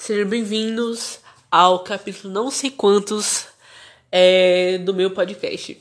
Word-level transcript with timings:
Sejam 0.00 0.28
bem-vindos 0.28 1.18
ao 1.50 1.80
capítulo 1.80 2.32
não 2.32 2.52
sei 2.52 2.70
quantos 2.70 3.48
é, 4.12 4.78
do 4.78 4.94
meu 4.94 5.10
podcast. 5.10 5.76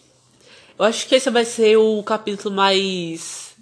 Eu 0.77 0.83
acho 0.83 1.07
que 1.07 1.13
esse 1.15 1.29
vai 1.29 1.45
ser 1.45 1.77
o 1.77 2.01
capítulo 2.01 2.53
mais 2.53 3.55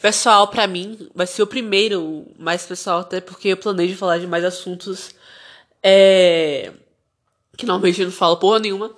pessoal 0.00 0.46
para 0.46 0.68
mim. 0.68 1.10
Vai 1.12 1.26
ser 1.26 1.42
o 1.42 1.48
primeiro 1.48 2.24
mais 2.38 2.64
pessoal, 2.64 3.00
até 3.00 3.20
porque 3.20 3.48
eu 3.48 3.56
planejo 3.56 3.96
falar 3.96 4.18
de 4.18 4.26
mais 4.26 4.44
assuntos 4.44 5.16
é, 5.82 6.72
que 7.58 7.66
normalmente 7.66 8.00
eu 8.00 8.06
não 8.06 8.12
falo 8.12 8.36
porra 8.36 8.60
nenhuma. 8.60 8.94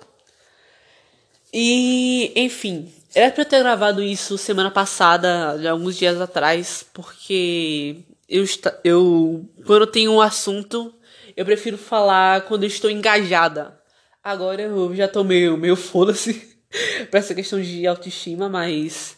E, 1.51 2.31
enfim, 2.35 2.93
era 3.13 3.31
pra 3.31 3.41
eu 3.41 3.49
ter 3.49 3.59
gravado 3.59 4.03
isso 4.03 4.37
semana 4.37 4.69
passada, 4.69 5.59
alguns 5.67 5.97
dias 5.97 6.21
atrás, 6.21 6.85
porque 6.93 8.03
eu, 8.27 8.43
eu 8.83 9.49
quando 9.65 9.81
eu 9.81 9.87
tenho 9.87 10.11
um 10.11 10.21
assunto, 10.21 10.93
eu 11.35 11.45
prefiro 11.45 11.77
falar 11.77 12.41
quando 12.41 12.63
eu 12.63 12.67
estou 12.67 12.89
engajada. 12.89 13.79
Agora 14.23 14.61
eu 14.61 14.95
já 14.95 15.07
tô 15.07 15.23
meio, 15.23 15.55
meio 15.57 15.75
foda-se 15.75 16.57
pra 17.11 17.19
essa 17.19 17.35
questão 17.35 17.61
de 17.61 17.85
autoestima, 17.85 18.49
mas 18.49 19.17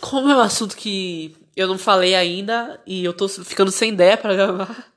como 0.00 0.30
é 0.30 0.36
um 0.36 0.40
assunto 0.40 0.76
que 0.76 1.36
eu 1.56 1.68
não 1.68 1.78
falei 1.78 2.14
ainda 2.14 2.80
e 2.86 3.04
eu 3.04 3.12
tô 3.12 3.28
ficando 3.28 3.70
sem 3.70 3.92
ideia 3.92 4.16
para 4.16 4.34
gravar, 4.36 4.92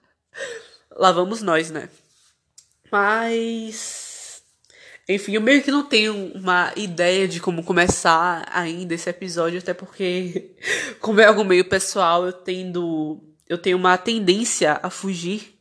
lá 0.92 1.12
vamos 1.12 1.42
nós, 1.42 1.70
né? 1.72 1.90
Mas 2.92 4.01
enfim, 5.10 5.34
eu 5.34 5.42
meio 5.42 5.64
que 5.64 5.72
não 5.72 5.84
tenho 5.84 6.32
uma 6.34 6.72
ideia 6.76 7.28
de 7.28 7.40
como 7.40 7.64
começar 7.64 8.48
ainda 8.52 8.94
esse 8.94 9.10
episódio, 9.10 9.60
até 9.60 9.74
porque, 9.74 10.56
como 11.02 11.20
é 11.20 11.26
algo 11.26 11.44
meio 11.44 11.66
pessoal, 11.66 12.26
eu 12.26 12.34
tendo. 12.34 13.22
Eu 13.48 13.58
tenho 13.58 13.78
uma 13.78 13.98
tendência 13.98 14.80
a 14.82 14.90
fugir 14.90 15.60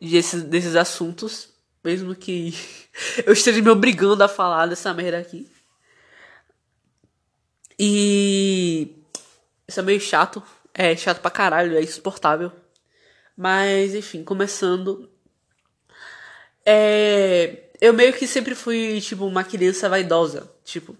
desses, 0.00 0.42
desses 0.42 0.76
assuntos, 0.76 1.48
mesmo 1.82 2.14
que 2.14 2.54
eu 3.24 3.32
esteja 3.32 3.62
me 3.62 3.70
obrigando 3.70 4.22
a 4.22 4.28
falar 4.28 4.66
dessa 4.66 4.92
merda 4.92 5.18
aqui. 5.18 5.48
E. 7.78 8.94
Isso 9.66 9.80
é 9.80 9.82
meio 9.82 10.00
chato. 10.00 10.42
É 10.74 10.96
chato 10.96 11.20
pra 11.20 11.30
caralho, 11.30 11.76
é 11.76 11.82
insuportável. 11.82 12.52
Mas, 13.36 13.94
enfim, 13.94 14.24
começando. 14.24 15.08
É 16.66 17.67
eu 17.80 17.92
meio 17.92 18.12
que 18.12 18.26
sempre 18.26 18.54
fui, 18.54 19.00
tipo, 19.00 19.24
uma 19.26 19.44
criança 19.44 19.88
vaidosa. 19.88 20.50
Tipo, 20.64 20.96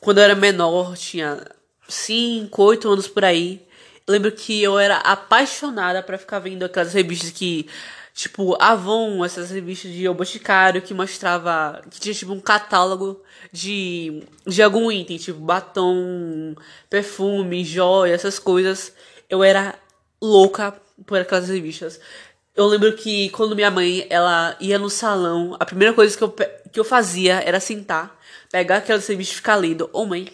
quando 0.00 0.18
eu 0.18 0.24
era 0.24 0.34
menor, 0.34 0.96
tinha 0.96 1.44
5, 1.88 2.62
8 2.62 2.88
anos 2.88 3.08
por 3.08 3.24
aí. 3.24 3.66
Eu 4.06 4.12
lembro 4.12 4.30
que 4.30 4.62
eu 4.62 4.78
era 4.78 4.98
apaixonada 4.98 6.02
para 6.02 6.18
ficar 6.18 6.38
vendo 6.38 6.64
aquelas 6.64 6.92
revistas 6.92 7.30
que, 7.30 7.68
tipo, 8.14 8.56
Avon, 8.62 9.24
essas 9.24 9.50
revistas 9.50 9.90
de 9.92 10.08
O 10.08 10.14
Boticário, 10.14 10.80
que 10.80 10.94
mostrava, 10.94 11.82
que 11.90 11.98
tinha, 11.98 12.14
tipo, 12.14 12.32
um 12.32 12.40
catálogo 12.40 13.20
de, 13.52 14.22
de 14.46 14.62
algum 14.62 14.92
item, 14.92 15.18
tipo, 15.18 15.40
batom, 15.40 16.54
perfume, 16.88 17.64
joia, 17.64 18.14
essas 18.14 18.38
coisas. 18.38 18.92
Eu 19.28 19.42
era 19.42 19.74
louca 20.22 20.72
por 21.04 21.20
aquelas 21.20 21.48
revistas. 21.48 22.00
Eu 22.56 22.66
lembro 22.66 22.96
que 22.96 23.28
quando 23.30 23.54
minha 23.54 23.70
mãe, 23.70 24.06
ela 24.08 24.56
ia 24.58 24.78
no 24.78 24.88
salão, 24.88 25.54
a 25.60 25.66
primeira 25.66 25.92
coisa 25.92 26.16
que 26.16 26.24
eu, 26.24 26.30
que 26.72 26.80
eu 26.80 26.84
fazia 26.84 27.34
era 27.42 27.60
sentar, 27.60 28.18
pegar 28.50 28.78
aquela 28.78 29.00
serviço 29.00 29.32
e 29.32 29.34
ficar 29.36 29.56
lendo. 29.56 29.90
Ô 29.92 30.00
oh, 30.02 30.06
mãe, 30.06 30.26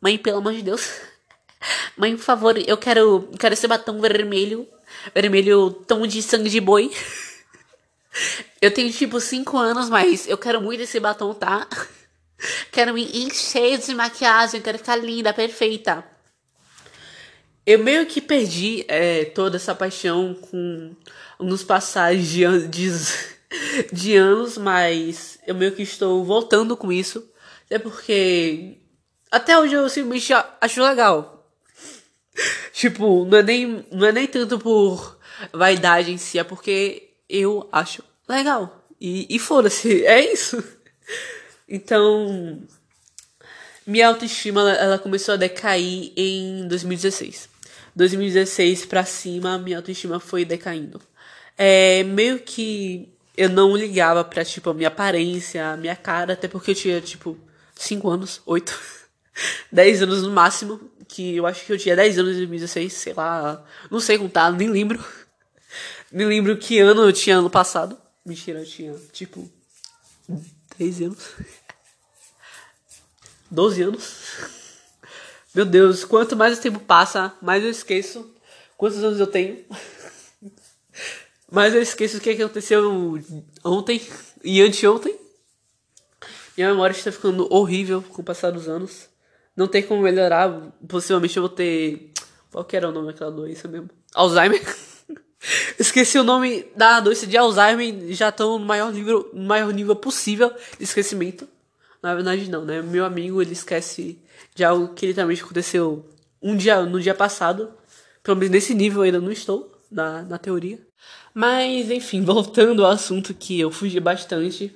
mãe, 0.00 0.18
pelo 0.18 0.38
amor 0.38 0.52
de 0.52 0.62
Deus. 0.62 0.90
Mãe, 1.96 2.14
por 2.14 2.22
favor, 2.22 2.58
eu 2.58 2.76
quero, 2.76 3.30
quero 3.38 3.54
esse 3.54 3.66
batom 3.66 3.98
vermelho. 4.00 4.68
Vermelho 5.14 5.70
tom 5.70 6.06
de 6.06 6.20
sangue 6.20 6.50
de 6.50 6.60
boi. 6.60 6.90
Eu 8.60 8.70
tenho 8.70 8.92
tipo 8.92 9.20
5 9.20 9.56
anos, 9.58 9.90
mas 9.90 10.28
eu 10.28 10.38
quero 10.38 10.60
muito 10.60 10.80
esse 10.82 11.00
batom, 11.00 11.34
tá? 11.34 11.66
Quero 12.70 12.94
me 12.94 13.04
encher 13.24 13.76
de 13.78 13.92
maquiagem, 13.92 14.62
quero 14.62 14.78
ficar 14.78 14.94
linda, 14.96 15.32
perfeita. 15.32 16.04
Eu 17.66 17.78
meio 17.80 18.06
que 18.06 18.20
perdi 18.20 18.84
é, 18.86 19.24
toda 19.24 19.56
essa 19.56 19.74
paixão 19.74 20.34
com 20.34 20.94
nos 21.40 21.62
passagens 21.62 22.28
de, 22.28 22.68
de, 22.68 22.90
de 23.92 24.16
anos, 24.16 24.58
mas 24.58 25.38
eu 25.46 25.54
meio 25.54 25.72
que 25.72 25.82
estou 25.82 26.24
voltando 26.24 26.76
com 26.76 26.92
isso. 26.92 27.28
Até 27.66 27.78
porque 27.78 28.78
até 29.30 29.58
hoje 29.58 29.74
eu 29.74 29.88
simplesmente 29.88 30.32
acho 30.60 30.82
legal. 30.82 31.50
tipo, 32.72 33.24
não 33.24 33.38
é 33.38 33.42
nem, 33.42 33.86
não 33.90 34.06
é 34.06 34.12
nem 34.12 34.26
tanto 34.26 34.58
por 34.58 35.18
vaidade 35.52 36.12
em 36.12 36.18
si, 36.18 36.38
é 36.38 36.44
porque 36.44 37.10
eu 37.28 37.68
acho 37.72 38.02
legal. 38.28 38.86
E, 39.00 39.26
e 39.28 39.38
foda-se, 39.38 40.04
é 40.06 40.32
isso. 40.32 40.62
Então, 41.68 42.62
minha 43.86 44.08
autoestima 44.08 44.70
ela, 44.70 44.98
começou 44.98 45.34
a 45.34 45.36
decair 45.36 46.12
em 46.16 46.68
2016. 46.68 47.48
2016 47.96 48.86
pra 48.86 49.04
cima, 49.04 49.58
minha 49.58 49.78
autoestima 49.78 50.20
foi 50.20 50.44
decaindo. 50.44 51.00
É, 51.56 52.02
meio 52.04 52.40
que 52.40 53.12
eu 53.36 53.48
não 53.48 53.76
ligava 53.76 54.24
pra, 54.24 54.44
tipo, 54.44 54.70
a 54.70 54.74
minha 54.74 54.88
aparência, 54.88 55.72
a 55.72 55.76
minha 55.76 55.96
cara, 55.96 56.34
até 56.34 56.48
porque 56.48 56.72
eu 56.72 56.74
tinha, 56.74 57.00
tipo, 57.00 57.38
5 57.74 58.08
anos, 58.08 58.40
8, 58.46 58.78
10 59.70 60.02
anos 60.02 60.22
no 60.22 60.30
máximo, 60.30 60.80
que 61.08 61.36
eu 61.36 61.46
acho 61.46 61.64
que 61.64 61.72
eu 61.72 61.78
tinha 61.78 61.96
10 61.96 62.18
anos 62.18 62.32
em 62.32 62.38
2016, 62.38 62.92
sei 62.92 63.14
lá, 63.14 63.64
não 63.90 64.00
sei 64.00 64.18
contar, 64.18 64.52
nem 64.52 64.68
lembro. 64.68 65.04
Nem 66.12 66.28
lembro 66.28 66.56
que 66.56 66.78
ano 66.78 67.02
eu 67.02 67.12
tinha 67.12 67.38
ano 67.38 67.50
passado. 67.50 67.98
Mentira, 68.24 68.60
eu 68.60 68.64
tinha, 68.64 68.94
tipo, 69.12 69.50
13 70.76 71.06
anos. 71.06 71.30
12 73.50 73.82
anos. 73.82 74.14
Meu 75.52 75.64
Deus, 75.64 76.04
quanto 76.04 76.36
mais 76.36 76.56
o 76.56 76.60
tempo 76.60 76.78
passa, 76.78 77.32
mais 77.42 77.64
eu 77.64 77.70
esqueço 77.70 78.32
quantos 78.76 79.02
anos 79.02 79.18
eu 79.18 79.26
tenho. 79.26 79.64
Mas 81.54 81.72
eu 81.72 81.80
esqueço 81.80 82.16
o 82.16 82.20
que 82.20 82.30
aconteceu 82.30 83.16
ontem 83.64 84.02
e 84.42 84.60
anteontem. 84.60 85.16
Minha 86.56 86.70
memória 86.70 86.92
está 86.92 87.12
ficando 87.12 87.46
horrível 87.48 88.02
com 88.02 88.22
o 88.22 88.24
passar 88.24 88.50
dos 88.50 88.68
anos. 88.68 89.08
Não 89.56 89.68
tem 89.68 89.80
como 89.80 90.02
melhorar. 90.02 90.50
Possivelmente 90.88 91.36
eu 91.36 91.44
vou 91.44 91.48
ter. 91.48 92.10
Qual 92.50 92.64
que 92.64 92.76
era 92.76 92.88
o 92.88 92.92
nome 92.92 93.06
daquela 93.06 93.30
doença 93.30 93.68
mesmo? 93.68 93.88
Alzheimer. 94.12 94.60
Esqueci 95.78 96.18
o 96.18 96.24
nome 96.24 96.66
da 96.74 96.98
doença 96.98 97.24
de 97.24 97.36
Alzheimer. 97.36 98.12
Já 98.12 98.30
estão 98.30 98.58
no 98.58 98.64
maior 98.64 98.92
nível, 98.92 99.30
no 99.32 99.44
maior 99.44 99.72
nível 99.72 99.94
possível 99.94 100.52
de 100.76 100.82
esquecimento. 100.82 101.46
Na 102.02 102.16
verdade, 102.16 102.50
não, 102.50 102.64
né? 102.64 102.82
Meu 102.82 103.04
amigo 103.04 103.40
ele 103.40 103.52
esquece 103.52 104.20
de 104.56 104.64
algo 104.64 104.92
que 104.92 105.06
literalmente 105.06 105.44
aconteceu 105.44 106.04
um 106.42 106.56
dia, 106.56 106.82
no 106.82 107.00
dia 107.00 107.14
passado. 107.14 107.72
Pelo 108.24 108.38
menos 108.38 108.50
nesse 108.50 108.74
nível 108.74 109.02
eu 109.02 109.04
ainda 109.04 109.20
não 109.20 109.30
estou 109.30 109.73
na, 109.94 110.22
na 110.22 110.38
teoria. 110.38 110.78
Mas, 111.32 111.90
enfim, 111.90 112.22
voltando 112.24 112.84
ao 112.84 112.92
assunto 112.92 113.32
que 113.32 113.58
eu 113.58 113.70
fugi 113.70 114.00
bastante 114.00 114.74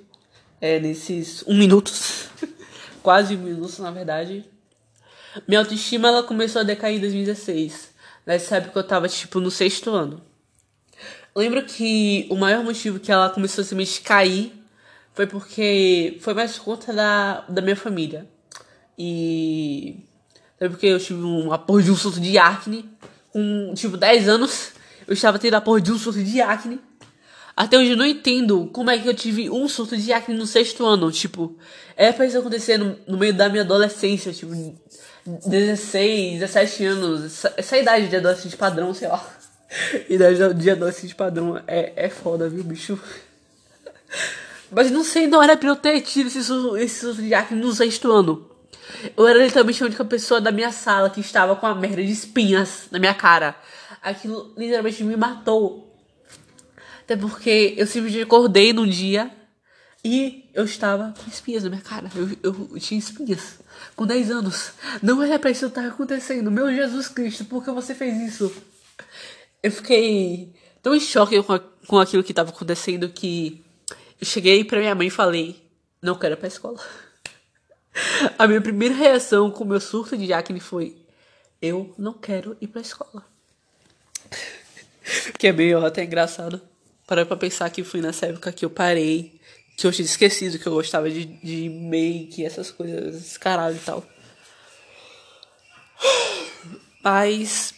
é, 0.60 0.78
nesses 0.80 1.44
um 1.46 1.56
minuto, 1.56 1.92
quase 3.02 3.36
um 3.36 3.40
minuto 3.40 3.82
na 3.82 3.90
verdade. 3.90 4.44
Minha 5.46 5.60
autoestima 5.60 6.08
ela 6.08 6.22
começou 6.22 6.60
a 6.60 6.64
decair 6.64 6.96
em 6.96 7.00
2016. 7.00 7.90
Nessa 8.24 8.56
época 8.56 8.78
eu 8.78 8.84
tava 8.84 9.08
tipo 9.08 9.40
no 9.40 9.50
sexto 9.50 9.90
ano. 9.90 10.22
Lembro 11.34 11.64
que 11.64 12.26
o 12.30 12.36
maior 12.36 12.64
motivo 12.64 12.98
que 12.98 13.12
ela 13.12 13.30
começou 13.30 13.62
a 13.62 13.64
se 13.64 13.74
me 13.74 13.86
cair 13.86 14.52
foi 15.14 15.26
porque 15.26 16.16
foi 16.20 16.34
mais 16.34 16.58
conta 16.58 16.92
da, 16.92 17.40
da 17.48 17.62
minha 17.62 17.76
família. 17.76 18.26
E. 18.98 19.96
Foi 20.58 20.68
porque 20.68 20.86
eu 20.86 20.98
tive 20.98 21.22
uma 21.22 21.58
porra 21.58 21.82
de 21.82 21.90
um 21.90 21.96
surto 21.96 22.20
de 22.20 22.36
acne 22.36 22.88
com 23.32 23.72
tipo 23.74 23.96
10 23.96 24.28
anos. 24.28 24.72
Eu 25.08 25.14
estava 25.14 25.38
tendo 25.38 25.54
a 25.54 25.60
porra 25.60 25.80
de 25.80 25.90
um 25.90 25.98
surto 25.98 26.22
de 26.22 26.38
acne. 26.42 26.78
Até 27.56 27.78
hoje 27.78 27.92
eu 27.92 27.96
não 27.96 28.04
entendo 28.04 28.68
como 28.74 28.90
é 28.90 28.98
que 28.98 29.08
eu 29.08 29.14
tive 29.14 29.48
um 29.48 29.66
surto 29.66 29.96
de 29.96 30.12
acne 30.12 30.36
no 30.36 30.46
sexto 30.46 30.84
ano. 30.84 31.10
Tipo, 31.10 31.56
é 31.96 32.12
pra 32.12 32.26
isso 32.26 32.38
acontecer 32.38 32.76
no, 32.76 32.94
no 33.06 33.16
meio 33.16 33.32
da 33.32 33.48
minha 33.48 33.62
adolescência. 33.62 34.34
Tipo, 34.34 34.52
16, 35.24 36.40
17 36.40 36.84
anos. 36.84 37.24
Essa, 37.24 37.54
essa 37.56 37.78
idade 37.78 38.08
de 38.08 38.16
adolescente 38.16 38.54
padrão, 38.54 38.92
sei 38.92 39.08
lá. 39.08 39.26
idade 40.10 40.54
de 40.54 40.70
adolescente 40.70 41.14
padrão 41.14 41.58
é, 41.66 41.94
é 41.96 42.10
foda, 42.10 42.46
viu, 42.46 42.62
bicho? 42.62 43.00
Mas 44.70 44.90
não 44.90 45.02
sei, 45.02 45.26
não 45.26 45.42
era 45.42 45.56
pra 45.56 45.70
eu 45.70 45.76
ter 45.76 46.02
tido 46.02 46.26
esse 46.26 46.40
esse 46.82 47.00
surto 47.00 47.22
de 47.22 47.32
acne 47.32 47.58
no 47.58 47.72
sexto 47.72 48.12
ano. 48.12 48.46
Eu 49.16 49.26
era 49.26 49.42
literalmente 49.42 49.82
a 49.82 49.86
única 49.86 50.04
pessoa 50.04 50.38
da 50.38 50.52
minha 50.52 50.70
sala 50.70 51.08
que 51.08 51.20
estava 51.20 51.56
com 51.56 51.66
a 51.66 51.74
merda 51.74 52.04
de 52.04 52.12
espinhas 52.12 52.88
na 52.90 52.98
minha 52.98 53.14
cara 53.14 53.56
aquilo 54.02 54.52
literalmente 54.56 55.02
me 55.04 55.16
matou. 55.16 55.96
Até 57.00 57.16
porque 57.16 57.74
eu 57.76 57.86
simplesmente 57.86 58.22
acordei 58.22 58.72
num 58.72 58.86
dia 58.86 59.30
e 60.04 60.48
eu 60.54 60.64
estava 60.64 61.14
com 61.18 61.30
espinhas 61.30 61.64
na 61.64 61.70
minha 61.70 61.82
cara. 61.82 62.10
Eu, 62.14 62.28
eu, 62.42 62.78
tinha 62.78 62.98
espinhas 62.98 63.58
com 63.96 64.06
10 64.06 64.30
anos. 64.30 64.72
Não 65.02 65.22
era 65.22 65.38
pra 65.38 65.50
isso 65.50 65.66
estar 65.66 65.86
acontecendo. 65.86 66.50
Meu 66.50 66.74
Jesus 66.74 67.08
Cristo, 67.08 67.44
por 67.44 67.64
que 67.64 67.70
você 67.70 67.94
fez 67.94 68.16
isso? 68.20 68.52
Eu 69.62 69.72
fiquei 69.72 70.54
tão 70.82 70.94
em 70.94 71.00
choque 71.00 71.42
com, 71.42 71.52
a, 71.52 71.58
com 71.58 71.98
aquilo 71.98 72.22
que 72.22 72.32
estava 72.32 72.50
acontecendo 72.50 73.08
que 73.08 73.64
eu 74.20 74.26
cheguei 74.26 74.64
pra 74.64 74.80
minha 74.80 74.94
mãe 74.94 75.08
e 75.08 75.10
falei: 75.10 75.62
Não 76.02 76.14
quero 76.14 76.34
ir 76.34 76.38
pra 76.38 76.48
escola. 76.48 76.80
A 78.38 78.46
minha 78.46 78.60
primeira 78.60 78.94
reação 78.94 79.50
com 79.50 79.64
o 79.64 79.66
meu 79.66 79.80
surto 79.80 80.16
de 80.16 80.32
acne 80.32 80.60
foi: 80.60 80.96
Eu 81.60 81.94
não 81.98 82.12
quero 82.12 82.56
ir 82.60 82.68
pra 82.68 82.80
escola. 82.80 83.24
que 85.38 85.46
é 85.46 85.52
meio 85.52 85.84
até 85.84 86.04
engraçado. 86.04 86.60
Parar 87.06 87.24
pra 87.26 87.36
pensar 87.36 87.70
que 87.70 87.82
foi 87.82 88.00
nessa 88.00 88.26
época 88.26 88.52
que 88.52 88.64
eu 88.64 88.70
parei, 88.70 89.40
que 89.76 89.86
eu 89.86 89.92
tinha 89.92 90.04
esquecido 90.04 90.58
que 90.58 90.66
eu 90.66 90.74
gostava 90.74 91.08
de, 91.08 91.24
de 91.24 91.68
make, 91.68 92.44
essas 92.44 92.70
coisas, 92.70 93.38
caralho 93.38 93.76
e 93.76 93.80
tal. 93.80 94.06
Mas 97.02 97.74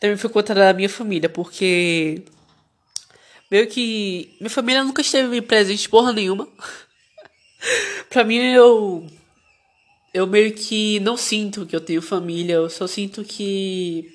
também 0.00 0.16
foi 0.16 0.30
contra 0.30 0.54
da 0.54 0.72
minha 0.72 0.88
família, 0.88 1.28
porque 1.28 2.22
meio 3.50 3.66
que 3.68 4.34
minha 4.40 4.50
família 4.50 4.82
nunca 4.82 5.02
esteve 5.02 5.40
presente 5.42 5.88
porra 5.88 6.12
nenhuma. 6.12 6.48
pra 8.10 8.24
mim 8.24 8.38
eu 8.38 9.06
eu 10.12 10.26
meio 10.26 10.54
que 10.54 10.98
não 11.00 11.16
sinto 11.16 11.66
que 11.66 11.76
eu 11.76 11.80
tenho 11.80 12.00
família, 12.00 12.54
eu 12.54 12.70
só 12.70 12.86
sinto 12.86 13.22
que 13.22 14.10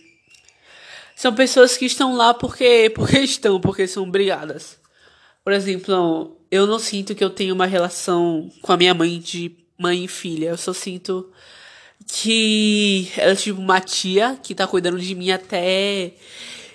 são 1.21 1.35
pessoas 1.35 1.77
que 1.77 1.85
estão 1.85 2.15
lá 2.15 2.33
porque 2.33 2.91
porque 2.95 3.19
estão, 3.19 3.61
porque 3.61 3.85
são 3.85 4.01
obrigadas. 4.01 4.79
Por 5.43 5.53
exemplo, 5.53 6.35
eu 6.49 6.65
não 6.65 6.79
sinto 6.79 7.13
que 7.13 7.23
eu 7.23 7.29
tenho 7.29 7.53
uma 7.53 7.67
relação 7.67 8.51
com 8.59 8.71
a 8.71 8.77
minha 8.77 8.91
mãe 8.91 9.19
de 9.19 9.55
mãe 9.77 10.05
e 10.05 10.07
filha, 10.07 10.47
eu 10.47 10.57
só 10.57 10.73
sinto 10.73 11.31
que 12.07 13.11
ela 13.15 13.33
é 13.33 13.35
tipo 13.35 13.61
uma 13.61 13.79
tia 13.79 14.35
que 14.41 14.55
tá 14.55 14.65
cuidando 14.65 14.99
de 14.99 15.13
mim 15.13 15.29
até 15.29 16.13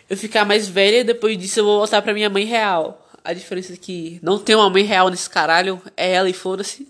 eu 0.08 0.16
ficar 0.16 0.44
mais 0.44 0.68
velha 0.68 1.02
depois 1.02 1.36
disso 1.36 1.58
eu 1.58 1.64
vou 1.64 1.78
voltar 1.78 2.00
pra 2.00 2.14
minha 2.14 2.30
mãe 2.30 2.44
real. 2.44 3.04
A 3.24 3.32
diferença 3.32 3.72
é 3.72 3.76
que 3.76 4.20
não 4.22 4.38
tem 4.38 4.54
uma 4.54 4.70
mãe 4.70 4.84
real 4.84 5.10
nesse 5.10 5.28
caralho, 5.28 5.82
é 5.96 6.12
ela 6.12 6.30
e 6.30 6.32
foda-se. 6.32 6.86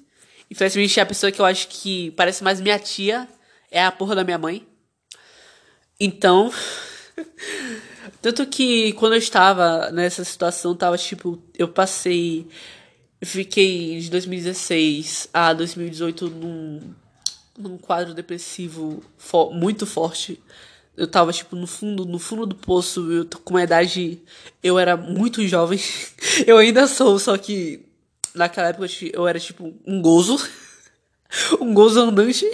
Infelizmente 0.50 1.00
a 1.00 1.06
pessoa 1.06 1.32
que 1.32 1.40
eu 1.40 1.46
acho 1.46 1.68
que 1.68 2.10
parece 2.10 2.44
mais 2.44 2.60
minha 2.60 2.78
tia 2.78 3.26
é 3.70 3.82
a 3.82 3.90
porra 3.90 4.14
da 4.14 4.24
minha 4.24 4.36
mãe. 4.36 4.62
Então. 5.98 6.52
Tanto 8.22 8.46
que 8.46 8.92
quando 8.94 9.14
eu 9.14 9.18
estava 9.18 9.90
nessa 9.90 10.24
situação, 10.24 10.74
tava 10.74 10.98
tipo. 10.98 11.42
Eu 11.56 11.68
passei. 11.68 12.46
Fiquei 13.24 13.98
de 13.98 14.10
2016 14.10 15.30
a 15.32 15.52
2018 15.54 16.28
num 16.28 16.94
num 17.58 17.78
quadro 17.78 18.14
depressivo 18.14 19.02
fo 19.16 19.50
muito 19.50 19.86
forte. 19.86 20.40
Eu 20.96 21.06
tava, 21.06 21.32
tipo, 21.32 21.54
no 21.54 21.66
fundo, 21.66 22.06
no 22.06 22.18
fundo 22.18 22.46
do 22.46 22.54
poço, 22.54 23.12
eu 23.12 23.26
com 23.44 23.54
uma 23.54 23.62
idade. 23.62 24.20
Eu 24.62 24.78
era 24.78 24.96
muito 24.96 25.46
jovem. 25.46 25.78
eu 26.46 26.56
ainda 26.56 26.86
sou, 26.86 27.18
só 27.18 27.36
que 27.36 27.84
naquela 28.34 28.68
época 28.68 28.86
eu 29.12 29.26
era, 29.26 29.38
tipo, 29.38 29.74
um 29.86 30.00
gozo. 30.00 30.38
um 31.60 31.74
gozo 31.74 32.00
andante. 32.00 32.46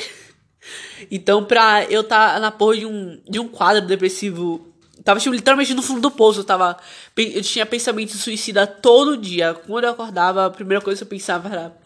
Então, 1.11 1.45
pra 1.45 1.85
eu 1.91 2.03
estar 2.03 2.35
tá 2.35 2.41
na 2.41 2.51
porra 2.51 2.77
de 2.77 2.87
um, 2.87 3.21
de 3.29 3.39
um 3.39 3.49
quadro 3.49 3.87
depressivo 3.87 4.73
Tava, 5.05 5.19
tipo, 5.19 5.35
literalmente 5.35 5.75
no 5.75 5.83
fundo 5.83 6.01
do 6.01 6.11
poço. 6.11 6.41
Eu 6.41 6.45
tava. 6.45 6.77
Eu 7.17 7.43
tinha 7.43 7.67
pensamento 7.67 8.17
suicida 8.17 8.67
todo 8.67 9.17
dia. 9.17 9.55
Quando 9.55 9.85
eu 9.85 9.91
acordava, 9.91 10.47
a 10.47 10.51
primeira 10.51 10.83
coisa 10.83 10.99
que 10.99 11.05
eu 11.05 11.09
pensava 11.09 11.49
era. 11.49 11.77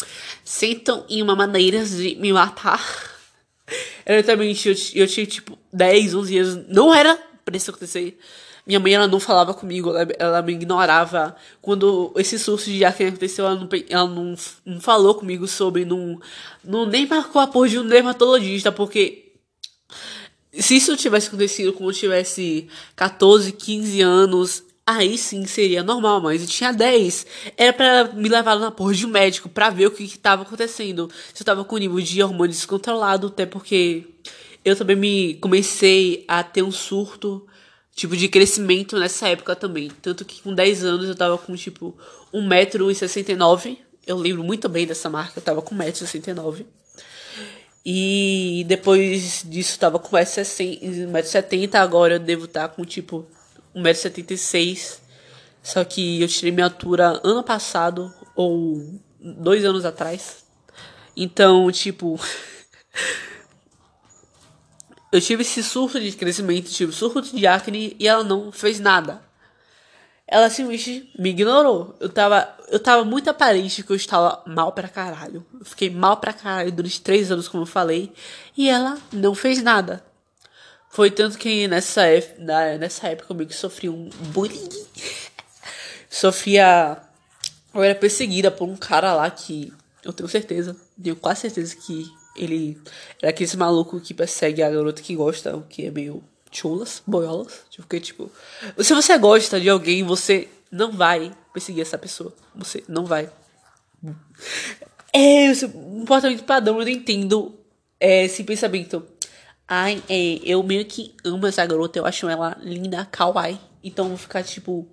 Sentam 0.45 1.05
em 1.09 1.23
uma 1.23 1.35
maneira 1.35 1.85
de 1.85 2.15
me 2.17 2.33
matar. 2.33 2.81
Era 4.05 4.19
literalmente, 4.19 4.69
eu, 4.69 5.03
eu 5.03 5.09
tinha 5.09 5.27
tipo 5.27 5.59
10, 5.73 6.15
11 6.15 6.39
anos. 6.39 6.67
Não 6.69 6.95
era 6.95 7.19
pra 7.45 7.57
isso 7.57 7.71
acontecer. 7.71 8.19
Minha 8.67 8.81
mãe, 8.81 8.95
ela 8.95 9.07
não 9.07 9.21
falava 9.21 9.55
comigo, 9.55 9.91
ela, 9.91 10.09
ela 10.19 10.43
me 10.43 10.53
ignorava. 10.53 11.37
Quando 11.63 12.13
esse 12.17 12.37
surto 12.37 12.65
de 12.65 12.85
acne 12.85 13.09
aconteceu, 13.09 13.47
ela, 13.47 13.55
não, 13.55 13.69
ela 13.89 14.09
não, 14.09 14.35
não 14.65 14.81
falou 14.81 15.15
comigo 15.15 15.47
sobre, 15.47 15.85
não, 15.85 16.21
não 16.65 16.85
nem 16.85 17.07
marcou 17.07 17.41
a 17.41 17.47
porra 17.47 17.69
de 17.69 17.79
um 17.79 17.87
dermatologista, 17.87 18.73
porque 18.73 19.27
se 20.53 20.77
isso 20.77 20.97
tivesse 20.97 21.29
acontecido 21.29 21.73
quando 21.73 21.91
eu 21.91 21.95
tivesse 21.95 22.67
14, 22.97 23.53
15 23.53 24.01
anos, 24.01 24.65
aí 24.85 25.17
sim 25.17 25.47
seria 25.47 25.83
normal, 25.85 26.21
mas 26.21 26.43
eu 26.43 26.49
tinha 26.49 26.73
10. 26.73 27.27
Era 27.57 27.73
para 27.73 28.05
me 28.15 28.29
levar 28.29 28.59
na 28.59 28.73
porra 28.73 28.95
de 28.95 29.07
um 29.07 29.11
médico 29.11 29.49
para 29.49 29.71
ver 29.71 29.87
o 29.87 29.91
que, 29.93 30.09
que 30.09 30.19
tava 30.19 30.43
acontecendo. 30.43 31.09
Se 31.33 31.43
eu 31.43 31.47
tava 31.47 31.65
com 31.65 31.77
nível 31.77 32.01
de 32.01 32.23
hormônio 32.23 32.53
descontrolado, 32.53 33.29
até 33.29 33.47
porque 33.47 34.07
eu 34.65 34.75
também 34.75 34.97
me 34.97 35.35
comecei 35.35 36.25
a 36.27 36.43
ter 36.43 36.63
um 36.63 36.73
surto 36.73 37.47
tipo 37.97 38.15
de 38.15 38.29
crescimento 38.29 38.99
nessa 38.99 39.29
época 39.29 39.57
também. 39.57 39.91
Tanto 40.03 40.25
que 40.25 40.43
com 40.43 40.55
10 40.55 40.85
anos 40.85 41.09
eu 41.09 41.17
tava 41.17 41.39
com 41.39 41.57
tipo 41.57 41.97
1,69m. 42.33 43.79
Eu 44.07 44.17
lembro 44.19 44.45
muito 44.45 44.69
bem 44.69 44.87
dessa 44.87 45.11
marca, 45.11 45.39
eu 45.39 45.43
tava 45.43 45.63
com 45.63 45.75
1,69m. 45.75 46.67
E 47.85 48.65
depois 48.69 49.45
disso 49.49 49.79
tava 49.79 49.99
com 49.99 50.17
1,70m, 50.17 51.75
agora 51.77 52.15
eu 52.15 52.19
devo 52.21 52.45
estar 52.45 52.69
tá 52.69 52.75
com 52.75 52.85
tipo 52.85 53.27
1,76m. 53.75 54.99
Só 55.63 55.83
que 55.83 56.21
eu 56.21 56.29
tirei 56.29 56.53
minha 56.53 56.67
altura 56.67 57.21
ano 57.25 57.43
passado, 57.43 58.13
ou 58.37 59.01
dois 59.21 59.65
anos 59.65 59.85
atrás. 59.85 60.45
Então, 61.17 61.73
tipo. 61.73 62.21
eu 65.17 65.21
tive 65.21 65.43
esse 65.43 65.63
surto 65.63 66.01
de 66.01 66.13
crescimento, 66.13 66.71
tive 66.71 66.93
surto 66.93 67.23
de 67.23 67.47
acne 67.47 67.97
e 67.99 68.07
ela 68.07 68.25
não 68.25 68.53
fez 68.53 68.81
nada 68.81 69.27
ela 70.27 70.51
simplesmente 70.51 71.11
me 71.19 71.31
ignorou. 71.31 71.95
Eu 72.01 72.09
tava, 72.09 72.49
eu 72.69 72.81
tava 72.81 73.05
muito 73.05 73.31
aparente 73.31 73.83
que 73.83 73.91
eu 73.91 73.97
estava 73.97 74.43
mal 74.47 74.73
pra 74.73 74.89
caralho. 74.89 75.47
Eu 75.59 75.65
fiquei 75.65 75.89
mal 75.89 76.17
pra 76.17 76.33
caralho 76.33 76.73
durante 76.73 77.01
três 77.01 77.31
anos, 77.31 77.49
como 77.49 77.63
eu 77.63 77.67
falei, 77.67 78.13
e 78.57 78.69
ela 78.69 78.99
não 79.13 79.35
fez 79.35 79.63
nada. 79.63 80.05
Foi 80.91 81.11
tanto 81.11 81.39
que 81.39 81.69
nessa, 81.69 82.03
nessa 82.79 83.09
época 83.09 83.45
que 83.45 83.55
sofri 83.55 83.89
um 83.89 84.09
bullying. 84.33 84.69
Sofria. 86.11 86.99
Eu 87.75 87.83
era 87.83 87.95
perseguida 87.95 88.51
por 88.51 88.67
um 88.67 88.77
cara 88.77 89.13
lá 89.15 89.31
que 89.31 89.71
eu 90.03 90.13
tenho 90.13 90.29
certeza, 90.29 90.75
tenho 91.01 91.15
quase 91.15 91.43
certeza 91.43 91.77
que 91.77 92.11
ele 92.37 92.81
era 93.23 93.31
aquele 93.31 93.57
maluco 93.57 94.01
que 94.01 94.15
persegue 94.15 94.63
a 94.63 94.71
garota 94.71 95.03
que 95.03 95.15
gosta, 95.15 95.57
o 95.57 95.63
que 95.63 95.87
é 95.87 95.91
meio 95.91 96.23
chulas, 96.51 97.03
boiolas. 97.07 97.63
Porque, 97.77 98.01
tipo, 98.01 98.31
se 98.79 98.95
você 98.95 99.19
gosta 99.19 99.61
de 99.61 99.69
alguém, 99.69 100.03
você 100.03 100.49
não 100.71 100.93
vai 100.93 101.33
perseguir 101.53 101.83
essa 101.83 101.99
pessoa. 101.99 102.35
Você 102.55 102.85
não 102.89 103.05
vai. 103.05 103.31
É, 105.13 105.47
esse 105.47 105.69
comportamento 105.69 106.45
padrão, 106.45 106.79
eu 106.79 106.85
não 106.85 106.93
entendo 106.93 107.59
é, 107.99 108.25
esse 108.25 108.45
pensamento. 108.45 109.07
Ai, 109.69 110.03
é, 110.09 110.41
eu 110.45 110.63
meio 110.63 110.85
que 110.85 111.15
amo 111.25 111.47
essa 111.47 111.65
garota, 111.67 111.99
eu 111.99 112.07
acho 112.07 112.29
ela 112.29 112.57
linda, 112.61 113.05
kawaii. 113.07 113.59
Então 113.83 114.09
vou 114.09 114.17
ficar, 114.17 114.43
tipo, 114.43 114.87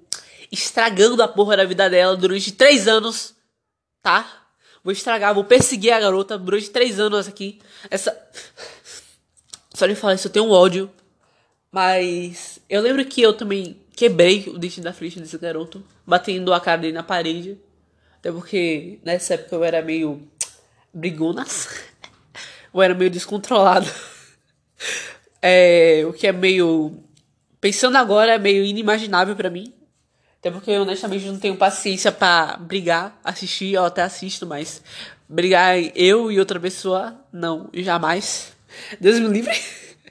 estragando 0.52 1.22
a 1.22 1.28
porra 1.28 1.58
da 1.58 1.66
vida 1.66 1.90
dela 1.90 2.16
durante 2.16 2.52
três 2.52 2.88
anos, 2.88 3.36
tá? 4.02 4.43
Vou 4.84 4.92
estragar, 4.92 5.34
vou 5.34 5.46
perseguir 5.46 5.94
a 5.94 6.00
garota 6.00 6.38
durante 6.38 6.70
três 6.70 7.00
anos 7.00 7.28
aqui. 7.28 7.60
Essa. 7.90 8.16
Só 9.74 9.88
de 9.88 9.96
falar 9.96 10.16
isso, 10.16 10.28
eu 10.28 10.32
tenho 10.32 10.46
um 10.46 10.52
ódio 10.52 10.92
mas 11.74 12.60
eu 12.70 12.84
lembro 12.84 13.04
que 13.04 13.20
eu 13.20 13.34
também 13.34 13.76
quebrei 13.96 14.46
o 14.48 14.60
dente 14.60 14.80
da 14.80 14.94
frente 14.94 15.20
desse 15.20 15.40
garoto, 15.40 15.84
batendo 16.06 16.54
a 16.54 16.62
cara 16.62 16.80
dele 16.80 16.94
na 16.94 17.02
parede. 17.02 17.58
Até 18.20 18.32
porque 18.32 19.00
nessa 19.04 19.34
época 19.34 19.56
eu 19.56 19.64
era 19.64 19.82
meio 19.82 20.22
brigunas. 20.94 21.68
eu 22.72 22.80
era 22.80 22.94
meio 22.94 23.10
descontrolado. 23.10 23.90
É, 25.46 26.06
o 26.08 26.14
que 26.14 26.26
é 26.26 26.32
meio. 26.32 27.04
Pensando 27.60 27.98
agora 27.98 28.36
é 28.36 28.40
meio 28.40 28.64
inimaginável 28.64 29.36
para 29.36 29.50
mim. 29.50 29.74
Até 30.44 30.52
porque 30.52 30.72
eu 30.72 30.82
honestamente 30.82 31.26
não 31.26 31.40
tenho 31.40 31.56
paciência 31.56 32.12
para 32.12 32.58
brigar, 32.58 33.18
assistir, 33.24 33.76
eu 33.76 33.86
até 33.86 34.02
assisto, 34.02 34.46
mas 34.46 34.82
brigar 35.26 35.78
eu 35.96 36.30
e 36.30 36.38
outra 36.38 36.60
pessoa, 36.60 37.18
não, 37.32 37.70
jamais. 37.76 38.52
Deus 39.00 39.22
me 39.22 39.30
livre. 39.30 39.58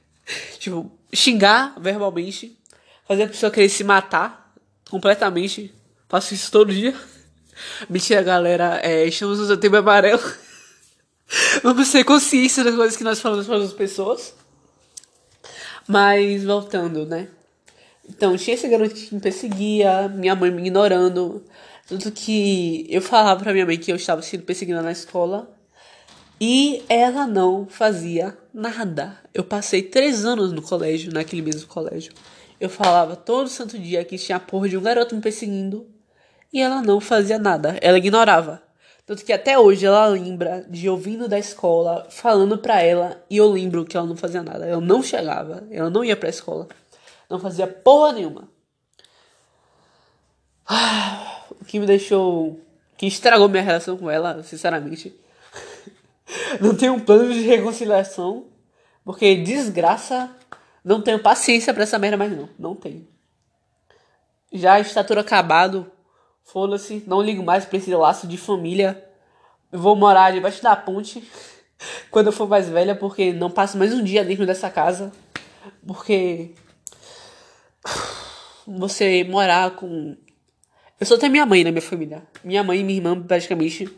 tipo, 0.59 0.91
xingar 1.13 1.79
verbalmente, 1.79 2.59
fazer 3.07 3.25
a 3.25 3.29
pessoa 3.29 3.53
querer 3.53 3.69
se 3.69 3.85
matar 3.85 4.55
completamente. 4.89 5.71
Faço 6.09 6.33
isso 6.33 6.51
todo 6.51 6.73
dia. 6.73 6.99
Mentira, 7.91 8.23
galera. 8.23 8.81
É, 8.83 9.05
estamos 9.05 9.39
no 9.39 9.47
setembro 9.47 9.81
amarelo. 9.81 10.23
Vamos 11.63 11.93
ter 11.93 12.05
consciência 12.05 12.65
das 12.65 12.75
coisas 12.75 12.97
que 12.97 13.05
nós 13.05 13.21
falamos 13.21 13.47
para 13.47 13.59
as 13.59 13.75
pessoas. 13.75 14.35
Mas 15.87 16.43
voltando, 16.43 17.05
né? 17.05 17.29
Então, 18.15 18.37
tinha 18.37 18.55
esse 18.55 18.69
garoto 18.69 18.95
que 18.95 19.15
me 19.15 19.21
perseguia, 19.21 20.07
minha 20.09 20.35
mãe 20.35 20.51
me 20.51 20.61
ignorando. 20.61 21.43
Tanto 21.89 22.13
que 22.13 22.87
eu 22.91 23.01
falava 23.01 23.43
pra 23.43 23.53
minha 23.53 23.65
mãe 23.65 23.79
que 23.79 23.91
eu 23.91 23.97
estava 23.97 24.21
sendo 24.21 24.45
perseguida 24.45 24.83
na 24.83 24.93
escola. 24.93 25.51
E 26.41 26.83
ela 26.89 27.27
não 27.27 27.67
fazia 27.67 28.37
nada. 28.53 29.19
Eu 29.33 29.45
passei 29.45 29.83
três 29.83 30.25
anos 30.25 30.53
no 30.53 30.61
colégio, 30.61 31.13
naquele 31.13 31.41
mesmo 31.41 31.67
colégio. 31.69 32.13
Eu 32.61 32.69
falava 32.69 33.17
todo 33.17 33.49
santo 33.49 33.79
dia 33.79 34.05
que 34.05 34.19
tinha 34.19 34.37
a 34.37 34.41
porra 34.41 34.69
de 34.69 34.77
um 34.77 34.83
garoto 34.83 35.15
me 35.15 35.23
perseguindo 35.23 35.87
e 36.53 36.61
ela 36.61 36.83
não 36.83 37.01
fazia 37.01 37.39
nada, 37.39 37.79
ela 37.81 37.99
ignorava. 37.99 38.63
Tanto 39.07 39.25
que 39.25 39.33
até 39.33 39.59
hoje 39.59 39.85
ela 39.85 40.07
lembra 40.07 40.65
de 40.69 40.87
eu 40.87 40.97
vindo 40.97 41.27
da 41.27 41.39
escola, 41.39 42.07
falando 42.11 42.59
pra 42.59 42.81
ela, 42.81 43.21
e 43.29 43.37
eu 43.37 43.51
lembro 43.51 43.85
que 43.85 43.97
ela 43.97 44.07
não 44.07 44.17
fazia 44.17 44.43
nada. 44.43 44.67
Eu 44.67 44.81
não 44.81 45.03
chegava, 45.03 45.65
ela 45.71 45.91
não 45.91 46.05
ia 46.05 46.17
pra 46.17 46.29
escola, 46.29 46.69
não 47.33 47.39
fazia 47.39 47.67
porra 47.67 48.13
nenhuma. 48.13 48.47
O 51.59 51.65
que 51.65 51.81
me 51.81 51.87
deixou. 51.87 52.61
que 52.97 53.07
estragou 53.07 53.49
minha 53.49 53.63
relação 53.63 53.97
com 53.97 54.11
ela, 54.11 54.43
sinceramente. 54.43 55.19
Não 56.61 56.75
tenho 56.75 56.95
um 56.95 57.01
plano 57.01 57.33
de 57.33 57.41
reconciliação, 57.43 58.47
porque 59.05 59.37
desgraça. 59.37 60.31
Não 60.85 61.01
tenho 61.01 61.19
paciência 61.19 61.73
pra 61.73 61.85
essa 61.85 61.99
merda 61.99 62.17
mais 62.17 62.33
não. 62.33 62.49
Não 62.59 62.75
tenho. 62.75 63.07
Já 64.53 64.81
está 64.81 65.05
tudo 65.05 65.21
acabado. 65.21 65.91
Foda-se, 66.43 67.05
não 67.07 67.23
ligo 67.23 67.43
mais 67.43 67.65
pra 67.65 67.79
esse 67.79 67.95
laço 67.95 68.27
de 68.27 68.37
família. 68.37 69.03
Eu 69.71 69.79
vou 69.79 69.95
morar 69.95 70.33
debaixo 70.33 70.63
da 70.63 70.75
ponte 70.75 71.23
quando 72.11 72.27
eu 72.27 72.33
for 72.33 72.49
mais 72.49 72.69
velha, 72.69 72.97
porque 72.97 73.33
não 73.33 73.51
passo 73.51 73.79
mais 73.79 73.93
um 73.95 74.03
dia 74.03 74.25
dentro 74.25 74.45
dessa 74.45 74.69
casa. 74.71 75.13
Porque 75.87 76.55
você 78.67 79.25
morar 79.25 79.73
com. 79.73 80.17
Eu 80.99 81.07
só 81.07 81.19
tenho 81.19 81.33
minha 81.33 81.47
mãe 81.47 81.65
na 81.65 81.71
minha 81.71 81.83
família. 81.83 82.23
Minha 82.45 82.63
mãe 82.63 82.81
e 82.81 82.85
minha 82.85 82.99
irmã, 82.99 83.21
praticamente, 83.21 83.89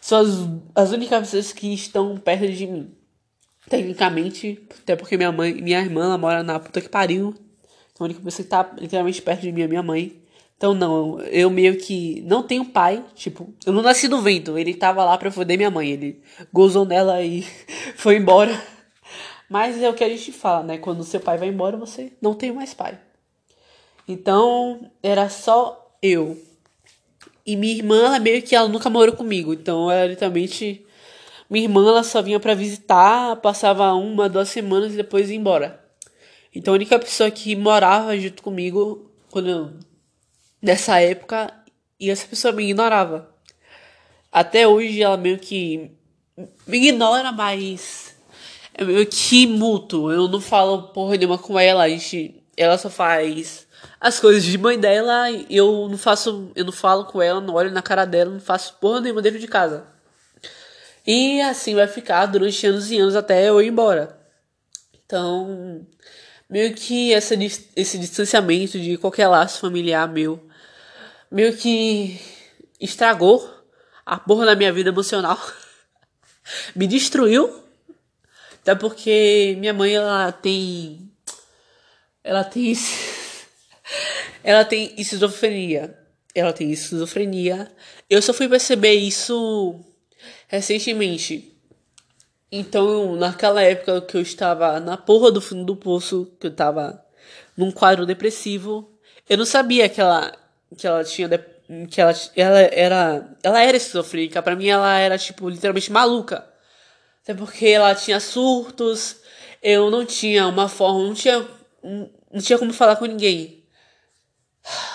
são 0.00 0.20
as, 0.20 0.28
as 0.74 0.92
únicas 0.92 1.20
pessoas 1.20 1.52
que 1.52 1.72
estão 1.72 2.16
perto 2.16 2.46
de 2.48 2.66
mim. 2.66 2.94
Tecnicamente, 3.68 4.62
até 4.82 4.94
porque 4.94 5.16
minha 5.16 5.32
mãe, 5.32 5.54
minha 5.54 5.80
irmã, 5.80 6.04
ela 6.04 6.18
mora 6.18 6.42
na 6.42 6.60
puta 6.60 6.80
que 6.80 6.88
pariu. 6.88 7.34
Então 7.92 8.04
a 8.04 8.08
única 8.08 8.20
pessoa 8.20 8.44
que 8.44 8.50
tá 8.50 8.74
literalmente 8.78 9.22
perto 9.22 9.40
de 9.40 9.52
mim 9.52 9.62
é 9.62 9.66
minha 9.66 9.82
mãe. 9.82 10.22
Então, 10.56 10.72
não, 10.72 11.20
eu 11.20 11.50
meio 11.50 11.76
que 11.78 12.22
não 12.26 12.42
tenho 12.42 12.64
pai. 12.64 13.04
Tipo, 13.14 13.52
eu 13.66 13.72
não 13.72 13.82
nasci 13.82 14.08
do 14.08 14.20
vento. 14.20 14.56
Ele 14.56 14.74
tava 14.74 15.04
lá 15.04 15.16
pra 15.18 15.30
foder 15.30 15.56
minha 15.56 15.70
mãe. 15.70 15.90
Ele 15.90 16.22
gozou 16.52 16.84
nela 16.84 17.22
e 17.22 17.42
foi 17.96 18.16
embora. 18.16 18.58
Mas 19.48 19.80
é 19.82 19.88
o 19.88 19.94
que 19.94 20.04
a 20.04 20.08
gente 20.08 20.32
fala, 20.32 20.62
né? 20.62 20.78
Quando 20.78 21.04
seu 21.04 21.20
pai 21.20 21.38
vai 21.38 21.48
embora, 21.48 21.76
você 21.76 22.12
não 22.20 22.34
tem 22.34 22.52
mais 22.52 22.72
pai. 22.74 22.98
Então, 24.06 24.90
era 25.02 25.28
só 25.28 25.96
eu. 26.02 26.40
E 27.46 27.56
minha 27.56 27.74
irmã, 27.74 28.06
ela 28.06 28.18
meio 28.18 28.42
que 28.42 28.54
ela 28.54 28.68
nunca 28.68 28.90
morou 28.90 29.14
comigo. 29.14 29.52
Então, 29.52 29.90
era 29.90 30.06
literalmente. 30.06 30.84
Minha 31.48 31.64
irmã, 31.64 31.88
ela 31.88 32.02
só 32.02 32.22
vinha 32.22 32.40
para 32.40 32.54
visitar, 32.54 33.36
passava 33.36 33.92
uma, 33.94 34.28
duas 34.28 34.48
semanas 34.48 34.94
e 34.94 34.96
depois 34.96 35.30
ia 35.30 35.36
embora. 35.36 35.84
Então, 36.54 36.74
a 36.74 36.76
única 36.76 36.98
pessoa 36.98 37.30
que 37.30 37.54
morava 37.56 38.18
junto 38.18 38.42
comigo, 38.42 39.10
quando 39.30 39.50
eu 39.50 39.70
nessa 40.64 40.98
época 40.98 41.52
e 42.00 42.10
essa 42.10 42.26
pessoa 42.26 42.52
me 42.52 42.64
ignorava. 42.64 43.28
Até 44.32 44.66
hoje 44.66 45.02
ela 45.02 45.16
meio 45.16 45.38
que 45.38 45.90
me 46.66 46.78
ignora, 46.78 47.30
mas 47.30 48.16
é 48.72 48.82
meio 48.82 49.06
que 49.06 49.46
mútuo. 49.46 50.10
Eu 50.10 50.26
não 50.26 50.40
falo 50.40 50.88
porra 50.88 51.16
nenhuma 51.16 51.38
com 51.38 51.58
ela, 51.58 51.84
a 51.84 51.88
gente, 51.88 52.42
ela 52.56 52.78
só 52.78 52.88
faz 52.88 53.63
as 54.00 54.20
coisas 54.20 54.44
de 54.44 54.58
mãe 54.58 54.78
dela, 54.78 55.30
eu 55.48 55.88
não 55.88 55.98
faço, 55.98 56.50
eu 56.54 56.64
não 56.64 56.72
falo 56.72 57.04
com 57.06 57.22
ela, 57.22 57.40
não 57.40 57.54
olho 57.54 57.70
na 57.70 57.82
cara 57.82 58.04
dela, 58.04 58.30
não 58.30 58.40
faço 58.40 58.74
porra 58.80 59.00
nenhuma 59.00 59.22
dentro 59.22 59.38
de 59.38 59.48
casa. 59.48 59.86
E 61.06 61.40
assim 61.42 61.74
vai 61.74 61.86
ficar 61.86 62.26
durante 62.26 62.66
anos 62.66 62.90
e 62.90 62.98
anos 62.98 63.16
até 63.16 63.48
eu 63.48 63.60
ir 63.60 63.68
embora. 63.68 64.18
Então, 65.04 65.86
meio 66.48 66.74
que 66.74 67.12
essa, 67.12 67.34
esse 67.76 67.98
distanciamento 67.98 68.78
de 68.78 68.96
qualquer 68.96 69.28
laço 69.28 69.60
familiar 69.60 70.08
meu 70.08 70.40
meio 71.30 71.56
que 71.56 72.20
estragou 72.80 73.50
a 74.06 74.18
porra 74.18 74.46
da 74.46 74.54
minha 74.54 74.72
vida 74.72 74.90
emocional. 74.90 75.38
Me 76.76 76.86
destruiu. 76.86 77.62
Até 78.62 78.74
porque 78.74 79.56
minha 79.58 79.74
mãe, 79.74 79.94
ela 79.94 80.30
tem. 80.30 81.10
Ela 82.22 82.44
tem. 82.44 82.74
Ela 84.42 84.64
tem 84.64 84.94
esquizofrenia. 84.96 85.98
Ela 86.34 86.52
tem 86.52 86.70
esquizofrenia. 86.70 87.70
Eu 88.08 88.20
só 88.20 88.32
fui 88.32 88.48
perceber 88.48 88.94
isso 88.94 89.80
recentemente. 90.48 91.52
Então, 92.50 93.16
naquela 93.16 93.62
época 93.62 94.00
que 94.02 94.16
eu 94.16 94.20
estava 94.20 94.78
na 94.78 94.96
porra 94.96 95.30
do 95.30 95.40
fundo 95.40 95.64
do 95.64 95.76
poço, 95.76 96.32
que 96.38 96.46
eu 96.46 96.50
estava 96.50 97.04
num 97.56 97.72
quadro 97.72 98.06
depressivo, 98.06 98.92
eu 99.28 99.36
não 99.36 99.44
sabia 99.44 99.88
que 99.88 100.00
ela 100.00 100.32
que 100.76 100.86
ela 100.86 101.04
tinha 101.04 101.28
que 101.88 102.00
ela, 102.00 102.12
ela 102.36 102.60
era 102.60 103.36
ela 103.42 103.62
era 103.62 103.76
esquizofrênica 103.76 104.42
para 104.42 104.56
mim 104.56 104.68
ela 104.68 104.98
era 104.98 105.16
tipo 105.16 105.48
literalmente 105.48 105.90
maluca 105.90 106.44
até 107.22 107.32
porque 107.32 107.66
ela 107.68 107.94
tinha 107.94 108.20
surtos 108.20 109.16
eu 109.62 109.90
não 109.90 110.04
tinha 110.04 110.46
uma 110.46 110.68
forma 110.68 111.02
não 111.04 111.14
tinha 111.14 111.46
não 111.82 112.40
tinha 112.40 112.58
como 112.58 112.72
falar 112.72 112.96
com 112.96 113.06
ninguém 113.06 113.63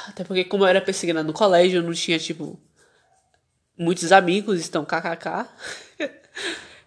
até 0.10 0.24
porque 0.24 0.44
como 0.44 0.64
eu 0.64 0.68
era 0.68 0.82
perseguida 0.82 1.24
no 1.24 1.34
colégio 1.34 1.80
eu 1.80 1.84
não 1.84 1.94
tinha 1.94 2.20
tipo 2.20 2.60
muitos 3.78 4.12
amigos 4.12 4.68
então 4.68 4.84
kkk 4.84 5.48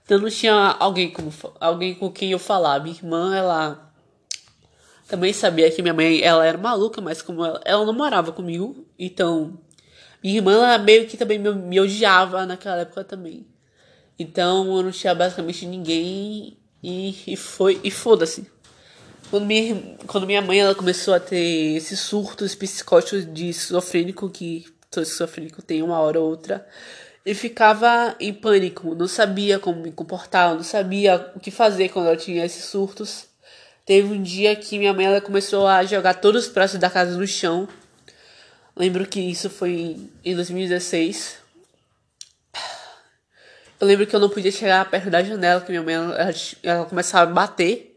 então 0.05 0.19
não 0.19 0.29
tinha 0.29 0.77
alguém 0.79 1.11
como 1.11 1.33
alguém 1.61 1.95
com 1.95 2.11
quem 2.11 2.33
eu 2.33 2.39
falar 2.39 2.81
minha 2.81 2.95
irmã 2.95 3.35
ela 3.35 3.93
também 5.13 5.31
sabia 5.35 5.71
que 5.71 5.83
minha 5.83 5.93
mãe, 5.93 6.23
ela 6.23 6.47
era 6.47 6.57
maluca, 6.57 6.99
mas 6.99 7.21
como 7.21 7.45
ela, 7.45 7.61
ela 7.67 7.85
não 7.85 7.93
morava 7.93 8.33
comigo, 8.33 8.87
então 8.99 9.59
minha 10.25 10.37
irmã 10.37 10.55
ela 10.55 10.79
meio 10.79 11.07
que 11.07 11.19
também 11.19 11.39
me, 11.39 11.53
me 11.53 11.79
odiava 11.79 12.47
naquela 12.47 12.79
época 12.79 13.05
também. 13.05 13.47
Então 14.19 14.75
eu 14.75 14.83
não 14.83 14.91
tinha 14.91 15.15
basicamente 15.15 15.67
ninguém 15.67 16.57
e, 16.83 17.15
e 17.27 17.37
foi 17.37 17.79
e 17.85 17.91
foda-se. 17.91 18.51
Quando 19.33 19.47
minha, 19.47 19.97
quando 20.07 20.27
minha 20.27 20.43
mãe 20.43 20.61
ela 20.61 20.75
começou 20.75 21.15
a 21.15 21.19
ter 21.19 21.75
esses 21.75 21.99
surtos 22.01 22.55
psicóticos 22.55 23.25
de 23.33 23.49
esquizofrênico, 23.49 24.29
que 24.29 24.67
todo 24.91 25.05
esquizofrênico 25.05 25.63
tem 25.63 25.83
uma 25.83 25.99
hora 26.01 26.21
ou 26.21 26.29
outra, 26.29 26.69
eu 27.25 27.35
ficava 27.35 28.15
em 28.21 28.35
pânico, 28.35 28.95
não 28.95 29.09
sabia 29.09 29.59
como 29.59 29.81
me 29.81 29.91
comportar, 29.91 30.55
não 30.55 30.63
sabia 30.63 31.33
o 31.35 31.41
que 31.41 31.51
fazer 31.51 31.89
quando 31.89 32.09
eu 32.09 32.17
tinha 32.19 32.45
esses 32.45 32.67
surtos. 32.67 33.25
Teve 33.87 34.13
um 34.13 34.23
dia 34.23 34.55
que 34.55 34.79
minha 34.79 34.93
mãe 34.93 35.07
ela 35.07 35.19
começou 35.23 35.67
a 35.67 35.83
jogar 35.83 36.13
todos 36.13 36.45
os 36.45 36.53
pratos 36.53 36.79
da 36.79 36.91
casa 36.91 37.17
no 37.17 37.27
chão. 37.27 37.67
Lembro 38.77 39.07
que 39.07 39.19
isso 39.19 39.49
foi 39.49 40.11
em 40.23 40.35
2016. 40.35 41.39
Eu 43.81 43.87
lembro 43.87 44.07
que 44.07 44.15
eu 44.15 44.21
não 44.21 44.29
podia 44.29 44.53
chegar 44.53 44.85
perto 44.91 45.09
da 45.09 45.23
janela, 45.23 45.63
que 45.63 45.71
minha 45.71 45.83
mãe 45.83 45.95
ela, 45.95 46.35
ela 46.63 46.85
começava 46.85 47.31
a 47.31 47.35
bater. 47.35 47.92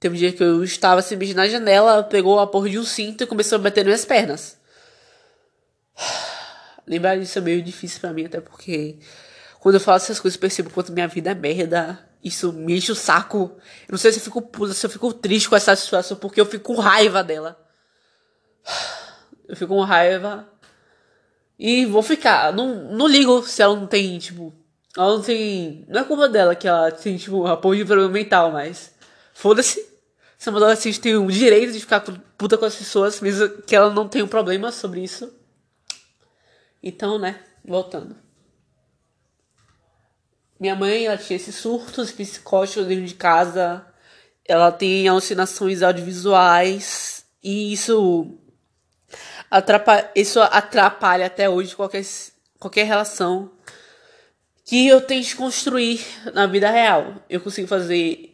Teve 0.00 0.14
um 0.14 0.18
dia 0.18 0.32
que 0.32 0.42
eu 0.42 0.62
estava 0.62 1.00
assim 1.00 1.16
na 1.34 1.48
janela, 1.48 1.92
ela 1.92 2.02
pegou 2.04 2.38
a 2.38 2.46
porra 2.46 2.70
de 2.70 2.78
um 2.78 2.84
cinto 2.84 3.24
e 3.24 3.26
começou 3.26 3.56
a 3.56 3.60
bater 3.60 3.80
nas 3.80 3.86
minhas 3.86 4.04
pernas. 4.04 4.58
Lembrar 6.86 7.16
disso 7.16 7.38
é 7.38 7.42
meio 7.42 7.62
difícil 7.62 8.00
para 8.00 8.12
mim, 8.12 8.26
até 8.26 8.40
porque 8.40 8.98
quando 9.60 9.74
eu 9.74 9.80
falo 9.80 9.96
essas 9.96 10.20
coisas 10.20 10.36
eu 10.36 10.40
percebo 10.40 10.70
quanto 10.70 10.92
minha 10.92 11.08
vida 11.08 11.30
é 11.30 11.34
merda 11.34 12.08
isso 12.22 12.52
me 12.52 12.76
enche 12.76 12.92
o 12.92 12.94
saco. 12.94 13.52
Eu 13.86 13.92
não 13.92 13.98
sei 13.98 14.12
se 14.12 14.18
eu 14.18 14.24
fico 14.24 14.42
puta, 14.42 14.74
se 14.74 14.84
eu 14.84 14.90
fico 14.90 15.12
triste 15.12 15.48
com 15.48 15.56
essa 15.56 15.74
situação, 15.76 16.16
porque 16.16 16.40
eu 16.40 16.46
fico 16.46 16.74
com 16.74 16.80
raiva 16.80 17.22
dela. 17.22 17.58
Eu 19.48 19.56
fico 19.56 19.74
com 19.74 19.80
raiva. 19.80 20.46
E 21.58 21.86
vou 21.86 22.02
ficar. 22.02 22.52
Não, 22.52 22.92
não 22.92 23.08
ligo 23.08 23.42
se 23.44 23.62
ela 23.62 23.74
não 23.74 23.86
tem, 23.86 24.18
tipo. 24.18 24.52
Ela 24.94 25.16
não 25.16 25.22
tem. 25.22 25.86
Não 25.88 26.02
é 26.02 26.04
culpa 26.04 26.28
dela 26.28 26.54
que 26.54 26.68
ela 26.68 26.92
tem, 26.92 27.16
tipo, 27.16 27.46
apoio 27.46 27.78
de 27.78 27.86
problema 27.86 28.10
mental, 28.10 28.52
mas. 28.52 28.94
Foda-se. 29.32 29.87
Essa 30.38 30.50
adolescente 30.50 31.00
tem 31.00 31.16
o 31.16 31.30
direito 31.30 31.72
de 31.72 31.80
ficar 31.80 32.00
puta 32.36 32.56
com 32.56 32.64
as 32.64 32.76
pessoas, 32.76 33.20
mesmo 33.20 33.48
que 33.62 33.74
ela 33.74 33.90
não 33.90 34.08
tenha 34.08 34.24
um 34.24 34.28
problema 34.28 34.70
sobre 34.70 35.02
isso. 35.02 35.32
Então, 36.82 37.18
né, 37.18 37.40
voltando. 37.64 38.16
Minha 40.60 40.74
mãe, 40.74 41.06
ela 41.06 41.16
tinha 41.16 41.36
esses 41.36 41.54
surtos 41.54 42.10
psicóticos 42.10 42.86
dentro 42.86 43.04
de 43.04 43.14
casa. 43.14 43.84
Ela 44.44 44.72
tem 44.72 45.06
alucinações 45.06 45.82
audiovisuais. 45.82 47.24
E 47.42 47.72
isso 47.72 48.38
atrapalha, 49.50 50.10
isso 50.14 50.40
atrapalha 50.40 51.26
até 51.26 51.48
hoje 51.48 51.76
qualquer, 51.76 52.04
qualquer 52.58 52.84
relação 52.84 53.52
que 54.64 54.86
eu 54.88 55.00
tente 55.00 55.36
construir 55.36 56.04
na 56.34 56.46
vida 56.46 56.70
real. 56.70 57.22
Eu 57.30 57.40
consigo 57.40 57.68
fazer, 57.68 58.27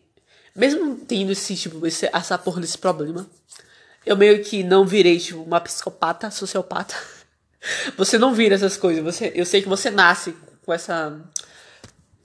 mesmo 0.54 0.96
tendo 0.96 1.32
esse 1.32 1.56
tipo, 1.56 1.87
esse, 1.87 2.08
essa 2.12 2.38
porra 2.38 2.61
desse 2.61 2.78
problema, 2.78 3.26
eu 4.06 4.16
meio 4.16 4.42
que 4.44 4.62
não 4.62 4.87
virei 4.87 5.18
tipo 5.18 5.42
uma 5.42 5.61
psicopata, 5.61 6.30
sociopata. 6.30 6.94
Você 7.96 8.18
não 8.18 8.34
vira 8.34 8.54
essas 8.54 8.76
coisas. 8.76 9.02
Você, 9.02 9.32
eu 9.34 9.46
sei 9.46 9.62
que 9.62 9.68
você 9.68 9.90
nasce 9.90 10.37
com 10.64 10.73
essa 10.73 11.18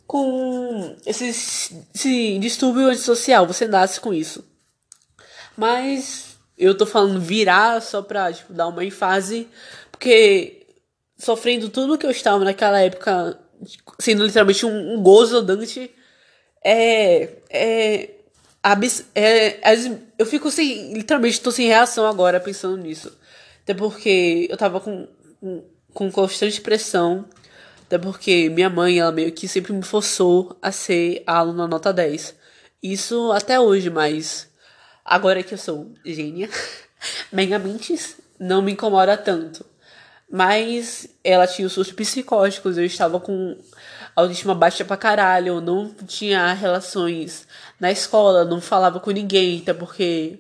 com 0.05 0.98
esse, 1.05 1.29
esse 1.93 2.39
distúrbio 2.39 2.88
antissocial, 2.88 3.45
você 3.45 3.67
nasce 3.67 4.01
com 4.01 4.12
isso. 4.12 4.43
Mas 5.55 6.36
eu 6.57 6.75
tô 6.75 6.86
falando 6.86 7.21
virar 7.21 7.79
só 7.79 8.01
pra, 8.01 8.33
tipo, 8.33 8.51
dar 8.51 8.67
uma 8.67 8.83
ênfase, 8.83 9.48
porque 9.91 10.65
sofrendo 11.15 11.69
tudo 11.69 11.98
que 11.98 12.07
eu 12.07 12.12
estava 12.12 12.43
naquela 12.43 12.81
época, 12.81 13.39
sendo 14.00 14.25
literalmente 14.25 14.65
um, 14.65 14.95
um 14.95 15.03
gozo 15.03 15.43
Dante, 15.43 15.91
é, 16.63 17.29
é, 17.50 18.09
abs, 18.63 19.05
é, 19.15 19.59
eu 20.17 20.25
fico 20.25 20.51
sem, 20.51 20.93
literalmente 20.93 21.41
tô 21.41 21.51
sem 21.51 21.67
reação 21.67 22.05
agora 22.05 22.39
pensando 22.39 22.77
nisso. 22.77 23.11
Até 23.63 23.73
porque 23.73 24.47
eu 24.49 24.57
tava 24.57 24.79
com, 24.79 25.07
com, 25.39 25.63
com 25.93 26.11
constante 26.11 26.59
pressão, 26.61 27.25
até 27.83 27.97
porque 27.97 28.49
minha 28.49 28.69
mãe, 28.69 28.99
ela 28.99 29.11
meio 29.11 29.31
que 29.31 29.47
sempre 29.47 29.73
me 29.73 29.83
forçou 29.83 30.57
a 30.61 30.71
ser 30.71 31.23
aluna 31.25 31.67
nota 31.67 31.91
10. 31.93 32.35
Isso 32.81 33.31
até 33.31 33.59
hoje, 33.59 33.89
mas 33.89 34.47
agora 35.03 35.43
que 35.43 35.53
eu 35.53 35.57
sou 35.57 35.91
gênia, 36.05 36.49
megamente 37.31 37.95
não 38.39 38.61
me 38.61 38.71
incomoda 38.71 39.17
tanto. 39.17 39.65
Mas 40.31 41.09
ela 41.23 41.47
tinha 41.47 41.65
os 41.65 41.73
surtos 41.73 41.93
psicóticos, 41.93 42.77
eu 42.77 42.85
estava 42.85 43.19
com 43.19 43.57
autoestima 44.15 44.53
baixa 44.55 44.83
pra 44.83 44.97
caralho, 44.97 45.55
eu 45.55 45.61
não 45.61 45.93
tinha 46.07 46.53
relações 46.53 47.47
na 47.79 47.91
escola, 47.91 48.45
não 48.45 48.59
falava 48.59 48.99
com 48.99 49.11
ninguém, 49.11 49.59
até 49.61 49.73
porque 49.73 50.39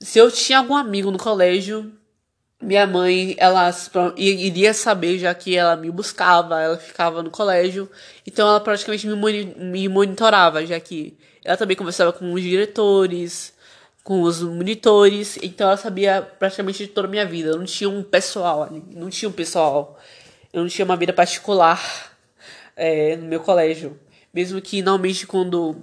se 0.00 0.18
eu 0.18 0.30
tinha 0.30 0.58
algum 0.58 0.74
amigo 0.74 1.10
no 1.10 1.18
colégio, 1.18 1.92
minha 2.60 2.86
mãe, 2.86 3.36
ela 3.38 3.70
iria 4.16 4.72
saber, 4.72 5.18
já 5.18 5.34
que 5.34 5.56
ela 5.56 5.76
me 5.76 5.90
buscava, 5.90 6.60
ela 6.60 6.78
ficava 6.78 7.22
no 7.22 7.30
colégio, 7.30 7.90
então 8.26 8.48
ela 8.48 8.60
praticamente 8.60 9.06
me 9.06 9.88
monitorava, 9.88 10.64
já 10.64 10.80
que 10.80 11.16
ela 11.44 11.56
também 11.56 11.76
conversava 11.76 12.12
com 12.12 12.32
os 12.32 12.42
diretores, 12.42 13.54
com 14.02 14.22
os 14.22 14.40
monitores, 14.40 15.38
então 15.42 15.68
ela 15.68 15.76
sabia 15.76 16.22
praticamente 16.38 16.86
de 16.86 16.88
toda 16.88 17.06
a 17.08 17.10
minha 17.10 17.26
vida. 17.26 17.50
Eu 17.50 17.58
não 17.58 17.64
tinha 17.64 17.90
um 17.90 18.02
pessoal 18.02 18.62
ali, 18.62 18.82
não 18.90 19.10
tinha 19.10 19.28
um 19.28 19.32
pessoal, 19.32 19.98
eu 20.52 20.62
não 20.62 20.68
tinha 20.68 20.84
uma 20.84 20.96
vida 20.96 21.12
particular 21.12 22.15
é, 22.76 23.16
no 23.16 23.26
meu 23.26 23.40
colégio. 23.40 23.98
Mesmo 24.32 24.60
que 24.60 24.82
normalmente 24.82 25.26
quando 25.26 25.82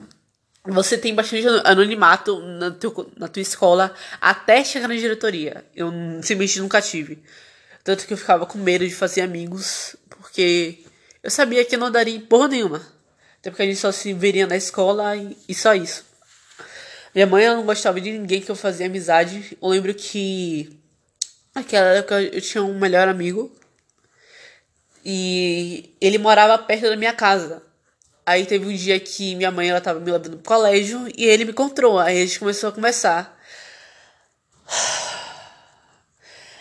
você 0.66 0.98
tem 0.98 1.14
bastante 1.14 1.46
anonimato 1.66 2.40
na, 2.40 2.72
teu, 2.72 3.12
na 3.18 3.28
tua 3.28 3.42
escola 3.42 3.94
até 4.22 4.64
chegar 4.64 4.88
na 4.88 4.96
diretoria. 4.96 5.66
Eu 5.76 5.92
simplesmente 6.22 6.62
nunca 6.62 6.82
tive. 6.82 7.22
Tanto 7.84 8.08
que 8.08 8.14
eu 8.14 8.18
ficava 8.18 8.46
com 8.46 8.58
medo 8.58 8.88
de 8.88 8.96
fazer 8.96 9.22
amigos, 9.22 9.96
porque 10.08 10.80
eu 11.22 11.30
sabia 11.30 11.66
que 11.66 11.76
não 11.76 11.92
daria 11.92 12.20
porra 12.22 12.48
nenhuma. 12.48 12.82
Até 13.40 13.50
porque 13.50 13.64
a 13.64 13.66
gente 13.66 13.78
só 13.78 13.92
se 13.92 14.14
veria 14.14 14.48
na 14.48 14.56
escola 14.56 15.18
e, 15.18 15.38
e 15.50 15.54
só 15.54 15.74
isso. 15.74 16.06
Minha 17.14 17.28
mãe 17.28 17.46
não 17.48 17.66
gostava 17.66 18.00
de 18.00 18.12
ninguém 18.12 18.42
que 18.42 18.50
eu 18.50 18.56
fazia 18.56 18.86
amizade. 18.86 19.58
Eu 19.62 19.68
lembro 19.68 19.94
que 19.94 20.80
naquela 21.54 21.88
época 21.90 22.22
eu 22.22 22.40
tinha 22.40 22.64
um 22.64 22.80
melhor 22.80 23.10
amigo. 23.10 23.54
E 25.06 25.96
ele 26.00 26.18
morava 26.18 26.58
perto 26.58 26.90
da 26.90 26.96
minha 26.96 27.14
casa. 27.14 27.62
Aí 28.26 28.46
teve 28.46 28.66
um 28.66 28.76
dia 28.76 29.00
que 29.00 29.36
minha 29.36 29.52
mãe 29.52 29.70
ela 29.70 29.82
tava 29.82 30.00
me 30.00 30.10
levando 30.10 30.38
pro 30.38 30.56
colégio 30.56 31.08
e 31.18 31.26
ele 31.26 31.46
me 31.46 31.52
encontrou. 31.52 32.00
Aí 32.00 32.22
a 32.22 32.26
gente 32.26 32.40
começou 32.40 32.70
a 32.70 32.72
conversar. 32.72 33.38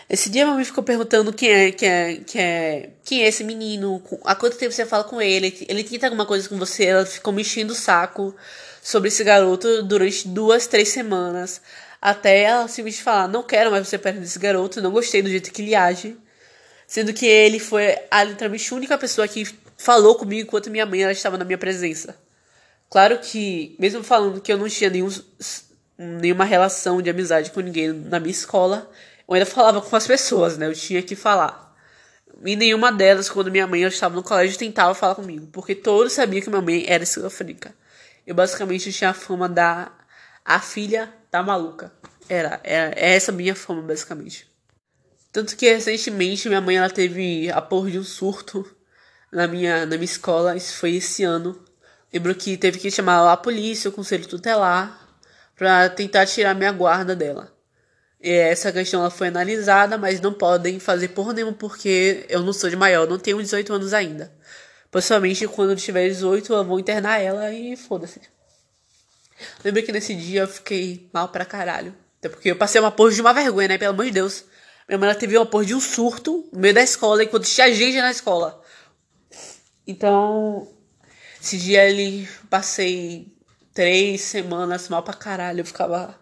Esse 0.09 0.29
dia 0.29 0.43
a 0.43 0.47
mamãe 0.47 0.65
ficou 0.65 0.83
perguntando 0.83 1.33
quem 1.33 1.49
é, 1.49 1.71
quem 1.71 1.89
é, 1.89 2.15
quem 2.17 2.41
é, 2.41 2.89
quem 3.03 3.23
é 3.23 3.27
esse 3.27 3.43
menino, 3.43 4.03
há 4.25 4.35
quanto 4.35 4.57
tempo 4.57 4.71
você 4.71 4.85
fala 4.85 5.03
com 5.03 5.21
ele, 5.21 5.65
ele 5.67 5.83
tenta 5.83 6.05
alguma 6.05 6.25
coisa 6.25 6.47
com 6.47 6.55
você, 6.55 6.85
ela 6.85 7.05
ficou 7.05 7.33
me 7.33 7.41
enchendo 7.41 7.73
o 7.73 7.75
saco 7.75 8.35
sobre 8.81 9.07
esse 9.07 9.23
garoto 9.23 9.81
durante 9.83 10.27
duas, 10.27 10.67
três 10.67 10.89
semanas. 10.89 11.61
Até 12.01 12.41
ela 12.43 12.67
simplesmente 12.67 13.01
falar, 13.01 13.27
não 13.27 13.41
quero 13.41 13.71
mais 13.71 13.87
você 13.87 13.97
perto 13.97 14.19
desse 14.19 14.37
garoto, 14.37 14.81
não 14.81 14.91
gostei 14.91 15.21
do 15.21 15.29
jeito 15.29 15.51
que 15.51 15.61
ele 15.61 15.73
age. 15.73 16.17
Sendo 16.93 17.11
que 17.11 17.25
ele 17.25 17.57
foi 17.57 17.97
a 18.11 18.23
literalmente 18.23 18.71
a 18.71 18.77
única 18.77 18.95
pessoa 18.99 19.27
que 19.27 19.43
falou 19.75 20.13
comigo 20.13 20.43
enquanto 20.43 20.69
minha 20.69 20.85
mãe 20.85 21.01
ela 21.01 21.11
estava 21.11 21.39
na 21.39 21.43
minha 21.43 21.57
presença. 21.57 22.15
Claro 22.87 23.17
que, 23.17 23.75
mesmo 23.79 24.03
falando 24.03 24.39
que 24.39 24.53
eu 24.53 24.59
não 24.59 24.69
tinha 24.69 24.91
nenhum, 24.91 25.09
nenhuma 25.97 26.45
relação 26.45 27.01
de 27.01 27.09
amizade 27.09 27.49
com 27.49 27.61
ninguém 27.61 27.91
na 27.91 28.19
minha 28.19 28.29
escola, 28.29 28.91
eu 29.27 29.33
ainda 29.33 29.45
falava 29.47 29.81
com 29.81 29.95
as 29.95 30.05
pessoas, 30.05 30.55
né? 30.55 30.67
Eu 30.67 30.75
tinha 30.75 31.01
que 31.01 31.15
falar. 31.15 31.75
E 32.45 32.55
nenhuma 32.55 32.91
delas, 32.91 33.27
quando 33.27 33.49
minha 33.49 33.65
mãe 33.65 33.81
estava 33.81 34.13
no 34.13 34.21
colégio, 34.21 34.55
tentava 34.55 34.93
falar 34.93 35.15
comigo, 35.15 35.47
porque 35.51 35.73
todos 35.73 36.13
sabiam 36.13 36.43
que 36.43 36.49
minha 36.51 36.61
mãe 36.61 36.85
era 36.87 37.01
esquizofrênica. 37.03 37.73
Eu 38.23 38.35
basicamente 38.35 38.93
tinha 38.93 39.09
a 39.09 39.13
fama 39.15 39.49
da 39.49 39.91
a 40.45 40.59
filha 40.59 41.11
da 41.31 41.41
maluca. 41.41 41.91
Era, 42.29 42.61
era 42.63 42.93
essa 42.95 43.31
minha 43.31 43.55
fama, 43.55 43.81
basicamente. 43.81 44.52
Tanto 45.33 45.57
que 45.57 45.67
recentemente 45.67 46.47
minha 46.47 46.61
mãe 46.61 46.77
ela 46.77 46.91
teve 46.91 47.49
a 47.49 47.59
porra 47.59 47.89
de 47.89 47.97
um 47.97 48.03
surto 48.03 48.63
na 49.31 49.47
minha, 49.47 49.79
na 49.79 49.95
minha 49.97 50.05
escola, 50.05 50.55
isso 50.55 50.77
foi 50.77 50.95
esse 50.97 51.23
ano. 51.23 51.59
Lembro 52.13 52.35
que 52.35 52.55
teve 52.55 52.77
que 52.77 52.91
chamar 52.91 53.33
a 53.33 53.35
polícia, 53.35 53.89
o 53.89 53.93
conselho 53.93 54.27
tutelar, 54.27 55.17
para 55.55 55.89
tentar 55.89 56.27
tirar 56.27 56.53
minha 56.53 56.71
guarda 56.71 57.15
dela. 57.15 57.51
E 58.21 58.29
essa 58.29 58.71
questão 58.71 59.01
ela 59.01 59.09
foi 59.09 59.27
analisada, 59.29 59.97
mas 59.97 60.21
não 60.21 60.31
podem 60.31 60.79
fazer 60.79 61.09
por 61.09 61.33
nenhum 61.33 61.51
porque 61.51 62.27
eu 62.29 62.43
não 62.43 62.53
sou 62.53 62.69
de 62.69 62.75
maior, 62.75 63.07
não 63.07 63.17
tenho 63.17 63.41
18 63.41 63.73
anos 63.73 63.91
ainda. 63.91 64.31
Possivelmente 64.91 65.47
quando 65.47 65.75
tiver 65.75 66.07
18 66.09 66.53
eu 66.53 66.63
vou 66.63 66.79
internar 66.79 67.19
ela 67.19 67.51
e 67.51 67.75
foda-se. 67.75 68.21
Lembro 69.65 69.81
que 69.81 69.91
nesse 69.91 70.13
dia 70.13 70.41
eu 70.41 70.47
fiquei 70.47 71.09
mal 71.11 71.29
pra 71.29 71.43
caralho. 71.43 71.95
Até 72.19 72.29
porque 72.29 72.51
eu 72.51 72.55
passei 72.55 72.79
uma 72.79 72.91
porra 72.91 73.11
de 73.11 73.19
uma 73.19 73.33
vergonha, 73.33 73.69
né? 73.69 73.77
Pelo 73.79 73.93
amor 73.93 74.05
de 74.05 74.11
Deus. 74.11 74.45
Minha 74.87 74.97
mãe 74.97 75.15
teve 75.15 75.37
uma 75.37 75.45
porra 75.45 75.65
de 75.65 75.73
um 75.73 75.79
surto 75.79 76.47
no 76.51 76.59
meio 76.59 76.73
da 76.73 76.81
escola 76.81 77.23
enquanto 77.23 77.45
tinha 77.45 77.73
gente 77.73 77.97
na 77.97 78.11
escola. 78.11 78.61
Então, 79.87 80.67
esse 81.41 81.57
dia 81.57 81.89
ele 81.89 82.27
passei 82.49 83.33
três 83.73 84.21
semanas 84.21 84.87
mal 84.89 85.03
pra 85.03 85.13
caralho. 85.13 85.61
Eu 85.61 85.65
ficava. 85.65 86.17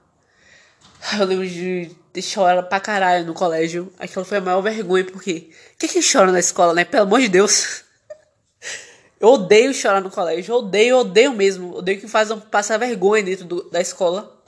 Eu 1.18 1.26
lembro 1.26 1.48
de, 1.48 1.92
de 2.14 2.22
chorar 2.22 2.64
pra 2.64 2.80
caralho 2.80 3.26
no 3.26 3.34
colégio. 3.34 3.92
Aquilo 4.00 4.26
foi 4.26 4.38
a 4.38 4.42
maior 4.42 4.62
vergonha, 4.62 5.06
porque. 5.06 5.50
Quem 5.78 5.90
que 5.90 6.00
chora 6.02 6.32
na 6.32 6.40
escola, 6.40 6.74
né? 6.74 6.86
Pelo 6.86 7.04
amor 7.04 7.20
de 7.20 7.28
Deus. 7.28 7.84
Eu 9.20 9.30
odeio 9.30 9.74
chorar 9.74 10.02
no 10.02 10.10
colégio. 10.10 10.54
Eu 10.54 10.58
odeio, 10.58 10.98
odeio 10.98 11.34
mesmo. 11.34 11.76
Odeio 11.76 12.00
que 12.00 12.08
fazem 12.08 12.40
passar 12.40 12.78
vergonha 12.78 13.24
dentro 13.24 13.46
do, 13.46 13.70
da 13.70 13.80
escola. 13.80 14.41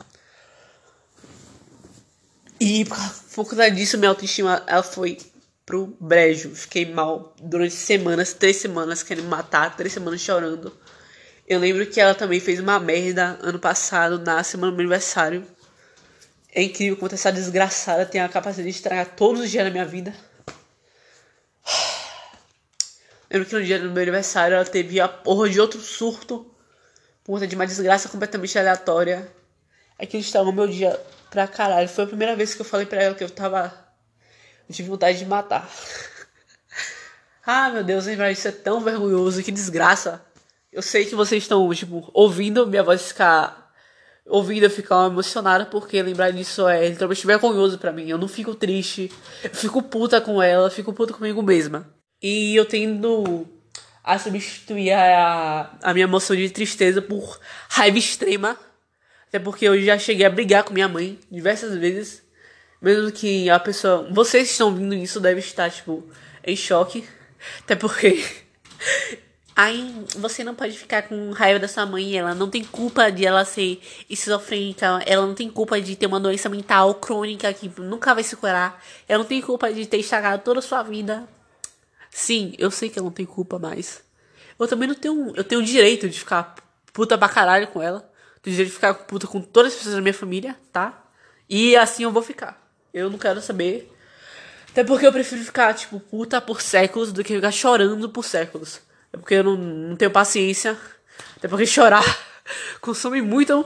E 2.65 2.85
por 2.85 3.45
causa 3.45 3.69
disso, 3.69 3.97
minha 3.97 4.07
autoestima 4.07 4.63
ela 4.65 4.81
foi 4.81 5.17
pro 5.65 5.97
brejo. 5.99 6.55
Fiquei 6.55 6.85
mal 6.85 7.35
durante 7.41 7.75
semanas, 7.75 8.31
três 8.31 8.55
semanas 8.55 9.03
querendo 9.03 9.27
matar, 9.27 9.75
três 9.75 9.91
semanas 9.91 10.21
chorando. 10.21 10.71
Eu 11.45 11.59
lembro 11.59 11.85
que 11.85 11.99
ela 11.99 12.15
também 12.15 12.39
fez 12.39 12.61
uma 12.61 12.79
merda 12.79 13.37
ano 13.41 13.59
passado, 13.59 14.17
na 14.17 14.41
semana 14.45 14.71
do 14.71 14.77
meu 14.77 14.83
aniversário. 14.83 15.45
É 16.55 16.63
incrível 16.63 16.95
como 16.95 17.13
essa 17.13 17.33
desgraçada 17.33 18.05
tem 18.05 18.21
a 18.21 18.29
capacidade 18.29 18.69
de 18.69 18.77
estragar 18.77 19.07
todos 19.07 19.41
os 19.41 19.51
dias 19.51 19.65
da 19.65 19.69
minha 19.69 19.85
vida. 19.85 20.15
Lembro 23.29 23.45
que 23.45 23.55
no 23.55 23.61
dia 23.61 23.77
do 23.77 23.91
meu 23.91 24.03
aniversário 24.03 24.55
ela 24.55 24.63
teve 24.63 25.01
a 25.01 25.09
porra 25.09 25.49
de 25.49 25.59
outro 25.59 25.81
surto. 25.81 26.49
Por 27.25 27.33
conta 27.33 27.45
de 27.45 27.55
uma 27.55 27.67
desgraça 27.67 28.07
completamente 28.07 28.57
aleatória. 28.57 29.29
Aquilo 29.99 30.21
estragou 30.21 30.53
meu 30.53 30.67
dia 30.67 30.97
pra 31.33 31.47
caralho. 31.47 31.89
Foi 31.89 32.03
a 32.03 32.07
primeira 32.07 32.35
vez 32.35 32.53
que 32.53 32.61
eu 32.61 32.65
falei 32.65 32.85
pra 32.85 33.01
ela 33.01 33.15
que 33.15 33.23
eu 33.23 33.29
tava 33.29 33.73
tive 34.71 34.89
vontade 34.89 35.17
de 35.17 35.25
matar. 35.25 35.69
ah, 37.45 37.69
meu 37.69 37.83
Deus, 37.83 38.05
lembrar 38.05 38.31
isso 38.31 38.47
é 38.47 38.51
tão 38.51 38.79
vergonhoso, 38.79 39.43
que 39.43 39.51
desgraça. 39.51 40.23
Eu 40.71 40.81
sei 40.81 41.05
que 41.05 41.15
vocês 41.15 41.43
estão, 41.43 41.71
tipo, 41.73 42.09
ouvindo 42.13 42.65
minha 42.67 42.83
voz 42.83 43.01
ficar. 43.07 43.61
Ouvindo 44.25 44.63
eu 44.63 44.69
ficar 44.69 45.07
emocionada, 45.07 45.65
porque 45.65 46.01
lembrar 46.01 46.31
disso 46.31 46.65
é 46.67 46.87
literalmente 46.87 47.27
vergonhoso 47.27 47.77
para 47.77 47.91
mim. 47.91 48.07
Eu 48.07 48.17
não 48.17 48.27
fico 48.27 48.55
triste, 48.55 49.11
eu 49.43 49.49
fico 49.49 49.81
puta 49.81 50.21
com 50.21 50.41
ela, 50.41 50.69
fico 50.69 50.93
puta 50.93 51.13
comigo 51.13 51.41
mesma. 51.41 51.93
E 52.21 52.55
eu 52.55 52.63
tendo 52.63 53.45
a 54.01 54.17
substituir 54.17 54.93
a, 54.93 55.77
a 55.83 55.93
minha 55.93 56.05
emoção 56.05 56.37
de 56.37 56.49
tristeza 56.49 57.01
por 57.01 57.37
raiva 57.67 57.97
extrema. 57.97 58.57
Até 59.33 59.39
porque 59.39 59.67
eu 59.67 59.81
já 59.81 59.97
cheguei 59.97 60.27
a 60.27 60.29
brigar 60.29 60.63
com 60.63 60.75
minha 60.75 60.87
mãe 60.87 61.17
diversas 61.31 61.75
vezes. 61.75 62.21
Mesmo 62.79 63.11
que 63.11 63.49
a 63.49 63.59
pessoa. 63.59 64.07
Vocês 64.11 64.43
que 64.43 64.51
estão 64.51 64.75
vindo 64.75 64.93
isso 64.93 65.19
deve 65.19 65.39
estar, 65.39 65.71
tipo, 65.71 66.07
em 66.45 66.55
choque. 66.55 67.03
Até 67.61 67.75
porque. 67.75 68.23
Aí 69.57 70.05
você 70.17 70.43
não 70.43 70.53
pode 70.53 70.77
ficar 70.77 71.01
com 71.03 71.31
raiva 71.31 71.59
da 71.59 71.67
sua 71.67 71.83
mãe. 71.83 72.15
Ela 72.15 72.35
não 72.35 72.47
tem 72.47 72.63
culpa 72.63 73.11
de 73.11 73.25
ela 73.25 73.43
ser 73.43 73.81
esquizofrênica. 74.07 75.01
Ela 75.03 75.25
não 75.25 75.33
tem 75.33 75.49
culpa 75.49 75.81
de 75.81 75.95
ter 75.95 76.05
uma 76.05 76.19
doença 76.19 76.47
mental 76.47 76.93
crônica 76.93 77.51
que 77.53 77.71
nunca 77.81 78.13
vai 78.13 78.23
se 78.23 78.35
curar. 78.35 78.85
Ela 79.07 79.23
não 79.23 79.27
tem 79.27 79.41
culpa 79.41 79.73
de 79.73 79.87
ter 79.87 79.97
estragado 79.97 80.43
toda 80.43 80.59
a 80.59 80.61
sua 80.61 80.83
vida. 80.83 81.27
Sim, 82.11 82.53
eu 82.59 82.69
sei 82.69 82.87
que 82.87 82.99
ela 82.99 83.07
não 83.07 83.11
tem 83.11 83.25
culpa 83.25 83.57
mais. 83.57 84.03
Eu 84.59 84.67
também 84.67 84.87
não 84.87 84.95
tenho. 84.95 85.33
Eu 85.35 85.43
tenho 85.43 85.61
o 85.61 85.65
direito 85.65 86.07
de 86.07 86.19
ficar 86.19 86.53
puta 86.93 87.17
pra 87.17 87.27
caralho 87.27 87.67
com 87.69 87.81
ela. 87.81 88.12
Tenho 88.43 88.55
direito 88.55 88.69
de 88.69 88.75
ficar 88.75 88.93
puta 88.93 89.25
com 89.25 89.41
todas 89.41 89.71
as 89.71 89.77
pessoas 89.79 89.95
da 89.95 90.01
minha 90.01 90.13
família, 90.13 90.55
tá? 90.71 91.01
E 91.49 91.75
assim 91.75 92.03
eu 92.03 92.11
vou 92.11 92.21
ficar. 92.21 92.61
Eu 92.93 93.09
não 93.09 93.17
quero 93.17 93.41
saber. 93.41 93.91
Até 94.69 94.83
porque 94.83 95.07
eu 95.07 95.13
prefiro 95.13 95.41
ficar, 95.43 95.73
tipo, 95.73 95.99
puta 95.99 96.41
por 96.41 96.61
séculos 96.61 97.13
do 97.13 97.23
que 97.23 97.35
ficar 97.35 97.51
chorando 97.51 98.09
por 98.09 98.25
séculos. 98.25 98.81
É 99.13 99.17
porque 99.17 99.35
eu 99.35 99.43
não, 99.43 99.55
não 99.55 99.95
tenho 99.95 100.11
paciência. 100.11 100.77
Até 101.37 101.47
porque 101.47 101.65
chorar 101.65 102.03
consome 102.81 103.21
muito 103.21 103.65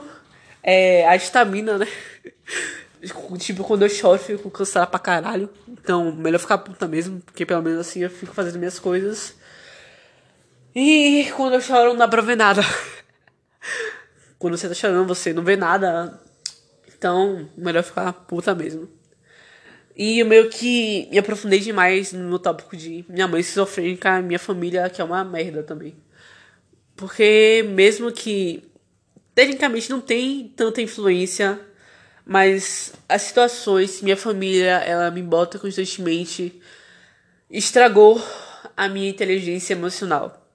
é, 0.62 1.06
a 1.08 1.16
estamina, 1.16 1.78
né? 1.78 1.88
Tipo, 3.38 3.62
quando 3.62 3.82
eu 3.82 3.88
choro, 3.88 4.16
eu 4.16 4.38
fico 4.38 4.50
cansado 4.50 4.90
pra 4.90 4.98
caralho. 4.98 5.48
Então, 5.68 6.12
melhor 6.12 6.40
ficar 6.40 6.58
puta 6.58 6.88
mesmo, 6.88 7.20
porque 7.20 7.46
pelo 7.46 7.62
menos 7.62 7.78
assim 7.78 8.00
eu 8.00 8.10
fico 8.10 8.34
fazendo 8.34 8.58
minhas 8.58 8.80
coisas. 8.80 9.36
E 10.74 11.30
quando 11.36 11.54
eu 11.54 11.60
choro, 11.60 11.90
não 11.90 11.96
dá 11.96 12.08
pra 12.08 12.22
ver 12.22 12.36
nada. 12.36 12.60
quando 14.38 14.56
você 14.56 14.68
tá 14.68 14.74
chorando, 14.74 15.08
você 15.08 15.32
não 15.32 15.42
vê 15.42 15.56
nada. 15.56 16.20
Então, 16.96 17.48
melhor 17.56 17.82
ficar 17.82 18.12
puta 18.12 18.54
mesmo. 18.54 18.88
E 19.96 20.20
eu 20.20 20.26
meio 20.26 20.48
que 20.48 21.08
me 21.10 21.18
aprofundei 21.18 21.58
demais 21.58 22.12
no 22.12 22.38
tópico 22.38 22.76
de 22.76 23.04
minha 23.08 23.26
mãe 23.26 23.42
se 23.42 23.52
sofrendo 23.52 23.98
com 24.00 24.08
a 24.08 24.22
minha 24.22 24.38
família, 24.38 24.88
que 24.88 25.00
é 25.00 25.04
uma 25.04 25.24
merda 25.24 25.62
também. 25.62 25.96
Porque 26.94 27.64
mesmo 27.68 28.12
que 28.12 28.62
tecnicamente 29.34 29.90
não 29.90 30.00
tem 30.00 30.52
tanta 30.56 30.80
influência, 30.80 31.60
mas 32.24 32.92
as 33.08 33.22
situações, 33.22 34.00
minha 34.02 34.16
família, 34.16 34.76
ela 34.78 35.10
me 35.10 35.22
bota 35.22 35.58
constantemente, 35.58 36.60
estragou 37.50 38.22
a 38.76 38.88
minha 38.88 39.08
inteligência 39.08 39.74
emocional. 39.74 40.47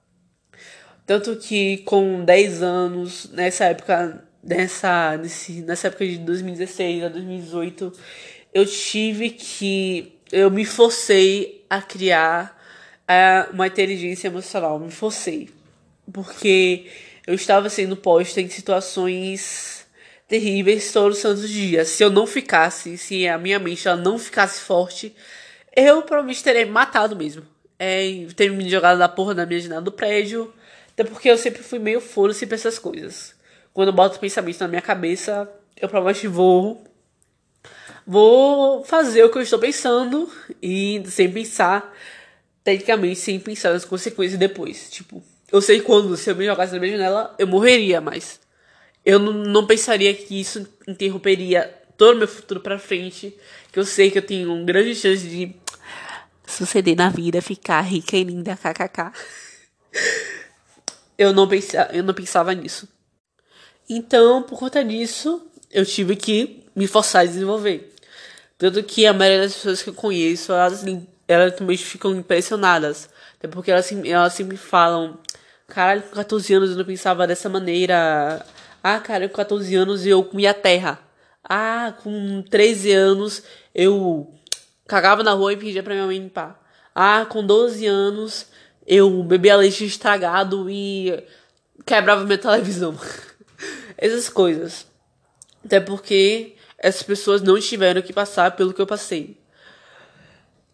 Tanto 1.06 1.36
que 1.36 1.78
com 1.78 2.24
10 2.24 2.62
anos, 2.62 3.30
nessa 3.32 3.66
época, 3.66 4.24
nessa, 4.42 5.16
nesse, 5.18 5.52
nessa 5.62 5.88
época 5.88 6.06
de 6.06 6.18
2016 6.18 7.04
a 7.04 7.08
2018, 7.08 7.92
eu 8.52 8.66
tive 8.66 9.30
que. 9.30 10.12
Eu 10.32 10.50
me 10.50 10.64
forcei 10.64 11.64
a 11.68 11.82
criar 11.82 12.58
uh, 13.02 13.52
uma 13.52 13.66
inteligência 13.66 14.28
emocional. 14.28 14.78
Me 14.78 14.90
forcei. 14.90 15.50
Porque 16.12 16.86
eu 17.26 17.34
estava 17.34 17.68
sendo 17.68 17.96
posta 17.96 18.40
em 18.40 18.48
situações 18.48 19.86
terríveis 20.26 20.92
todos 20.92 21.16
os 21.16 21.22
santos 21.22 21.48
dias. 21.48 21.88
Se 21.88 22.02
eu 22.02 22.10
não 22.10 22.26
ficasse, 22.26 22.96
se 22.98 23.28
a 23.28 23.38
minha 23.38 23.58
mente 23.58 23.86
ela 23.86 23.96
não 23.96 24.18
ficasse 24.18 24.60
forte, 24.60 25.14
eu 25.76 26.02
provavelmente 26.02 26.42
teria 26.42 26.66
matado 26.66 27.14
mesmo. 27.14 27.42
É, 27.78 28.26
ter 28.36 28.50
me 28.50 28.68
jogado 28.68 28.98
da 28.98 29.08
porra 29.08 29.34
da 29.34 29.46
minha 29.46 29.60
janela 29.60 29.82
do 29.82 29.92
prédio. 29.92 30.52
Até 30.94 31.04
porque 31.04 31.28
eu 31.28 31.36
sempre 31.36 31.62
fui 31.62 31.78
meio 31.78 32.00
foda-se 32.00 32.46
pra 32.46 32.54
essas 32.54 32.78
coisas. 32.78 33.34
Quando 33.72 33.88
eu 33.88 33.92
boto 33.92 34.20
pensamentos 34.20 34.60
na 34.60 34.68
minha 34.68 34.80
cabeça, 34.80 35.50
eu 35.76 35.88
provavelmente 35.88 36.28
vou. 36.28 36.84
Vou 38.06 38.84
fazer 38.84 39.24
o 39.24 39.30
que 39.30 39.38
eu 39.38 39.42
estou 39.42 39.58
pensando 39.58 40.30
e 40.62 41.02
sem 41.06 41.30
pensar, 41.32 41.92
tecnicamente, 42.62 43.18
sem 43.18 43.40
pensar 43.40 43.72
nas 43.72 43.84
consequências 43.84 44.38
depois. 44.38 44.90
Tipo, 44.90 45.22
eu 45.50 45.60
sei 45.60 45.80
quando, 45.80 46.16
se 46.16 46.30
eu 46.30 46.36
me 46.36 46.44
jogasse 46.44 46.74
na 46.74 46.78
minha 46.78 46.92
janela, 46.92 47.34
eu 47.38 47.46
morreria, 47.46 48.00
mas 48.00 48.40
eu 49.04 49.18
não, 49.18 49.32
não 49.32 49.66
pensaria 49.66 50.14
que 50.14 50.38
isso 50.38 50.68
interromperia 50.86 51.74
todo 51.96 52.14
o 52.14 52.18
meu 52.18 52.28
futuro 52.28 52.60
pra 52.60 52.78
frente. 52.78 53.36
Que 53.72 53.78
eu 53.78 53.84
sei 53.84 54.10
que 54.10 54.18
eu 54.18 54.22
tenho 54.22 54.52
uma 54.52 54.64
grande 54.64 54.94
chance 54.94 55.26
de 55.26 55.56
suceder 56.46 56.94
na 56.94 57.08
vida, 57.08 57.42
ficar 57.42 57.80
rica 57.80 58.16
e 58.16 58.22
linda, 58.22 58.56
kkk. 58.56 59.12
eu 61.18 61.32
não 61.32 61.48
pensava, 61.48 61.92
eu 61.92 62.02
não 62.02 62.14
pensava 62.14 62.54
nisso. 62.54 62.88
Então, 63.88 64.42
por 64.42 64.58
conta 64.58 64.84
disso, 64.84 65.46
eu 65.70 65.84
tive 65.84 66.16
que 66.16 66.64
me 66.74 66.86
forçar 66.86 67.22
a 67.22 67.26
desenvolver. 67.26 67.94
Tanto 68.56 68.82
que 68.82 69.06
a 69.06 69.12
maioria 69.12 69.42
das 69.42 69.54
pessoas 69.54 69.82
que 69.82 69.90
eu 69.90 69.94
conheço, 69.94 70.52
elas, 70.52 70.84
elas 71.28 71.54
também 71.56 71.76
ficam 71.76 72.14
impressionadas. 72.14 73.08
Até 73.38 73.48
porque 73.48 73.70
elas, 73.70 73.90
elas 73.92 74.32
sempre 74.32 74.56
falam, 74.56 75.18
Caralho, 75.68 76.02
com 76.02 76.10
14 76.10 76.54
anos 76.54 76.70
eu 76.70 76.76
não 76.76 76.84
pensava 76.84 77.26
dessa 77.26 77.48
maneira. 77.48 78.44
Ah, 78.82 79.00
cara, 79.00 79.28
com 79.28 79.34
14 79.34 79.74
anos 79.74 80.06
eu 80.06 80.22
comia 80.22 80.52
terra. 80.52 80.98
Ah, 81.42 81.94
com 82.02 82.42
13 82.42 82.92
anos 82.92 83.42
eu 83.74 84.32
cagava 84.86 85.22
na 85.22 85.32
rua 85.32 85.52
e 85.52 85.56
pedia 85.56 85.82
pra 85.82 85.94
minha 85.94 86.06
mãe 86.06 86.18
limpar. 86.18 86.60
Ah, 86.94 87.26
com 87.28 87.44
12 87.44 87.86
anos 87.86 88.46
eu 88.86 89.22
bebia 89.22 89.56
leite 89.56 89.84
estragado 89.84 90.68
e 90.68 91.22
quebrava 91.86 92.24
minha 92.24 92.38
televisão. 92.38 92.98
Essas 93.96 94.28
coisas. 94.28 94.86
Até 95.64 95.80
porque 95.80 96.54
essas 96.76 97.02
pessoas 97.02 97.40
não 97.40 97.58
tiveram 97.58 98.02
que 98.02 98.12
passar 98.12 98.50
pelo 98.50 98.74
que 98.74 98.80
eu 98.82 98.86
passei. 98.86 99.38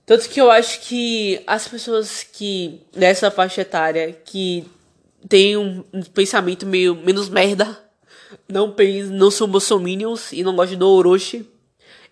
Tanto 0.05 0.29
que 0.29 0.40
eu 0.40 0.51
acho 0.51 0.81
que 0.81 1.40
as 1.46 1.68
pessoas 1.68 2.25
que 2.25 2.81
nessa 2.96 3.31
faixa 3.31 3.61
etária 3.61 4.12
que 4.25 4.68
tem 5.29 5.57
um, 5.57 5.85
pensamento 6.12 6.66
meio 6.66 6.96
menos 6.96 7.29
merda, 7.29 7.79
não, 8.49 8.75
não 9.12 9.31
são 9.31 9.46
bolsominions 9.46 10.33
e 10.33 10.42
não 10.42 10.57
gostam 10.57 10.79
do 10.79 10.88
Orochi, 10.88 11.49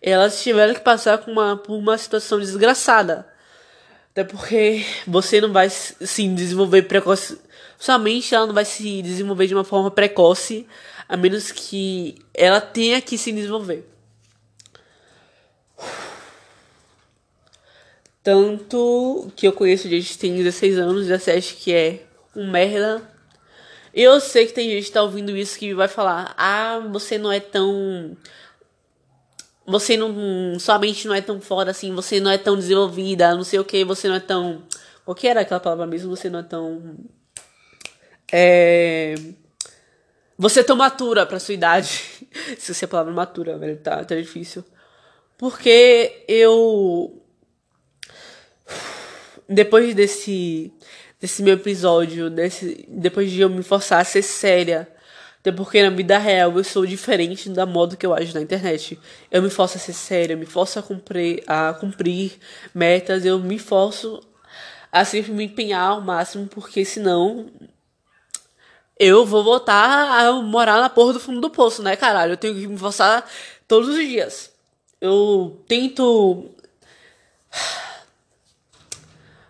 elas 0.00 0.40
tiveram 0.40 0.74
que 0.74 0.80
passar 0.80 1.24
uma, 1.26 1.56
por 1.56 1.74
uma 1.74 1.98
situação 1.98 2.38
desgraçada. 2.38 3.26
Até 4.10 4.24
porque 4.24 4.84
você 5.06 5.40
não 5.40 5.52
vai 5.52 5.70
se 5.70 6.28
desenvolver 6.28 6.82
precoce. 6.82 7.38
Sua 7.78 7.98
mente 7.98 8.34
ela 8.34 8.46
não 8.46 8.54
vai 8.54 8.64
se 8.64 9.02
desenvolver 9.02 9.46
de 9.46 9.54
uma 9.54 9.64
forma 9.64 9.90
precoce, 9.90 10.66
a 11.08 11.16
menos 11.16 11.52
que 11.52 12.16
ela 12.34 12.60
tenha 12.60 13.00
que 13.00 13.16
se 13.16 13.30
desenvolver. 13.30 13.88
Tanto 18.22 19.32
que 19.36 19.46
eu 19.46 19.52
conheço 19.52 19.88
gente 19.88 20.12
que 20.12 20.18
tem 20.18 20.34
16 20.34 20.78
anos, 20.78 21.06
17 21.06 21.54
que 21.54 21.72
é 21.72 22.02
um 22.34 22.50
merda. 22.50 23.02
Eu 23.94 24.20
sei 24.20 24.46
que 24.46 24.52
tem 24.52 24.68
gente 24.68 24.86
que 24.86 24.92
tá 24.92 25.02
ouvindo 25.02 25.36
isso 25.36 25.58
que 25.58 25.72
vai 25.72 25.88
falar: 25.88 26.34
"Ah, 26.36 26.80
você 26.90 27.16
não 27.16 27.32
é 27.32 27.40
tão 27.40 28.16
você 29.68 29.96
não 29.98 30.58
sua 30.58 30.78
mente 30.78 31.06
não 31.06 31.14
é 31.14 31.20
tão 31.20 31.40
foda 31.40 31.70
assim, 31.70 31.94
você 31.94 32.18
não 32.18 32.30
é 32.30 32.38
tão 32.38 32.56
desenvolvida, 32.56 33.34
não 33.34 33.44
sei 33.44 33.58
o 33.58 33.64
que, 33.64 33.84
você 33.84 34.08
não 34.08 34.14
é 34.14 34.20
tão 34.20 34.62
qual 35.04 35.14
que 35.14 35.28
era 35.28 35.42
aquela 35.42 35.60
palavra 35.60 35.86
mesmo, 35.86 36.14
você 36.14 36.30
não 36.30 36.38
é 36.40 36.42
tão 36.42 36.96
é 38.32 39.14
você 40.38 40.60
é 40.60 40.62
tão 40.62 40.76
matura 40.76 41.26
pra 41.26 41.38
sua 41.40 41.54
idade. 41.54 42.26
Se 42.58 42.72
você 42.72 42.84
é 42.84 42.88
palavra 42.88 43.12
matura, 43.12 43.58
velho, 43.58 43.76
tá, 43.78 44.04
tá 44.04 44.14
difícil. 44.14 44.64
Porque 45.36 46.24
eu 46.28 47.22
depois 49.48 49.94
desse 49.94 50.72
desse 51.20 51.42
meu 51.42 51.54
episódio, 51.54 52.30
desse, 52.30 52.86
depois 52.88 53.30
de 53.30 53.40
eu 53.40 53.50
me 53.50 53.62
forçar 53.62 54.00
a 54.00 54.04
ser 54.04 54.22
séria. 54.22 54.88
Até 55.40 55.52
porque 55.52 55.82
na 55.82 55.90
vida 55.90 56.18
real 56.18 56.56
eu 56.56 56.64
sou 56.64 56.84
diferente 56.84 57.48
da 57.48 57.64
modo 57.64 57.96
que 57.96 58.04
eu 58.04 58.14
ajo 58.14 58.34
na 58.34 58.40
internet. 58.40 58.98
Eu 59.30 59.42
me 59.42 59.50
forço 59.50 59.76
a 59.76 59.80
ser 59.80 59.92
séria, 59.92 60.34
eu 60.34 60.38
me 60.38 60.46
forço 60.46 60.78
a 60.78 60.82
cumprir, 60.82 61.42
a 61.46 61.74
cumprir 61.74 62.38
metas, 62.74 63.24
eu 63.24 63.38
me 63.38 63.58
forço 63.58 64.20
a 64.90 65.04
sempre 65.04 65.32
me 65.32 65.44
empenhar 65.44 65.90
ao 65.90 66.00
máximo, 66.00 66.46
porque 66.48 66.84
senão 66.84 67.50
eu 68.98 69.24
vou 69.24 69.44
voltar 69.44 70.26
a 70.26 70.32
morar 70.42 70.80
na 70.80 70.90
porra 70.90 71.12
do 71.12 71.20
fundo 71.20 71.40
do 71.40 71.50
poço, 71.50 71.82
né, 71.82 71.94
caralho? 71.96 72.32
Eu 72.32 72.36
tenho 72.36 72.54
que 72.54 72.66
me 72.66 72.78
forçar 72.78 73.24
todos 73.68 73.88
os 73.88 73.96
dias. 73.96 74.52
Eu 75.00 75.62
tento 75.68 76.50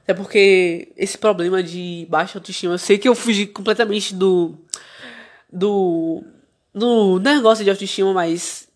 é 0.09 0.14
porque 0.14 0.88
esse 0.96 1.18
problema 1.18 1.62
de 1.62 2.07
baixa 2.09 2.38
autoestima, 2.38 2.72
eu 2.72 2.79
sei 2.79 2.96
que 2.96 3.07
eu 3.07 3.14
fugi 3.14 3.46
completamente 3.46 4.14
do. 4.14 4.59
Do. 5.52 6.22
do 6.74 7.18
negócio 7.18 7.64
de 7.64 7.70
autoestima, 7.70 8.12
mas 8.12 8.68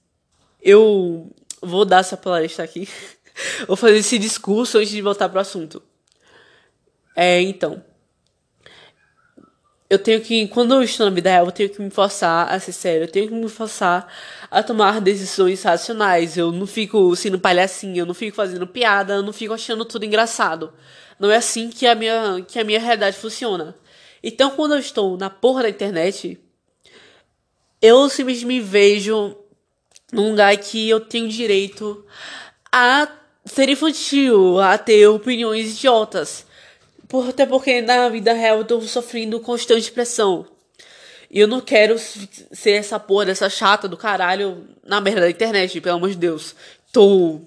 eu 0.62 1.30
vou 1.60 1.84
dar 1.84 2.00
essa 2.00 2.16
palestra 2.16 2.64
aqui. 2.64 2.88
vou 3.66 3.76
fazer 3.76 3.98
esse 3.98 4.18
discurso 4.18 4.78
antes 4.78 4.90
de 4.90 5.02
voltar 5.02 5.28
pro 5.28 5.40
assunto. 5.40 5.82
É, 7.16 7.40
então. 7.40 7.82
Eu 9.88 9.98
tenho 9.98 10.22
que, 10.22 10.48
quando 10.48 10.72
eu 10.72 10.82
estou 10.82 11.04
na 11.04 11.14
vida 11.14 11.28
real, 11.28 11.44
eu 11.44 11.52
tenho 11.52 11.68
que 11.68 11.82
me 11.82 11.90
forçar 11.90 12.50
a 12.50 12.58
ser 12.58 12.72
sério, 12.72 13.04
eu 13.04 13.08
tenho 13.08 13.28
que 13.28 13.34
me 13.34 13.46
forçar 13.46 14.10
a 14.50 14.62
tomar 14.62 15.02
decisões 15.02 15.62
racionais. 15.62 16.38
Eu 16.38 16.50
não 16.50 16.66
fico 16.66 17.14
sendo 17.14 17.38
palhacinha, 17.38 18.00
eu 18.00 18.06
não 18.06 18.14
fico 18.14 18.34
fazendo 18.34 18.66
piada, 18.66 19.14
eu 19.14 19.22
não 19.22 19.34
fico 19.34 19.52
achando 19.52 19.84
tudo 19.84 20.06
engraçado. 20.06 20.72
Não 21.18 21.30
é 21.30 21.36
assim 21.36 21.68
que 21.68 21.86
a 21.86 21.94
minha, 21.94 22.42
que 22.48 22.58
a 22.58 22.64
minha 22.64 22.80
realidade 22.80 23.18
funciona. 23.18 23.74
Então, 24.22 24.52
quando 24.52 24.72
eu 24.72 24.78
estou 24.78 25.18
na 25.18 25.28
porra 25.28 25.64
da 25.64 25.68
internet, 25.68 26.40
eu 27.82 28.08
simplesmente 28.08 28.46
me 28.46 28.60
vejo 28.60 29.36
num 30.12 30.30
lugar 30.30 30.56
que 30.56 30.88
eu 30.88 31.00
tenho 31.00 31.28
direito 31.28 32.06
a 32.70 33.08
ser 33.44 33.68
infantil, 33.68 34.60
a 34.60 34.78
ter 34.78 35.08
opiniões 35.08 35.72
idiotas. 35.72 36.46
Por, 37.08 37.28
até 37.28 37.44
porque 37.44 37.82
na 37.82 38.08
vida 38.08 38.32
real 38.32 38.58
eu 38.58 38.64
tô 38.64 38.80
sofrendo 38.82 39.40
constante 39.40 39.90
pressão. 39.90 40.46
E 41.28 41.40
eu 41.40 41.48
não 41.48 41.60
quero 41.60 41.98
ser 41.98 42.72
essa 42.72 43.00
porra 43.00 43.26
dessa 43.26 43.50
chata 43.50 43.88
do 43.88 43.96
caralho 43.96 44.68
na 44.84 45.00
merda 45.00 45.22
da 45.22 45.30
internet, 45.30 45.80
pelo 45.80 45.96
amor 45.96 46.10
de 46.10 46.16
Deus. 46.16 46.54
Tô. 46.92 47.40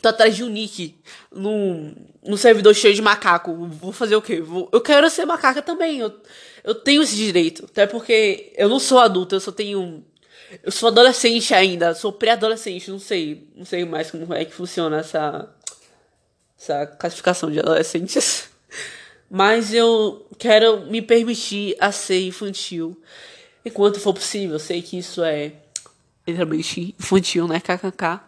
Tô 0.00 0.08
atrás 0.08 0.36
de 0.36 0.44
um 0.44 0.48
nick 0.48 0.94
num, 1.32 1.94
num 2.24 2.36
servidor 2.36 2.74
cheio 2.74 2.94
de 2.94 3.02
macaco. 3.02 3.52
Vou 3.66 3.92
fazer 3.92 4.16
o 4.16 4.22
quê? 4.22 4.40
Vou, 4.40 4.68
eu 4.72 4.80
quero 4.80 5.08
ser 5.10 5.24
macaca 5.24 5.60
também. 5.60 5.98
Eu, 5.98 6.14
eu 6.62 6.74
tenho 6.74 7.02
esse 7.02 7.16
direito. 7.16 7.64
Até 7.64 7.86
porque 7.86 8.52
eu 8.56 8.68
não 8.68 8.78
sou 8.78 8.98
adulto, 8.98 9.34
eu 9.34 9.40
só 9.40 9.50
tenho. 9.50 10.04
Eu 10.62 10.72
sou 10.72 10.88
adolescente 10.88 11.52
ainda, 11.52 11.94
sou 11.94 12.12
pré-adolescente, 12.12 12.90
não 12.90 12.98
sei. 12.98 13.48
Não 13.54 13.64
sei 13.64 13.84
mais 13.84 14.10
como 14.10 14.32
é 14.32 14.44
que 14.44 14.54
funciona 14.54 14.98
essa. 14.98 15.48
Essa 16.58 16.86
classificação 16.86 17.50
de 17.50 17.58
adolescentes. 17.58 18.48
Mas 19.30 19.74
eu 19.74 20.26
quero 20.38 20.86
me 20.86 21.02
permitir 21.02 21.76
a 21.78 21.92
ser 21.92 22.26
infantil 22.26 23.00
enquanto 23.64 24.00
for 24.00 24.14
possível. 24.14 24.54
Eu 24.54 24.60
sei 24.60 24.80
que 24.80 24.98
isso 24.98 25.22
é 25.22 25.52
literalmente 26.26 26.94
infantil, 26.98 27.46
né? 27.48 27.60
KKK. 27.60 28.27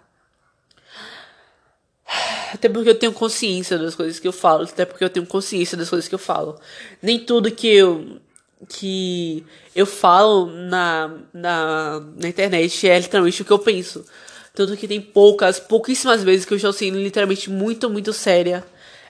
Até 2.52 2.68
porque 2.68 2.90
eu 2.90 2.94
tenho 2.94 3.12
consciência 3.12 3.78
das 3.78 3.94
coisas 3.94 4.18
que 4.18 4.28
eu 4.28 4.32
falo. 4.32 4.64
Até 4.64 4.84
porque 4.84 5.04
eu 5.04 5.10
tenho 5.10 5.26
consciência 5.26 5.76
das 5.76 5.88
coisas 5.88 6.08
que 6.08 6.14
eu 6.14 6.18
falo. 6.18 6.58
Nem 7.02 7.18
tudo 7.18 7.50
que 7.50 7.68
eu 7.68 8.20
que 8.68 9.44
eu 9.74 9.86
falo 9.86 10.46
na, 10.46 11.18
na, 11.32 12.00
na 12.16 12.28
internet 12.28 12.86
é 12.86 12.98
literalmente 12.98 13.40
o 13.40 13.44
que 13.44 13.50
eu 13.50 13.58
penso. 13.58 14.04
Tanto 14.54 14.76
que 14.76 14.86
tem 14.86 15.00
poucas, 15.00 15.58
pouquíssimas 15.58 16.22
vezes 16.22 16.44
que 16.44 16.52
eu 16.52 16.56
estou 16.56 16.72
sendo 16.72 16.98
literalmente 16.98 17.48
muito, 17.48 17.88
muito 17.88 18.12
séria. 18.12 18.64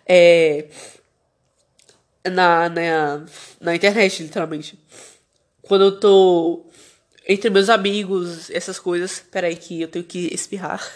É, 0.06 0.66
na, 2.24 2.68
na, 2.68 3.24
na 3.60 3.74
internet, 3.74 4.22
literalmente. 4.22 4.78
Quando 5.62 5.84
eu 5.84 5.98
tô 5.98 6.70
entre 7.26 7.48
meus 7.48 7.68
amigos, 7.68 8.50
essas 8.50 8.78
coisas. 8.78 9.22
Peraí 9.30 9.54
que 9.54 9.82
eu 9.82 9.88
tenho 9.88 10.04
que 10.04 10.32
espirrar. 10.34 10.84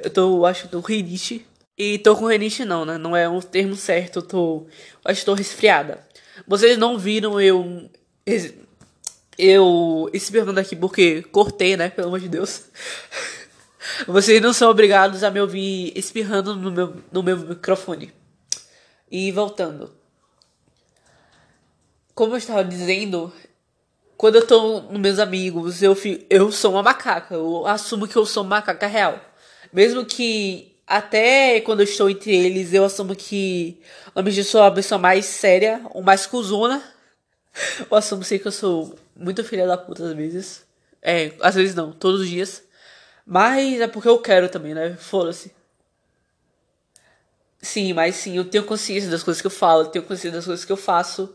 Eu 0.00 0.10
tô, 0.10 0.44
acho 0.44 0.62
que 0.62 0.68
tô 0.68 0.80
rinite. 0.80 1.46
E 1.76 1.98
tô 1.98 2.16
com 2.16 2.26
rinite 2.26 2.64
não, 2.64 2.84
né? 2.84 2.98
Não 2.98 3.16
é 3.16 3.28
um 3.28 3.40
termo 3.40 3.74
certo, 3.74 4.20
eu 4.20 4.22
tô. 4.22 4.66
Acho 5.04 5.20
que 5.20 5.26
tô 5.26 5.34
resfriada. 5.34 6.06
Vocês 6.46 6.78
não 6.78 6.98
viram 6.98 7.40
eu. 7.40 7.90
Eu 9.36 10.08
espirrando 10.12 10.60
aqui 10.60 10.76
porque 10.76 11.22
cortei, 11.22 11.76
né? 11.76 11.90
Pelo 11.90 12.08
amor 12.08 12.20
de 12.20 12.28
Deus. 12.28 12.64
Vocês 14.06 14.40
não 14.40 14.52
são 14.52 14.70
obrigados 14.70 15.24
a 15.24 15.30
me 15.30 15.40
ouvir 15.40 15.92
espirrando 15.96 16.54
no 16.54 16.70
meu, 16.70 16.96
no 17.12 17.22
meu 17.22 17.36
microfone. 17.36 18.12
E 19.10 19.30
voltando 19.32 19.92
como 22.14 22.34
eu 22.34 22.38
estava 22.38 22.64
dizendo, 22.64 23.32
quando 24.16 24.36
eu 24.36 24.46
tô 24.46 24.82
com 24.82 24.98
meus 24.98 25.18
amigos, 25.18 25.82
eu, 25.82 25.94
fico, 25.94 26.24
eu 26.30 26.52
sou 26.52 26.72
uma 26.72 26.82
macaca. 26.82 27.34
Eu 27.34 27.66
assumo 27.66 28.06
que 28.06 28.16
eu 28.16 28.24
sou 28.24 28.44
uma 28.44 28.56
macaca 28.56 28.86
real. 28.86 29.18
Mesmo 29.72 30.04
que 30.04 30.73
até 30.86 31.60
quando 31.60 31.80
eu 31.80 31.84
estou 31.84 32.10
entre 32.10 32.34
eles, 32.34 32.72
eu 32.72 32.84
assumo 32.84 33.16
que 33.16 33.80
eu 34.14 34.44
sou 34.44 34.62
a 34.62 34.70
pessoa 34.70 34.98
mais 34.98 35.24
séria, 35.26 35.80
ou 35.90 36.02
mais 36.02 36.26
cuzona. 36.26 36.82
Eu 37.88 37.96
assumo 37.96 38.24
sim 38.24 38.36
que 38.36 38.48
eu 38.48 38.52
sou 38.52 38.98
muito 39.14 39.44
filha 39.44 39.64
da 39.64 39.78
puta 39.78 40.04
às 40.04 40.12
vezes. 40.12 40.66
É, 41.00 41.32
às 41.40 41.54
vezes 41.54 41.72
não, 41.72 41.92
todos 41.92 42.22
os 42.22 42.28
dias. 42.28 42.64
Mas 43.24 43.80
é 43.80 43.86
porque 43.86 44.08
eu 44.08 44.18
quero 44.18 44.48
também, 44.48 44.74
né? 44.74 44.96
Foda-se. 44.96 45.54
Sim, 47.62 47.92
mas 47.92 48.16
sim, 48.16 48.36
eu 48.36 48.44
tenho 48.44 48.64
consciência 48.64 49.08
das 49.08 49.22
coisas 49.22 49.40
que 49.40 49.46
eu 49.46 49.50
falo, 49.50 49.82
eu 49.82 49.86
tenho 49.86 50.04
consciência 50.04 50.32
das 50.32 50.44
coisas 50.44 50.64
que 50.64 50.72
eu 50.72 50.76
faço. 50.76 51.34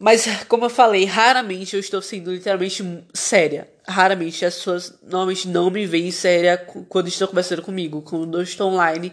Mas, 0.00 0.24
como 0.48 0.64
eu 0.64 0.70
falei, 0.70 1.04
raramente 1.04 1.74
eu 1.74 1.80
estou 1.80 2.00
sendo 2.00 2.32
literalmente 2.32 2.82
séria. 3.12 3.70
Raramente 3.86 4.46
as 4.46 4.54
pessoas 4.54 4.94
normalmente 5.02 5.46
não 5.46 5.70
me 5.70 5.84
veem 5.84 6.10
séria 6.10 6.56
quando 6.88 7.08
estão 7.08 7.28
conversando 7.28 7.60
comigo. 7.60 8.00
Quando 8.00 8.38
eu 8.38 8.42
estou 8.42 8.72
online, 8.72 9.12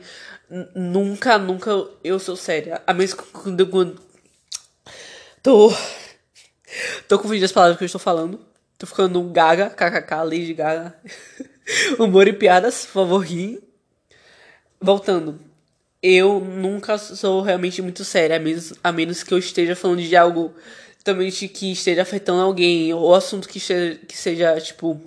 nunca, 0.74 1.38
nunca 1.38 1.72
eu 2.02 2.18
sou 2.20 2.38
séria. 2.38 2.82
A 2.88 2.94
mesma 2.94 3.22
quando 3.34 3.60
eu. 3.60 3.96
Tô. 5.44 5.74
Tô 7.06 7.20
confundindo 7.20 7.44
as 7.44 7.52
palavras 7.52 7.78
que 7.78 7.84
eu 7.84 7.88
estou 7.88 8.00
falando. 8.00 8.40
Tô 8.78 8.88
ficando 8.88 9.20
um 9.20 9.30
gaga, 9.30 9.70
kkk, 9.70 10.16
Lady 10.24 10.54
Gaga. 10.54 10.96
Humor 12.00 12.30
e 12.30 12.34
piadas, 12.34 12.86
por 12.86 12.94
favor, 12.94 13.20
ri. 13.26 13.62
Voltando 14.80 15.47
eu 16.08 16.40
nunca 16.40 16.98
sou 16.98 17.42
realmente 17.42 17.82
muito 17.82 18.06
séria, 18.06 18.38
a 18.38 18.40
menos, 18.40 18.74
a 18.84 18.92
menos 18.92 19.24
que 19.24 19.34
eu 19.34 19.38
esteja 19.38 19.76
falando 19.76 20.02
de 20.02 20.16
algo 20.16 20.54
também 21.04 21.30
que 21.32 21.72
esteja 21.72 22.02
afetando 22.02 22.42
alguém, 22.42 22.94
ou 22.94 23.14
assunto 23.14 23.48
que, 23.48 23.58
esteja, 23.58 24.00
que 24.08 24.18
seja, 24.18 24.60
tipo, 24.60 25.02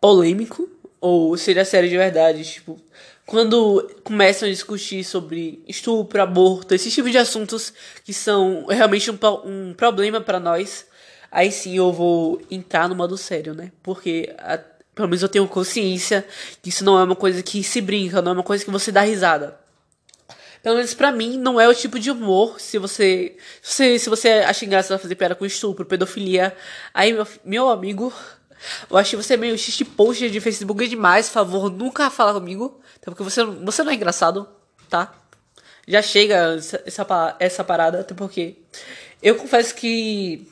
polêmico, 0.00 0.68
ou 1.00 1.36
seja 1.36 1.64
sério 1.64 1.88
de 1.88 1.96
verdade, 1.96 2.44
tipo, 2.44 2.80
quando 3.26 3.88
começam 4.02 4.48
a 4.48 4.50
discutir 4.50 5.04
sobre 5.04 5.62
estupro, 5.68 6.20
aborto, 6.20 6.74
esses 6.74 6.92
tipos 6.92 7.10
de 7.10 7.18
assuntos 7.18 7.72
que 8.04 8.12
são 8.12 8.66
realmente 8.66 9.10
um, 9.10 9.18
um 9.44 9.74
problema 9.74 10.20
para 10.20 10.40
nós, 10.40 10.86
aí 11.30 11.50
sim 11.50 11.76
eu 11.76 11.92
vou 11.92 12.40
entrar 12.50 12.88
no 12.88 12.94
modo 12.94 13.16
sério, 13.16 13.54
né? 13.54 13.70
Porque 13.82 14.34
a, 14.38 14.58
pelo 14.94 15.08
menos 15.08 15.22
eu 15.22 15.28
tenho 15.28 15.46
consciência 15.46 16.24
que 16.60 16.68
isso 16.70 16.84
não 16.84 16.98
é 16.98 17.04
uma 17.04 17.16
coisa 17.16 17.42
que 17.42 17.62
se 17.62 17.80
brinca, 17.80 18.20
não 18.20 18.32
é 18.32 18.34
uma 18.34 18.42
coisa 18.42 18.64
que 18.64 18.70
você 18.70 18.90
dá 18.90 19.02
risada. 19.02 19.56
Pelo 20.62 20.76
menos 20.76 20.92
pra 20.92 21.10
mim, 21.10 21.38
não 21.38 21.58
é 21.60 21.66
o 21.68 21.74
tipo 21.74 21.98
de 21.98 22.10
humor. 22.10 22.60
Se 22.60 22.78
você. 22.78 23.36
Se, 23.62 23.98
se 23.98 24.10
você 24.10 24.28
acha 24.28 24.64
engraçado 24.64 24.98
fazer 24.98 25.14
piada 25.14 25.34
com 25.34 25.46
estupro, 25.46 25.86
pedofilia. 25.86 26.54
Aí, 26.92 27.12
meu, 27.12 27.26
meu 27.44 27.68
amigo. 27.68 28.12
Eu 28.90 29.02
que 29.02 29.16
você 29.16 29.34
é 29.34 29.36
meio 29.38 29.56
xixi 29.56 29.86
post 29.86 30.28
de 30.28 30.38
Facebook 30.38 30.86
demais. 30.86 31.30
Favor, 31.30 31.70
nunca 31.70 32.10
fala 32.10 32.34
comigo. 32.34 32.78
Até 32.96 33.10
porque 33.10 33.22
você, 33.22 33.42
você 33.42 33.82
não 33.82 33.90
é 33.90 33.94
engraçado, 33.94 34.46
tá? 34.90 35.14
Já 35.88 36.02
chega 36.02 36.56
essa, 36.56 36.82
essa, 36.84 37.36
essa 37.38 37.64
parada. 37.64 38.00
Até 38.00 38.14
porque. 38.14 38.56
Eu 39.22 39.36
confesso 39.36 39.74
que. 39.74 40.46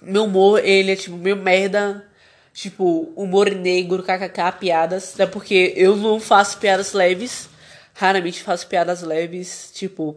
Meu 0.00 0.24
humor, 0.24 0.64
ele 0.64 0.92
é 0.92 0.96
tipo 0.96 1.16
meio 1.16 1.36
merda. 1.36 2.08
Tipo, 2.54 3.12
humor 3.16 3.50
negro, 3.50 4.02
kkk, 4.02 4.58
piadas. 4.58 5.12
Até 5.14 5.26
porque 5.26 5.74
eu 5.76 5.96
não 5.96 6.18
faço 6.18 6.56
piadas 6.58 6.92
leves. 6.94 7.48
Raramente 7.94 8.42
faço 8.42 8.66
piadas 8.66 9.02
leves, 9.02 9.70
tipo. 9.72 10.16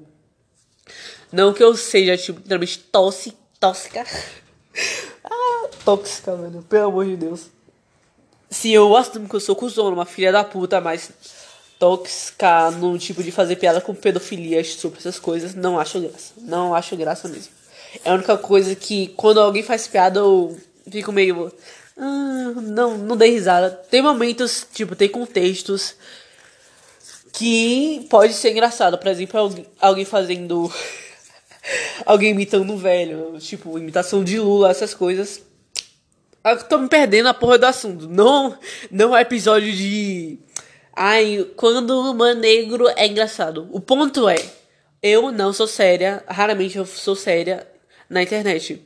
Não 1.32 1.54
que 1.54 1.64
eu 1.64 1.76
seja, 1.76 2.18
tipo, 2.18 2.40
literalmente 2.40 2.80
tóxica. 2.80 3.38
Tóxica. 3.60 4.06
ah, 5.24 5.70
tóxica, 5.86 6.36
mano. 6.36 6.64
Pelo 6.64 6.88
amor 6.88 7.06
de 7.06 7.16
Deus. 7.16 7.48
Sim, 8.50 8.72
eu 8.72 8.96
assumo 8.96 9.28
que 9.30 9.36
eu 9.36 9.40
sou 9.40 9.56
cuzona, 9.56 9.94
uma 9.96 10.06
filha 10.06 10.32
da 10.32 10.44
puta, 10.44 10.80
mas 10.80 11.12
tóxica 11.78 12.72
no 12.72 12.98
tipo 12.98 13.22
de 13.22 13.32
fazer 13.32 13.56
piada 13.58 13.82
com 13.82 13.94
pedofilia, 13.94 14.64
sobre 14.64 15.00
essas 15.00 15.20
coisas, 15.20 15.54
não 15.54 15.80
acho 15.80 16.00
graça. 16.00 16.34
Não 16.38 16.74
acho 16.74 16.96
graça 16.96 17.28
mesmo. 17.28 17.52
É 18.04 18.10
a 18.10 18.14
única 18.14 18.38
coisa 18.38 18.76
que 18.76 19.08
quando 19.10 19.40
alguém 19.40 19.64
faz 19.64 19.88
piada 19.88 20.20
eu 20.20 20.58
fico 20.90 21.12
meio. 21.12 21.52
Ah, 21.98 22.54
não, 22.56 22.98
não 22.98 23.18
dei 23.18 23.32
risada. 23.32 23.70
Tem 23.70 24.02
momentos, 24.02 24.66
tipo, 24.74 24.96
tem 24.96 25.10
contextos 25.10 25.96
que 27.38 28.08
pode 28.10 28.34
ser 28.34 28.52
engraçado. 28.52 28.98
Por 28.98 29.08
exemplo, 29.08 29.66
alguém 29.80 30.06
fazendo. 30.06 30.72
alguém 32.04 32.32
imitando 32.32 32.74
um 32.74 32.78
velho, 32.78 33.38
tipo, 33.40 33.78
imitação 33.78 34.24
de 34.24 34.40
Lula, 34.40 34.72
essas 34.72 34.94
coisas. 34.94 35.38
Eu 36.44 36.52
ah, 36.52 36.56
tô 36.56 36.80
me 36.80 36.90
perdendo 36.90 37.30
a 37.30 37.34
porra 37.34 37.60
do 37.60 37.66
assunto. 37.66 38.08
Não, 38.08 38.58
não 38.90 39.16
é 39.16 39.22
episódio 39.22 39.72
de. 39.72 40.40
Ai, 40.96 41.46
quando 41.56 41.92
o 41.92 42.34
negro 42.34 42.88
é 42.96 43.06
engraçado. 43.06 43.70
O 43.72 43.80
ponto 43.80 44.28
é, 44.28 44.44
eu 45.04 45.32
não 45.32 45.54
sou 45.54 45.68
séria, 45.68 46.24
raramente 46.28 46.78
eu 46.78 46.86
sou 46.88 47.16
séria 47.16 47.68
na 48.10 48.24
internet. 48.24 48.82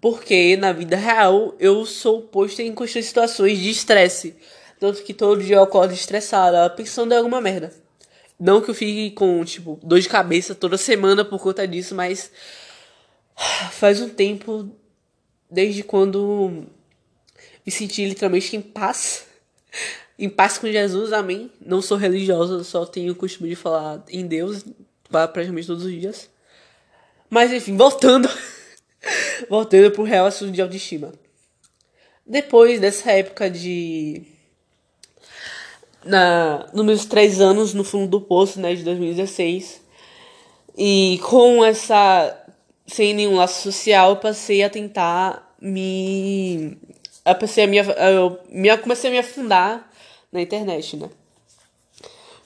Porque 0.00 0.56
na 0.56 0.72
vida 0.72 0.96
real 0.96 1.56
eu 1.58 1.84
sou 1.84 2.22
posto 2.22 2.62
em 2.62 2.72
constantes 2.72 3.08
situações 3.08 3.58
de 3.58 3.70
estresse. 3.70 4.36
Tanto 4.78 5.02
que 5.02 5.12
todo 5.12 5.42
dia 5.42 5.56
eu 5.56 5.62
acordo 5.62 5.92
estressada, 5.92 6.70
pensando 6.70 7.12
em 7.12 7.16
alguma 7.16 7.40
merda. 7.40 7.72
Não 8.38 8.60
que 8.60 8.70
eu 8.70 8.74
fique 8.74 9.10
com, 9.14 9.44
tipo, 9.44 9.78
dor 9.82 9.98
de 9.98 10.08
cabeça 10.08 10.54
toda 10.54 10.78
semana 10.78 11.24
por 11.24 11.40
conta 11.40 11.66
disso, 11.66 11.94
mas 11.94 12.30
faz 13.72 14.00
um 14.00 14.08
tempo 14.08 14.70
desde 15.50 15.82
quando 15.82 16.66
me 17.66 17.72
senti 17.72 18.04
literalmente 18.04 18.56
em 18.56 18.62
paz. 18.62 19.26
Em 20.16 20.28
paz 20.28 20.58
com 20.58 20.68
Jesus, 20.68 21.12
amém. 21.12 21.50
Não 21.60 21.82
sou 21.82 21.96
religiosa, 21.96 22.62
só 22.62 22.86
tenho 22.86 23.12
o 23.12 23.16
costume 23.16 23.50
de 23.50 23.56
falar 23.56 24.04
em 24.08 24.26
Deus 24.26 24.64
praticamente 25.10 25.66
todos 25.66 25.84
os 25.84 25.92
dias. 25.92 26.30
Mas 27.28 27.52
enfim, 27.52 27.76
voltando. 27.76 28.28
voltando 29.50 29.90
pro 29.90 30.04
real 30.04 30.26
assunto 30.26 30.52
de 30.52 30.62
autoestima. 30.62 31.12
Depois 32.24 32.80
dessa 32.80 33.10
época 33.12 33.50
de 33.50 34.37
na, 36.04 36.66
nos 36.72 36.84
meus 36.84 37.04
três 37.04 37.40
anos 37.40 37.74
no 37.74 37.84
fundo 37.84 38.08
do 38.08 38.20
poço, 38.20 38.60
né, 38.60 38.74
de 38.74 38.82
2016. 38.82 39.80
E 40.76 41.20
com 41.22 41.64
essa 41.64 42.44
sem 42.88 43.12
nenhum 43.14 43.36
laço 43.36 43.62
social, 43.62 44.10
eu 44.10 44.16
passei 44.16 44.62
a 44.62 44.70
tentar 44.70 45.54
me. 45.60 46.76
Eu 47.24 47.34
passei 47.34 47.64
a 47.64 47.66
me. 47.66 47.76
Eu 47.78 48.38
me, 48.48 48.76
comecei 48.78 49.10
a 49.10 49.12
me 49.12 49.18
afundar 49.18 49.90
na 50.32 50.40
internet, 50.40 50.96
né? 50.96 51.10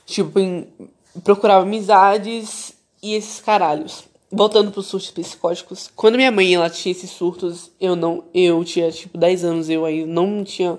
Tipo, 0.05 0.41
em, 0.41 0.67
procurava 1.23 1.63
amizades 1.63 2.75
e 3.03 3.15
esses 3.15 3.41
caralhos. 3.41 4.05
Voltando 4.31 4.73
pros 4.73 4.87
surtos 4.87 5.11
psicóticos, 5.11 5.91
quando 5.95 6.17
minha 6.17 6.31
mãe 6.31 6.55
ela 6.55 6.71
tinha 6.71 6.91
esses 6.91 7.11
surtos, 7.11 7.71
eu 7.79 7.95
não, 7.95 8.25
eu 8.33 8.65
tinha 8.65 8.91
tipo 8.91 9.19
10 9.19 9.45
anos, 9.45 9.69
eu 9.69 9.85
aí 9.85 10.07
não 10.07 10.43
tinha 10.43 10.79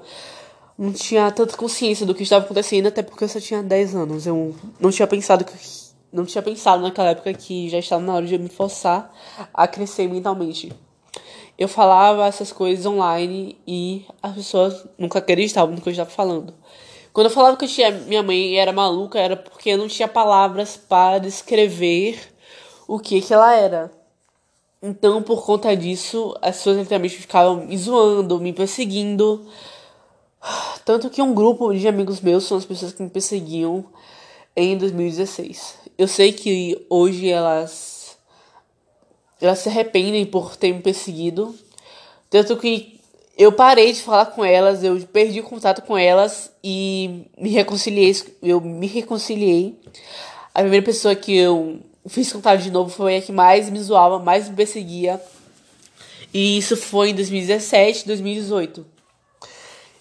não 0.78 0.92
tinha 0.92 1.32
tanta 1.32 1.56
consciência 1.56 2.06
do 2.06 2.16
que 2.16 2.24
estava 2.24 2.46
acontecendo, 2.46 2.88
até 2.88 3.02
porque 3.02 3.24
eu 3.24 3.28
só 3.28 3.40
tinha 3.40 3.62
10 3.62 3.96
anos. 3.96 4.26
Eu 4.26 4.56
não 4.80 4.92
tinha 4.92 5.08
pensado 5.08 5.46
que 5.46 5.54
não 6.12 6.26
tinha 6.26 6.42
pensado 6.42 6.84
naquela 6.84 7.10
época 7.10 7.34
que 7.34 7.70
já 7.70 7.80
estava 7.80 8.04
na 8.04 8.14
hora 8.14 8.26
de 8.26 8.38
me 8.38 8.50
forçar 8.50 9.12
a 9.54 9.68
crescer 9.68 10.08
mentalmente. 10.08 10.72
Eu 11.58 11.68
falava 11.68 12.26
essas 12.26 12.52
coisas 12.52 12.86
online 12.86 13.58
e 13.66 14.06
as 14.22 14.34
pessoas 14.34 14.86
nunca 14.98 15.20
acreditavam 15.20 15.76
no 15.76 15.82
que 15.82 15.90
eu 15.90 15.92
estava 15.92 16.10
falando. 16.10 16.54
Quando 17.12 17.28
eu 17.28 17.32
falava 17.32 17.58
que 17.58 17.66
eu 17.66 17.70
tinha, 17.70 17.92
minha 17.92 18.24
mãe 18.24 18.58
era 18.58 18.72
maluca, 18.72 19.20
era 19.20 19.36
porque 19.36 19.70
eu 19.70 19.78
não 19.78 19.88
tinha 19.88 20.08
palavras 20.08 20.78
para 20.78 21.20
descrever 21.20 22.20
o 22.88 23.00
que 23.00 23.22
que 23.22 23.34
ela 23.34 23.56
era. 23.56 23.92
Então, 24.82 25.22
por 25.22 25.46
conta 25.46 25.76
disso, 25.78 26.36
as 26.42 26.58
pessoas 26.58 26.78
literalmente 26.78 27.16
ficavam 27.16 27.66
me 27.66 27.78
zoando, 27.78 28.40
me 28.40 28.52
perseguindo. 28.52 29.48
Tanto 30.86 31.10
que 31.10 31.22
um 31.22 31.34
grupo 31.34 31.74
de 31.74 31.88
amigos 31.88 32.20
meus 32.20 32.44
são 32.46 32.58
as 32.58 32.66
pessoas 32.66 32.94
que 32.94 33.02
me 33.02 33.10
perseguiam 33.10 33.86
em 34.56 34.78
2016. 34.78 35.76
Eu 35.98 36.08
sei 36.08 36.34
que 36.34 36.86
hoje 36.90 37.30
elas 37.30 38.18
elas 39.40 39.60
se 39.60 39.70
arrependem 39.70 40.26
por 40.26 40.56
ter 40.56 40.74
me 40.74 40.82
perseguido. 40.82 41.54
Tanto 42.30 42.56
que 42.58 43.00
eu 43.38 43.52
parei 43.52 43.92
de 43.92 44.02
falar 44.02 44.28
com 44.28 44.44
elas, 44.44 44.84
eu 44.84 45.00
perdi 45.08 45.40
o 45.40 45.44
contato 45.44 45.82
com 45.82 45.98
elas 45.98 46.52
e 46.64 47.26
me 47.38 47.50
reconciliei, 47.50 48.16
eu 48.42 48.62
me 48.62 48.88
reconciliei. 48.88 49.78
A 50.54 50.62
primeira 50.62 50.86
pessoa 50.86 51.16
que 51.16 51.36
eu 51.36 51.80
fiz 52.08 52.32
contato 52.32 52.62
de 52.62 52.72
novo 52.72 52.90
foi 52.90 53.18
a 53.18 53.22
que 53.22 53.32
mais 53.32 53.70
me 53.70 53.80
zoava, 53.80 54.20
mais 54.20 54.48
me 54.50 54.56
perseguia. 54.56 55.22
E 56.34 56.58
isso 56.58 56.78
foi 56.78 57.10
em 57.10 57.16
2017, 57.16 58.08
2018. 58.08 58.93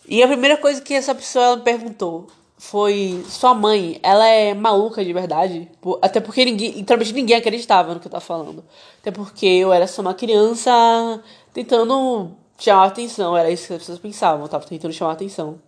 E 0.09 0.23
a 0.23 0.27
primeira 0.27 0.57
coisa 0.57 0.81
que 0.81 0.95
essa 0.95 1.15
pessoa 1.15 1.57
me 1.57 1.62
perguntou 1.62 2.27
foi: 2.59 3.25
Sua 3.29 3.55
mãe, 3.55 3.99
ela 4.03 4.27
é 4.27 4.55
maluca 4.55 5.05
de 5.05 5.12
verdade? 5.12 5.71
Até 6.01 6.21
porque 6.21 6.45
ninguém, 6.45 6.73
literalmente 6.73 7.12
ninguém 7.12 7.37
acreditava 7.37 7.95
no 7.95 8.01
que 8.01 8.07
eu 8.07 8.11
tava 8.11 8.25
falando. 8.25 8.65
Até 9.01 9.11
porque 9.11 9.47
eu 9.47 9.73
era 9.73 9.87
só 9.87 10.03
uma 10.03 10.15
criança 10.15 10.71
tentando 11.53 12.31
chamar 12.59 12.87
atenção, 12.87 13.37
era 13.37 13.51
isso 13.51 13.67
que 13.67 13.73
as 13.75 13.81
pessoas 13.81 13.99
pensavam, 13.99 14.43
eu 14.43 14.49
tava 14.49 14.65
tentando 14.65 14.93
chamar 14.93 15.12
atenção. 15.12 15.59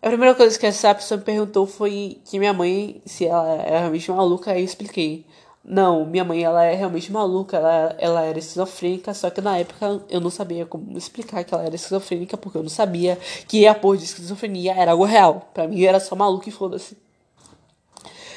A 0.00 0.08
primeira 0.08 0.34
coisa 0.34 0.58
que 0.58 0.66
essa 0.66 0.94
pessoa 0.94 1.18
me 1.18 1.24
perguntou 1.24 1.66
foi 1.66 2.18
que 2.26 2.38
minha 2.38 2.52
mãe, 2.52 3.00
se 3.06 3.26
ela 3.26 3.54
era 3.54 3.78
realmente 3.80 4.10
maluca, 4.10 4.52
aí 4.52 4.60
eu 4.60 4.64
expliquei. 4.64 5.26
Não, 5.66 6.04
minha 6.04 6.24
mãe, 6.24 6.44
ela 6.44 6.62
é 6.62 6.74
realmente 6.74 7.10
maluca, 7.10 7.56
ela, 7.56 7.96
ela 7.98 8.20
era 8.22 8.38
esquizofrênica, 8.38 9.14
só 9.14 9.30
que 9.30 9.40
na 9.40 9.56
época 9.56 10.02
eu 10.10 10.20
não 10.20 10.28
sabia 10.28 10.66
como 10.66 10.96
explicar 10.98 11.42
que 11.42 11.54
ela 11.54 11.64
era 11.64 11.74
esquizofrênica, 11.74 12.36
porque 12.36 12.58
eu 12.58 12.62
não 12.62 12.68
sabia 12.68 13.18
que 13.48 13.66
a 13.66 13.74
porra 13.74 13.96
de 13.96 14.04
esquizofrenia 14.04 14.74
era 14.74 14.92
algo 14.92 15.04
real. 15.04 15.48
Pra 15.54 15.66
mim 15.66 15.82
era 15.82 15.98
só 15.98 16.14
maluca 16.14 16.50
e 16.50 16.52
foda-se. 16.52 16.98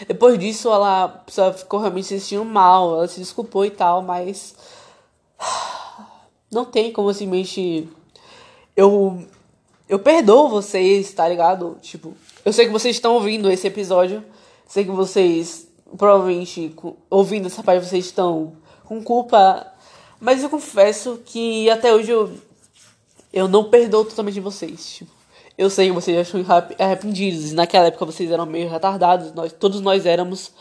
Depois 0.08 0.40
disso, 0.40 0.70
ela 0.72 1.26
ficou 1.58 1.82
realmente 1.82 2.08
se 2.08 2.20
sentindo 2.20 2.46
mal, 2.46 2.96
ela 2.96 3.08
se 3.10 3.20
desculpou 3.20 3.66
e 3.66 3.72
tal, 3.72 4.02
mas. 4.02 4.56
Não 6.50 6.64
tem 6.64 6.94
como 6.94 7.14
simplesmente. 7.14 7.90
Eu. 8.76 9.26
Eu 9.90 10.00
perdoo 10.00 10.50
vocês, 10.50 11.14
tá 11.14 11.28
ligado? 11.28 11.78
Tipo, 11.82 12.14
eu 12.44 12.54
sei 12.54 12.66
que 12.66 12.72
vocês 12.72 12.96
estão 12.96 13.16
ouvindo 13.16 13.50
esse 13.50 13.68
episódio, 13.68 14.24
sei 14.66 14.84
que 14.84 14.92
vocês 14.92 15.67
provavelmente 15.96 16.74
ouvindo 17.10 17.48
essa 17.48 17.64
parte 17.64 17.86
vocês 17.86 18.06
estão 18.06 18.54
com 18.84 19.04
culpa, 19.04 19.66
mas 20.20 20.42
eu 20.42 20.50
confesso 20.50 21.22
que 21.26 21.70
até 21.70 21.94
hoje 21.94 22.12
eu, 22.12 22.32
eu 23.32 23.48
não 23.48 23.70
perdoo 23.70 24.06
totalmente 24.06 24.40
vocês. 24.40 24.96
Tipo, 24.96 25.12
eu 25.58 25.70
sei 25.70 25.88
que 25.88 25.94
vocês 25.94 26.16
já 26.16 26.40
estão 26.40 26.56
arrependidos, 26.80 27.52
e 27.52 27.56
naquela 27.56 27.88
época 27.88 28.06
vocês 28.06 28.32
eram 28.32 28.46
meio 28.46 28.70
retardados, 28.70 29.34
nós, 29.34 29.52
todos 29.54 29.82
nós 29.82 30.06
éramos, 30.06 30.52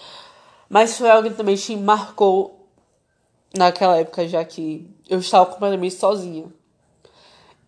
mas 0.68 0.96
foi 0.96 1.10
algo 1.10 1.28
que 1.28 1.36
também 1.36 1.56
te 1.56 1.76
marcou 1.76 2.66
naquela 3.56 3.98
época, 3.98 4.26
já 4.26 4.44
que 4.44 4.88
eu 5.08 5.18
estava 5.18 5.46
completamente 5.46 5.94
sozinha. 5.94 6.46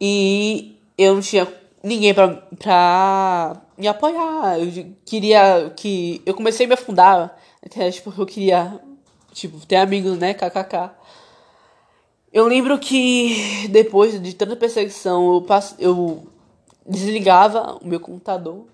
E 0.01 0.77
eu 0.97 1.15
não 1.15 1.21
tinha 1.21 1.47
ninguém 1.83 2.15
pra, 2.15 2.29
pra 2.59 3.63
me 3.79 3.87
apoiar. 3.87 4.59
Eu 4.59 4.95
queria 5.05 5.73
que. 5.77 6.21
Eu 6.27 6.35
comecei 6.35 6.67
a 6.67 6.69
me 6.69 6.75
afundar 6.75 7.39
até, 7.65 7.91
tipo, 7.91 8.13
eu 8.17 8.27
queria, 8.27 8.81
tipo, 9.33 9.65
ter 9.67 9.77
amigos, 9.77 10.19
né? 10.19 10.35
KKK. 10.35 10.91
Eu 12.33 12.47
lembro 12.47 12.79
que 12.79 13.69
depois 13.71 14.21
de 14.21 14.35
tanta 14.35 14.57
perseguição, 14.57 15.35
eu, 15.35 15.43
pass... 15.43 15.75
eu 15.79 16.27
desligava 16.87 17.79
o 17.83 17.87
meu 17.87 18.01
computador 18.01 18.67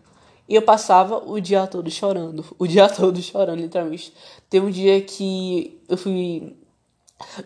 e 0.48 0.54
eu 0.54 0.62
passava 0.62 1.18
o 1.18 1.40
dia 1.40 1.66
todo 1.66 1.90
chorando. 1.90 2.44
O 2.58 2.66
dia 2.66 2.88
todo 2.88 3.20
chorando, 3.22 3.60
literalmente. 3.60 4.12
Teve 4.48 4.66
um 4.66 4.70
dia 4.70 5.00
que 5.02 5.80
eu 5.88 5.96
fui. 5.96 6.56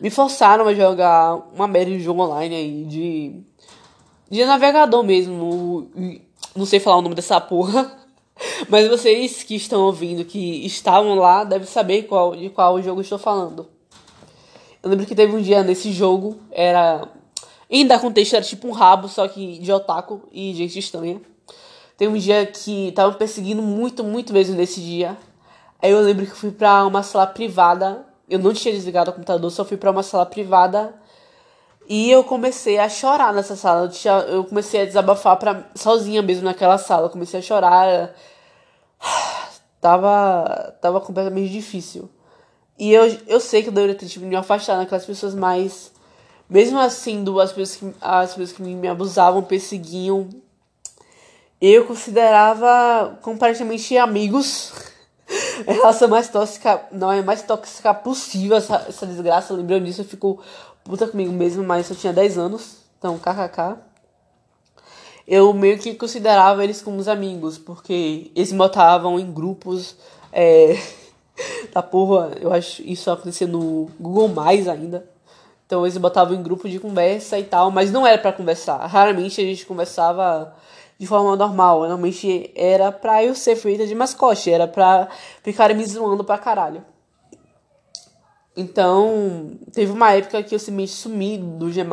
Me 0.00 0.10
forçaram 0.10 0.66
a 0.66 0.74
jogar 0.74 1.36
uma 1.54 1.68
merda 1.68 1.90
de 1.90 2.00
jogo 2.00 2.22
online 2.22 2.54
aí, 2.54 2.84
de. 2.84 3.42
de 4.30 4.44
navegador 4.44 5.02
mesmo. 5.02 5.90
Não 6.58 6.66
sei 6.66 6.80
falar 6.80 6.96
o 6.96 7.02
nome 7.02 7.14
dessa 7.14 7.40
porra. 7.40 7.96
Mas 8.68 8.88
vocês 8.88 9.44
que 9.44 9.54
estão 9.54 9.82
ouvindo, 9.82 10.24
que 10.24 10.66
estavam 10.66 11.14
lá, 11.14 11.44
devem 11.44 11.68
saber 11.68 12.02
qual, 12.02 12.34
de 12.34 12.50
qual 12.50 12.82
jogo 12.82 13.00
estou 13.00 13.16
falando. 13.16 13.68
Eu 14.82 14.90
lembro 14.90 15.06
que 15.06 15.14
teve 15.14 15.36
um 15.36 15.40
dia 15.40 15.62
nesse 15.62 15.92
jogo, 15.92 16.36
era. 16.50 17.06
Ainda 17.70 17.96
contexto 18.00 18.34
era 18.34 18.44
tipo 18.44 18.66
um 18.66 18.72
rabo, 18.72 19.08
só 19.08 19.28
que 19.28 19.58
de 19.58 19.70
otaku 19.70 20.20
e 20.32 20.52
gente 20.52 20.76
estranha. 20.80 21.20
Teve 21.96 22.12
um 22.12 22.18
dia 22.18 22.44
que 22.44 22.90
tava 22.90 23.12
perseguindo 23.12 23.62
muito, 23.62 24.02
muito 24.02 24.32
mesmo 24.32 24.56
nesse 24.56 24.80
dia. 24.80 25.16
Aí 25.80 25.92
eu 25.92 26.00
lembro 26.00 26.26
que 26.26 26.32
fui 26.32 26.50
pra 26.50 26.84
uma 26.84 27.04
sala 27.04 27.26
privada. 27.28 28.04
Eu 28.28 28.40
não 28.40 28.52
tinha 28.52 28.74
desligado 28.74 29.10
o 29.10 29.14
computador, 29.14 29.48
só 29.52 29.64
fui 29.64 29.76
pra 29.76 29.92
uma 29.92 30.02
sala 30.02 30.26
privada. 30.26 30.92
E 31.88 32.10
eu 32.10 32.22
comecei 32.22 32.78
a 32.78 32.88
chorar 32.88 33.32
nessa 33.32 33.56
sala. 33.56 33.90
Eu, 34.28 34.44
comecei 34.44 34.82
a 34.82 34.84
desabafar 34.84 35.38
pra, 35.38 35.64
sozinha 35.74 36.20
mesmo 36.20 36.44
naquela 36.44 36.76
sala. 36.76 37.06
Eu 37.06 37.10
comecei 37.10 37.40
a 37.40 37.42
chorar 37.42 38.14
tava, 39.80 40.76
tava 40.82 41.00
completamente 41.00 41.50
difícil. 41.50 42.10
E 42.78 42.92
eu, 42.92 43.06
eu 43.26 43.40
sei 43.40 43.62
que 43.62 43.70
eu 43.70 43.72
deveria 43.72 43.94
ter 43.94 44.06
tipo, 44.06 44.26
me 44.26 44.36
afastado 44.36 44.80
daquelas 44.80 45.06
pessoas, 45.06 45.34
mas 45.34 45.90
mesmo 46.48 46.78
assim, 46.78 47.24
as 47.40 47.52
pessoas 47.52 47.76
que, 47.76 47.94
as 48.00 48.30
pessoas 48.30 48.52
que 48.52 48.62
me 48.62 48.86
abusavam, 48.86 49.42
perseguiam, 49.42 50.28
eu 51.60 51.86
considerava 51.86 53.18
completamente 53.22 53.96
amigos. 53.96 54.72
a 55.66 55.72
relação 55.72 56.08
mais 56.08 56.28
tóxica, 56.28 56.82
não 56.92 57.12
é 57.12 57.22
mais 57.22 57.42
tóxica 57.42 57.92
possível 57.92 58.56
essa, 58.56 58.86
essa 58.88 59.06
desgraça. 59.06 59.54
Lembrando 59.54 59.84
disso, 59.84 60.00
eu 60.00 60.06
fico 60.06 60.40
puta 60.88 61.06
comigo 61.06 61.32
mesmo, 61.32 61.62
mas 61.62 61.88
eu 61.90 61.96
tinha 61.96 62.12
10 62.12 62.38
anos, 62.38 62.78
então 62.98 63.18
kkk 63.18 63.88
eu 65.28 65.52
meio 65.52 65.78
que 65.78 65.94
considerava 65.94 66.64
eles 66.64 66.80
como 66.80 66.96
os 66.96 67.06
amigos, 67.06 67.58
porque 67.58 68.30
eles 68.34 68.50
botavam 68.50 69.20
em 69.20 69.30
grupos. 69.30 69.94
É, 70.32 70.74
da 71.72 71.82
porra, 71.82 72.32
eu 72.40 72.50
acho 72.50 72.82
isso 72.82 73.10
acontecia 73.10 73.46
no 73.46 73.90
Google 74.00 74.28
Mais 74.28 74.66
ainda. 74.66 75.06
Então 75.66 75.84
eles 75.84 75.98
botavam 75.98 76.34
em 76.34 76.42
grupo 76.42 76.66
de 76.66 76.80
conversa 76.80 77.38
e 77.38 77.44
tal, 77.44 77.70
mas 77.70 77.92
não 77.92 78.06
era 78.06 78.16
para 78.16 78.32
conversar. 78.32 78.78
Raramente 78.86 79.38
a 79.38 79.44
gente 79.44 79.66
conversava 79.66 80.54
de 80.98 81.06
forma 81.06 81.36
normal. 81.36 81.80
Normalmente 81.80 82.50
era 82.56 82.90
pra 82.90 83.22
eu 83.22 83.34
ser 83.34 83.54
feita 83.54 83.86
de 83.86 83.94
mascote, 83.94 84.50
era 84.50 84.66
pra 84.66 85.08
ficarem 85.42 85.76
me 85.76 85.84
zoando 85.84 86.24
pra 86.24 86.38
caralho. 86.38 86.82
Então, 88.60 89.52
teve 89.72 89.92
uma 89.92 90.12
época 90.12 90.42
que 90.42 90.52
eu 90.52 90.58
simplesmente 90.58 90.90
sumi 90.90 91.38
do 91.38 91.70
G+, 91.70 91.86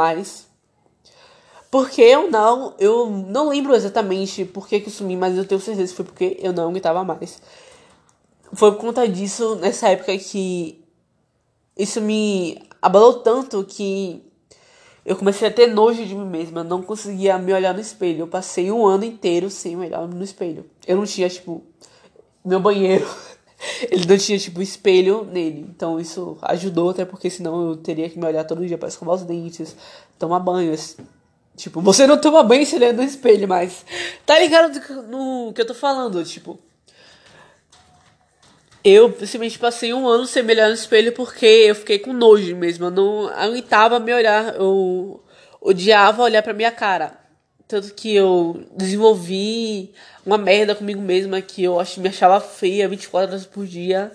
porque 1.70 2.02
eu 2.02 2.32
não, 2.32 2.74
eu 2.80 3.08
não 3.08 3.50
lembro 3.50 3.76
exatamente 3.76 4.46
por 4.46 4.68
que, 4.68 4.80
que 4.80 4.88
eu 4.88 4.92
sumi, 4.92 5.16
mas 5.16 5.38
eu 5.38 5.46
tenho 5.46 5.62
certeza 5.62 5.92
que 5.92 5.96
foi 5.96 6.06
porque 6.06 6.38
eu 6.42 6.52
não 6.52 6.70
aguentava 6.70 7.04
mais. 7.04 7.40
Foi 8.54 8.72
por 8.72 8.80
conta 8.80 9.08
disso, 9.08 9.58
nessa 9.58 9.90
época 9.90 10.18
que 10.18 10.84
isso 11.78 12.02
me 12.02 12.58
abalou 12.82 13.20
tanto 13.20 13.64
que 13.64 14.24
eu 15.06 15.16
comecei 15.16 15.48
a 15.48 15.52
ter 15.52 15.68
nojo 15.68 16.04
de 16.04 16.16
mim 16.16 16.26
mesma. 16.26 16.62
Eu 16.62 16.64
não 16.64 16.82
conseguia 16.82 17.38
me 17.38 17.54
olhar 17.54 17.76
no 17.76 17.80
espelho. 17.80 18.22
Eu 18.22 18.28
passei 18.28 18.72
um 18.72 18.88
ano 18.88 19.04
inteiro 19.04 19.52
sem 19.52 19.76
me 19.76 19.86
olhar 19.86 20.08
no 20.08 20.24
espelho. 20.24 20.66
Eu 20.88 20.98
não 20.98 21.06
tinha, 21.06 21.30
tipo, 21.30 21.62
meu 22.44 22.60
banheiro. 22.60 23.06
ele 23.90 24.06
não 24.06 24.18
tinha, 24.18 24.38
tipo, 24.38 24.62
espelho 24.62 25.26
nele. 25.32 25.66
Então 25.70 26.00
isso 26.00 26.38
ajudou, 26.42 26.90
até 26.90 27.06
porque 27.06 27.30
senão 27.30 27.70
eu 27.70 27.78
teria 27.78 28.10
que 28.10 28.20
me 28.20 28.26
olhar 28.26 28.44
todo 28.44 28.66
dia 28.66 28.78
para 28.78 28.90
escovar 28.90 29.16
os 29.16 29.24
dentes, 29.24 29.76
tomar 30.20 30.40
banho. 30.40 30.76
Tipo, 31.56 31.82
você 31.82 32.06
não 32.06 32.20
toma 32.20 32.44
banho 32.44 32.66
se 32.66 32.76
olhando 32.76 32.98
no 32.98 33.04
espelho, 33.04 33.48
mas. 33.48 33.86
Tá 34.26 34.38
ligado 34.40 34.80
no 35.08 35.54
que 35.54 35.62
eu 35.62 35.68
tô 35.68 35.74
falando? 35.74 36.24
Tipo. 36.24 36.60
Eu 38.84 39.10
simplesmente 39.10 39.58
passei 39.58 39.92
um 39.96 40.08
ano 40.08 40.28
sem 40.28 40.44
me 40.44 40.54
olhar 40.54 40.68
no 40.68 40.76
espelho 40.76 41.12
porque 41.12 41.46
eu 41.46 41.74
fiquei 41.74 41.98
com 41.98 42.14
nojo 42.14 42.56
mesmo. 42.56 42.86
Eu 42.86 42.92
não 42.92 43.28
aguentava 43.30 44.00
me 44.00 44.14
olhar. 44.14 44.56
Eu 44.56 45.24
odiava 45.60 46.22
olhar 46.22 46.44
pra 46.44 46.54
minha 46.54 46.72
cara. 46.72 47.25
Tanto 47.68 47.94
que 47.96 48.16
eu 48.16 48.64
desenvolvi 48.76 49.92
uma 50.24 50.38
merda 50.38 50.76
comigo 50.76 51.02
mesma 51.02 51.42
que 51.42 51.64
eu 51.64 51.78
me 51.98 52.10
achava 52.10 52.40
feia 52.40 52.88
24 52.88 53.32
horas 53.32 53.46
por 53.46 53.66
dia. 53.66 54.12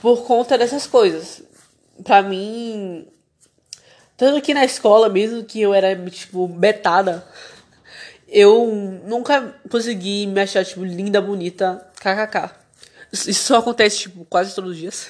Por 0.00 0.24
conta 0.24 0.56
dessas 0.56 0.86
coisas. 0.86 1.42
Pra 2.04 2.22
mim. 2.22 3.08
Tanto 4.16 4.40
que 4.40 4.54
na 4.54 4.64
escola, 4.64 5.08
mesmo 5.08 5.44
que 5.44 5.60
eu 5.60 5.74
era, 5.74 5.96
tipo, 6.10 6.46
betada, 6.46 7.26
eu 8.28 8.66
nunca 9.04 9.56
consegui 9.68 10.26
me 10.26 10.40
achar, 10.40 10.64
tipo, 10.64 10.84
linda, 10.84 11.20
bonita, 11.20 11.90
kkk. 11.96 12.50
Isso 13.12 13.34
só 13.34 13.58
acontece, 13.58 13.98
tipo, 13.98 14.24
quase 14.26 14.54
todos 14.54 14.72
os 14.72 14.76
dias. 14.76 15.08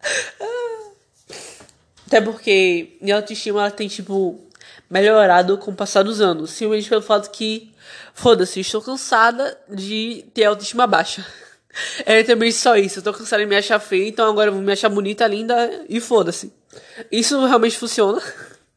Até 2.06 2.20
porque 2.20 2.96
minha 3.02 3.16
autoestima 3.16 3.60
ela 3.60 3.70
tem, 3.70 3.88
tipo, 3.88 4.47
melhorado 4.88 5.58
com 5.58 5.70
o 5.70 5.74
passar 5.74 6.02
dos 6.02 6.20
anos. 6.20 6.50
Simplesmente 6.50 6.88
pelo 6.88 7.02
fato 7.02 7.30
que, 7.30 7.72
foda-se, 8.14 8.60
estou 8.60 8.80
cansada 8.80 9.58
de 9.68 10.24
ter 10.34 10.44
autoestima 10.44 10.86
baixa. 10.86 11.24
É 12.04 12.24
também 12.24 12.50
só 12.50 12.76
isso. 12.76 12.98
Eu 12.98 13.02
tô 13.04 13.12
cansada 13.12 13.40
de 13.40 13.48
me 13.48 13.54
achar 13.54 13.78
feia, 13.78 14.08
então 14.08 14.28
agora 14.28 14.48
eu 14.48 14.54
vou 14.54 14.62
me 14.62 14.72
achar 14.72 14.88
bonita, 14.88 15.24
linda 15.28 15.84
e 15.88 16.00
foda-se. 16.00 16.52
Isso 17.12 17.44
realmente 17.46 17.78
funciona. 17.78 18.20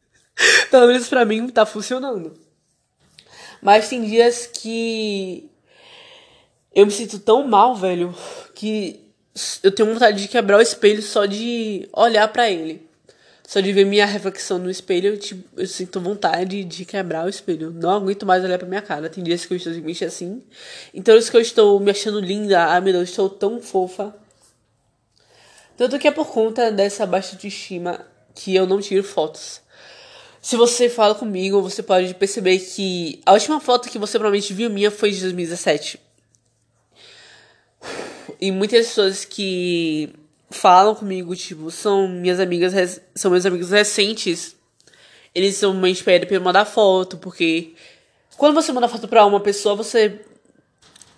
Pelo 0.70 0.86
menos 0.86 1.08
pra 1.08 1.24
mim 1.24 1.48
tá 1.48 1.66
funcionando. 1.66 2.38
Mas 3.60 3.88
tem 3.88 4.04
dias 4.04 4.46
que 4.46 5.50
eu 6.74 6.86
me 6.86 6.92
sinto 6.92 7.18
tão 7.18 7.46
mal, 7.46 7.74
velho, 7.74 8.14
que 8.54 9.00
eu 9.62 9.72
tenho 9.72 9.92
vontade 9.92 10.22
de 10.22 10.28
quebrar 10.28 10.58
o 10.58 10.62
espelho 10.62 11.02
só 11.02 11.26
de 11.26 11.88
olhar 11.92 12.28
para 12.28 12.50
ele. 12.50 12.86
Só 13.46 13.60
de 13.60 13.72
ver 13.72 13.84
minha 13.84 14.06
reflexão 14.06 14.58
no 14.58 14.70
espelho, 14.70 15.14
eu, 15.14 15.38
eu 15.56 15.66
sinto 15.66 16.00
vontade 16.00 16.64
de 16.64 16.84
quebrar 16.84 17.26
o 17.26 17.28
espelho. 17.28 17.70
Não 17.70 17.90
aguento 17.90 18.24
mais 18.24 18.42
olhar 18.44 18.58
pra 18.58 18.68
minha 18.68 18.80
cara. 18.80 19.10
Tem 19.10 19.22
dias 19.22 19.44
que 19.44 19.52
eu 19.52 19.56
estou 19.56 19.72
me 19.72 19.92
assim. 20.04 20.42
Então, 20.94 21.16
isso 21.16 21.30
que 21.30 21.36
eu 21.36 21.40
estou 21.40 21.78
me 21.80 21.90
achando 21.90 22.20
linda, 22.20 22.74
ah, 22.74 22.80
meu 22.80 22.92
Deus, 22.92 23.10
estou 23.10 23.28
tão 23.28 23.60
fofa. 23.60 24.14
Tanto 25.76 25.98
que 25.98 26.06
é 26.06 26.10
por 26.10 26.28
conta 26.28 26.70
dessa 26.70 27.04
baixa 27.04 27.34
autoestima 27.34 28.06
que 28.34 28.54
eu 28.54 28.66
não 28.66 28.80
tiro 28.80 29.02
fotos. 29.02 29.60
Se 30.40 30.56
você 30.56 30.88
fala 30.88 31.14
comigo, 31.14 31.62
você 31.62 31.82
pode 31.82 32.14
perceber 32.14 32.58
que 32.58 33.20
a 33.24 33.32
última 33.32 33.60
foto 33.60 33.88
que 33.88 33.98
você 33.98 34.18
provavelmente 34.18 34.52
viu 34.52 34.68
minha 34.70 34.90
foi 34.90 35.10
de 35.10 35.20
2017. 35.20 36.00
E 38.40 38.50
muitas 38.50 38.88
pessoas 38.88 39.24
que 39.24 40.12
falam 40.52 40.94
comigo, 40.94 41.34
tipo, 41.34 41.70
são 41.70 42.06
minhas 42.08 42.38
amigas, 42.38 43.00
são 43.14 43.30
meus 43.30 43.46
amigos 43.46 43.70
recentes. 43.70 44.54
Eles 45.34 45.56
são 45.56 45.86
espera 45.86 46.26
pra 46.26 46.36
eu 46.36 46.40
mandar 46.40 46.64
foto, 46.64 47.16
porque 47.16 47.74
quando 48.36 48.54
você 48.54 48.72
manda 48.72 48.88
foto 48.88 49.08
pra 49.08 49.24
uma 49.24 49.40
pessoa, 49.40 49.74
você 49.74 50.20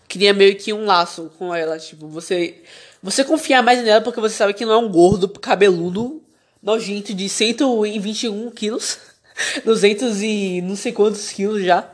cria 0.08 0.32
meio 0.32 0.56
que 0.56 0.72
um 0.72 0.84
laço 0.84 1.32
com 1.38 1.54
ela, 1.54 1.78
tipo, 1.78 2.06
você 2.08 2.62
você 3.02 3.24
confia 3.24 3.62
mais 3.62 3.82
nela 3.84 4.00
porque 4.00 4.20
você 4.20 4.34
sabe 4.34 4.54
que 4.54 4.64
não 4.64 4.72
é 4.72 4.78
um 4.78 4.88
gordo 4.88 5.28
cabeludo 5.28 6.22
nojento 6.62 7.12
de 7.12 7.28
121 7.28 8.50
quilos, 8.52 8.98
200 9.64 10.22
e 10.22 10.62
não 10.62 10.76
sei 10.76 10.92
quantos 10.92 11.30
quilos 11.30 11.62
já 11.62 11.90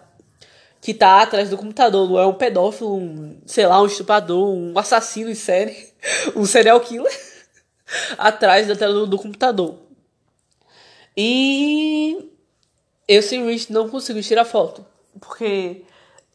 que 0.80 0.94
tá 0.94 1.22
atrás 1.22 1.50
do 1.50 1.58
computador, 1.58 2.08
não 2.08 2.18
é 2.18 2.26
um 2.26 2.32
pedófilo, 2.32 2.96
um, 2.96 3.38
sei 3.44 3.66
lá, 3.66 3.82
um 3.82 3.86
estuprador, 3.86 4.48
um 4.48 4.78
assassino 4.78 5.30
em 5.30 5.34
série, 5.34 5.76
um 6.34 6.46
serial 6.46 6.80
killer 6.80 7.29
atrás 8.18 8.66
da 8.66 8.76
tela 8.76 8.94
do, 8.94 9.06
do, 9.06 9.18
computador. 9.18 9.76
E 11.16 12.30
eu 13.08 13.22
simplesmente 13.22 13.72
não 13.72 13.88
consigo 13.88 14.22
tirar 14.22 14.44
foto, 14.44 14.84
porque 15.20 15.82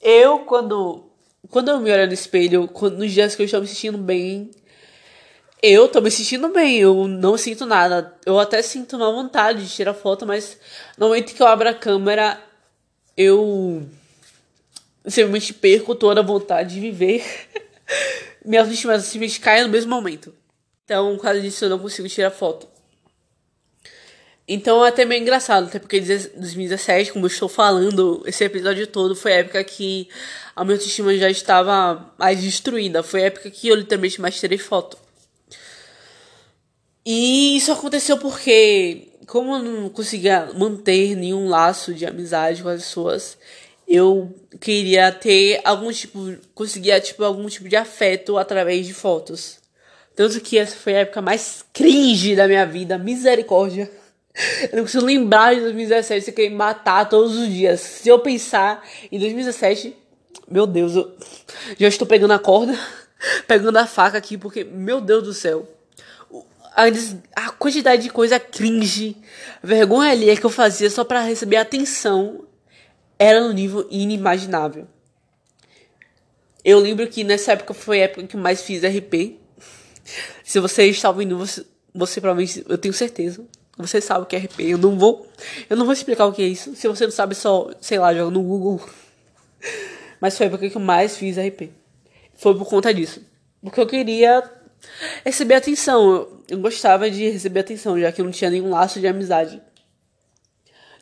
eu 0.02 0.40
quando 0.40 1.06
quando 1.50 1.70
eu 1.70 1.80
me 1.80 1.92
olho 1.92 2.08
no 2.08 2.14
espelho, 2.14 2.68
quando, 2.68 2.98
nos 2.98 3.12
dias 3.12 3.36
que 3.36 3.42
eu 3.42 3.46
estou 3.46 3.62
me 3.62 3.68
sentindo 3.68 3.98
bem, 3.98 4.52
eu 5.62 5.88
tô 5.88 6.02
me 6.02 6.12
sentindo 6.12 6.50
bem, 6.50 6.78
eu 6.78 7.08
não 7.08 7.38
sinto 7.38 7.66
nada. 7.66 8.14
Eu 8.26 8.40
até 8.40 8.62
sinto 8.62 8.98
uma 8.98 9.12
vontade 9.12 9.64
de 9.64 9.74
tirar 9.74 9.94
foto, 9.94 10.26
mas 10.26 10.58
no 10.98 11.08
momento 11.08 11.34
que 11.34 11.42
eu 11.42 11.48
abro 11.48 11.70
a 11.70 11.74
câmera, 11.74 12.40
eu 13.18 13.88
simplesmente 15.08 15.54
perco 15.54 15.96
toda 15.96 16.22
a 16.22 16.24
vontade 16.24 16.76
de 16.76 16.80
viver. 16.80 17.24
Minha 18.46 18.62
autoestima 18.62 19.00
simplesmente 19.00 19.40
cai 19.40 19.64
no 19.64 19.70
mesmo 19.70 19.90
momento. 19.90 20.34
Então, 20.86 21.16
por 21.16 21.24
causa 21.24 21.42
disso, 21.42 21.66
eu 21.66 21.70
não 21.70 21.80
consigo 21.80 22.08
tirar 22.08 22.32
foto. 22.32 22.68
Então 24.48 24.86
é 24.86 24.90
até 24.90 25.06
meio 25.06 25.22
engraçado, 25.24 25.66
até 25.66 25.80
porque 25.80 26.00
2017, 26.00 27.14
como 27.14 27.26
eu 27.26 27.28
estou 27.28 27.50
falando, 27.50 28.24
esse 28.28 28.44
episódio 28.44 28.86
todo 28.86 29.16
foi 29.16 29.34
a 29.34 29.38
época 29.38 29.64
que 29.64 30.08
a 30.56 30.64
minha 30.64 30.76
autoestima 30.76 31.16
já 31.18 31.30
estava 31.32 32.14
mais 32.18 32.42
destruída. 32.42 33.02
Foi 33.02 33.24
a 33.24 33.26
época 33.26 33.50
que 33.50 33.68
eu 33.68 33.76
literalmente 33.76 34.22
mais 34.22 34.40
tirei 34.40 34.60
foto. 34.60 34.98
E 37.04 37.58
isso 37.58 37.72
aconteceu 37.72 38.18
porque, 38.20 39.10
como 39.28 39.56
eu 39.56 39.64
não 39.64 39.90
conseguia 39.90 40.50
manter 40.54 41.16
nenhum 41.16 41.50
laço 41.50 41.94
de 41.94 42.06
amizade 42.06 42.62
com 42.62 42.70
as 42.70 42.82
pessoas, 42.84 43.38
eu 43.88 44.34
queria 44.62 45.12
ter 45.12 45.60
algum 45.64 45.92
tipo, 45.92 46.36
conseguia 46.54 47.00
tipo 47.02 47.24
algum 47.24 47.48
tipo 47.48 47.68
de 47.68 47.76
afeto 47.76 48.38
através 48.38 48.86
de 48.86 48.94
fotos. 48.94 49.65
Tanto 50.16 50.40
que 50.40 50.58
essa 50.58 50.76
foi 50.76 50.96
a 50.96 51.00
época 51.00 51.22
mais 51.22 51.66
cringe 51.74 52.36
da 52.36 52.48
minha 52.48 52.66
vida, 52.66 52.98
misericórdia. 52.98 53.92
Eu 54.72 54.78
não 54.78 54.84
consigo 54.84 55.06
lembrar 55.06 55.56
de 55.56 55.62
2017, 55.62 56.26
você 56.26 56.32
querer 56.32 56.50
matar 56.50 57.08
todos 57.08 57.36
os 57.38 57.48
dias. 57.50 57.80
Se 57.80 58.10
eu 58.10 58.20
pensar 58.20 58.84
em 59.12 59.20
2017, 59.20 59.96
meu 60.50 60.68
Deus, 60.68 60.96
eu 60.96 61.16
já 61.78 61.88
estou 61.88 62.08
pegando 62.08 62.34
a 62.34 62.40
corda, 62.40 62.78
pegando 63.48 63.78
a 63.78 63.88
faca 63.88 64.18
aqui, 64.18 64.38
porque, 64.38 64.64
meu 64.64 65.02
Deus 65.02 65.24
do 65.24 65.34
céu. 65.34 65.68
A, 66.76 66.84
a 67.36 67.52
quantidade 67.52 68.04
de 68.04 68.10
coisa 68.10 68.40
cringe, 68.40 69.18
vergonha 69.64 70.12
ali 70.12 70.30
é 70.30 70.36
que 70.36 70.46
eu 70.46 70.50
fazia 70.50 70.90
só 70.90 71.06
para 71.06 71.22
receber 71.22 71.56
atenção 71.56 72.46
era 73.18 73.42
no 73.42 73.54
nível 73.54 73.88
inimaginável. 73.90 74.88
Eu 76.64 76.80
lembro 76.80 77.08
que 77.08 77.24
nessa 77.24 77.54
época 77.54 77.74
foi 77.74 78.02
a 78.02 78.06
época 78.06 78.28
que 78.28 78.36
mais 78.36 78.62
fiz 78.62 78.84
RP. 78.84 79.40
Se 80.44 80.60
você 80.60 80.86
está 80.86 81.10
ouvindo, 81.10 81.38
você, 81.38 81.66
você 81.94 82.22
provavelmente, 82.22 82.64
eu 82.68 82.78
tenho 82.78 82.94
certeza, 82.94 83.44
você 83.78 84.00
sabe 84.00 84.24
o 84.24 84.26
que 84.26 84.36
é 84.36 84.40
RP. 84.40 84.60
Eu 84.62 84.78
não 84.78 84.98
vou, 84.98 85.28
eu 85.70 85.76
não 85.76 85.86
vou 85.86 85.94
explicar 85.94 86.26
o 86.26 86.34
que 86.34 86.42
é 86.42 86.48
isso. 86.48 86.76
Se 86.76 86.88
você 86.88 87.06
não 87.06 87.12
sabe, 87.12 87.36
só, 87.36 87.72
sei 87.82 88.00
lá, 88.00 88.14
joga 88.14 88.32
no 88.32 88.42
Google. 88.42 88.82
Mas 90.22 90.38
foi 90.38 90.46
a 90.46 90.50
época 90.50 90.70
que 90.70 90.78
eu 90.78 90.82
mais 90.82 91.18
fiz 91.18 91.38
RP. 91.38 91.72
Foi 92.36 92.56
por 92.56 92.68
conta 92.68 92.94
disso. 92.94 93.22
Porque 93.62 93.80
eu 93.80 93.88
queria 93.88 94.44
receber 95.26 95.56
atenção. 95.56 96.12
Eu, 96.12 96.44
eu 96.50 96.60
gostava 96.60 97.10
de 97.10 97.30
receber 97.30 97.62
atenção, 97.62 98.00
já 98.00 98.12
que 98.12 98.22
eu 98.22 98.26
não 98.26 98.32
tinha 98.32 98.50
nenhum 98.50 98.70
laço 98.70 99.00
de 99.00 99.08
amizade. 99.08 99.62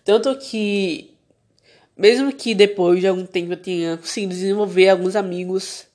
Tanto 0.03 0.35
que 0.37 1.13
mesmo 1.95 2.33
que 2.33 2.55
depois 2.55 2.99
de 2.99 3.07
algum 3.07 3.25
tempo 3.25 3.53
eu 3.53 3.57
tenha 3.57 3.97
conseguido 3.97 4.33
desenvolver 4.33 4.89
alguns 4.89 5.15
amigos, 5.15 5.85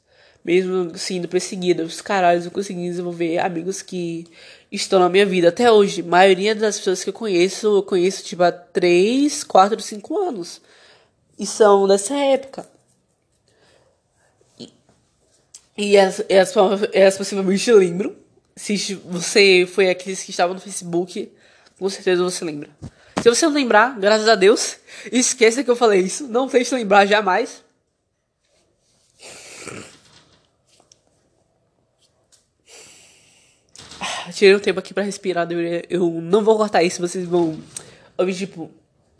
mesmo 0.49 0.97
sendo 0.97 1.29
perseguida, 1.29 1.83
os 1.83 2.01
caralhos 2.01 2.47
eu 2.47 2.51
consegui 2.51 2.89
desenvolver 2.89 3.37
amigos 3.37 3.83
que 3.83 4.27
estão 4.73 4.99
na 4.99 5.11
minha 5.11 5.27
vida 5.27 5.51
até 5.51 5.71
hoje. 5.71 6.01
A 6.01 6.05
maioria 6.05 6.55
das 6.55 6.79
pessoas 6.79 7.05
que 7.05 7.11
eu 7.11 7.13
conheço, 7.13 7.67
eu 7.67 7.83
conheço 7.83 8.25
tipo 8.25 8.43
há 8.43 8.51
3, 8.51 9.45
4, 9.45 9.79
5 9.79 10.19
anos. 10.19 10.63
E 11.39 11.47
são 11.47 11.87
dessa 11.87 12.17
época. 12.17 12.67
E, 14.59 14.73
e 15.77 15.99
as, 15.99 16.21
as, 16.21 16.57
as 16.97 17.19
possivelmente 17.19 17.71
lembram. 17.71 18.17
Se 18.57 18.95
você 19.05 19.69
foi 19.71 19.91
aqueles 19.91 20.23
que 20.23 20.31
estavam 20.31 20.55
no 20.55 20.63
Facebook, 20.63 21.31
com 21.79 21.91
certeza 21.91 22.23
você 22.23 22.43
lembra. 22.43 22.71
Se 23.23 23.29
você 23.29 23.45
não 23.45 23.53
lembrar, 23.53 24.01
graças 24.01 24.27
a 24.27 24.35
Deus, 24.35 24.79
esqueça 25.13 25.63
que 25.63 25.71
eu 25.71 25.77
falei 25.77 26.01
isso. 26.01 26.27
Não 26.27 26.47
deixe 26.47 26.75
lembrar 26.75 27.05
jamais. 27.05 27.68
Tirei 34.33 34.55
um 34.55 34.61
tempo 34.61 34.79
aqui 34.79 34.93
para 34.93 35.03
respirar. 35.03 35.47
Eu 35.89 36.09
não 36.21 36.43
vou 36.43 36.57
cortar 36.57 36.83
isso. 36.83 37.01
Vocês 37.01 37.25
vão 37.25 37.59
ouvir 38.17 38.35
tipo 38.35 38.71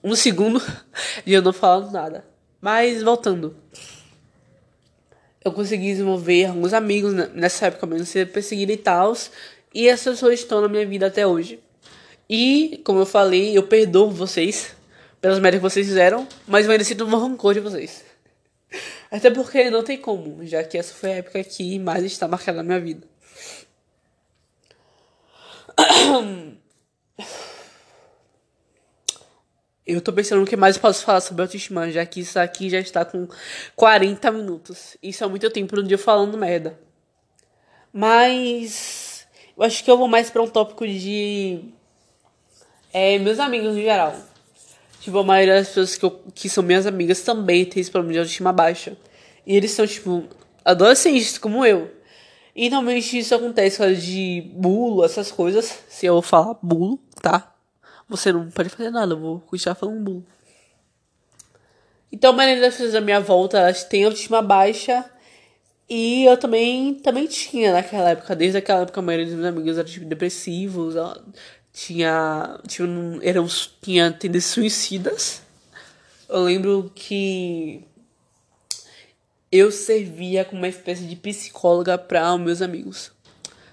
um 0.03 0.15
segundo 0.15 0.61
de 1.25 1.33
eu 1.33 1.43
não 1.43 1.53
falando 1.53 1.91
nada. 1.91 2.25
Mas 2.61 3.03
voltando. 3.03 3.57
eu 5.45 5.53
consegui 5.53 5.93
desenvolver 5.93 6.47
alguns 6.47 6.73
amigos 6.73 7.13
nessa 7.35 7.67
época 7.67 7.87
mesmo, 7.87 8.05
ser 8.05 8.31
perseguido 8.33 8.73
e 8.73 8.77
tal. 8.77 9.15
E 9.73 9.89
essas 9.89 10.15
pessoas 10.15 10.41
estão 10.41 10.61
na 10.61 10.69
minha 10.69 10.87
vida 10.87 11.07
até 11.07 11.27
hoje. 11.27 11.61
E, 12.29 12.81
como 12.85 12.99
eu 12.99 13.07
falei, 13.07 13.57
eu 13.57 13.63
perdoo 13.63 14.11
vocês 14.11 14.77
pelas 15.21 15.39
merdas 15.39 15.61
que 15.61 15.63
vocês 15.63 15.87
fizeram, 15.87 16.27
mas 16.47 16.67
eu 16.67 16.73
ainda 16.73 16.85
sinto 16.85 17.05
um 17.05 17.17
rancor 17.17 17.55
de 17.55 17.61
vocês. 17.61 18.05
Até 19.11 19.31
porque 19.31 19.71
não 19.71 19.83
tem 19.83 19.97
como, 19.97 20.47
já 20.47 20.63
que 20.63 20.77
essa 20.77 20.93
foi 20.93 21.13
a 21.13 21.17
época 21.17 21.43
que 21.43 21.79
mais 21.79 22.05
está 22.05 22.29
marcada 22.29 22.59
na 22.59 22.65
minha 22.65 22.81
vida. 22.81 23.07
Eu 29.87 30.03
tô 30.03 30.13
pensando 30.13 30.43
o 30.43 30.47
que 30.47 30.57
mais 30.57 30.77
posso 30.77 31.03
falar 31.03 31.23
sobre 31.23 31.41
autoestima, 31.41 31.91
já 31.91 32.05
que 32.05 32.21
isso 32.21 32.39
aqui 32.39 32.69
já 32.69 32.79
está 32.79 33.07
com 33.07 33.27
40 33.75 34.31
minutos. 34.31 34.99
Isso 35.03 35.25
é 35.25 35.27
muito 35.27 35.49
tempo 35.49 35.77
no 35.77 35.83
dia 35.83 35.97
falando 35.97 36.37
merda. 36.37 36.79
Mas 37.91 39.27
eu 39.57 39.65
acho 39.65 39.83
que 39.83 39.91
eu 39.91 39.97
vou 39.97 40.07
mais 40.07 40.31
para 40.31 40.43
um 40.43 40.47
tópico 40.47 40.87
de 40.87 41.61
é, 42.93 43.19
meus 43.19 43.39
amigos 43.39 43.77
em 43.77 43.83
geral. 43.83 44.15
Tipo, 45.01 45.19
a 45.19 45.25
maioria 45.25 45.55
das 45.55 45.69
pessoas 45.69 45.97
que, 45.97 46.05
eu, 46.05 46.23
que 46.35 46.49
são 46.49 46.63
minhas 46.63 46.87
amigas 46.87 47.23
também 47.23 47.65
tem 47.65 47.81
esse 47.81 47.91
problema 47.91 48.13
de 48.13 48.19
autoestima 48.19 48.53
baixa. 48.53 48.97
E 49.47 49.57
eles 49.57 49.71
são, 49.71 49.87
tipo, 49.87 50.25
adolescentes 50.65 51.39
como 51.39 51.65
eu. 51.65 51.91
E 52.61 52.69
normalmente 52.69 53.17
isso 53.17 53.33
acontece 53.37 53.77
por 53.77 53.95
de 53.95 54.51
bulo, 54.53 55.05
essas 55.05 55.31
coisas. 55.31 55.79
Se 55.89 56.07
eu 56.07 56.21
falar 56.21 56.59
bulo, 56.61 56.99
tá? 57.23 57.55
Você 58.09 58.33
não 58.33 58.51
pode 58.51 58.69
fazer 58.69 58.91
nada, 58.91 59.13
eu 59.13 59.21
vou 59.21 59.39
continuar 59.43 59.77
falando 59.77 60.03
bulo. 60.03 60.27
Então, 62.11 62.33
a 62.33 62.33
maioria 62.33 62.61
das 62.61 62.75
pessoas 62.75 62.95
da 62.95 63.01
minha 63.01 63.21
volta, 63.21 63.59
elas 63.59 63.85
têm 63.85 64.03
autoestima 64.03 64.43
baixa. 64.43 65.09
E 65.89 66.25
eu 66.25 66.37
também, 66.37 66.95
também 66.95 67.29
tinha 67.29 67.73
naquela 67.73 68.11
época. 68.11 68.35
Desde 68.35 68.59
aquela 68.59 68.81
época, 68.83 68.99
a 68.99 69.05
maioria 69.05 69.27
dos 69.27 69.37
meus 69.37 69.47
amigos 69.47 69.79
eram, 69.79 69.89
tipo, 69.89 70.07
depressivos. 70.07 70.97
Tinha, 71.73 72.59
tinha, 72.67 72.89
eram, 73.23 73.47
tinha 73.81 74.11
tendências 74.11 74.53
suicidas. 74.53 75.43
Eu 76.29 76.43
lembro 76.43 76.91
que 76.93 77.85
eu 79.51 79.71
servia 79.71 80.45
como 80.45 80.61
uma 80.61 80.69
espécie 80.69 81.05
de 81.05 81.17
psicóloga 81.17 81.97
para 81.97 82.37
meus 82.37 82.63
amigos. 82.63 83.13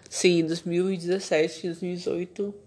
Sim, 0.09 0.39
em 0.39 0.45
2017, 0.45 1.67
2018 1.67 2.65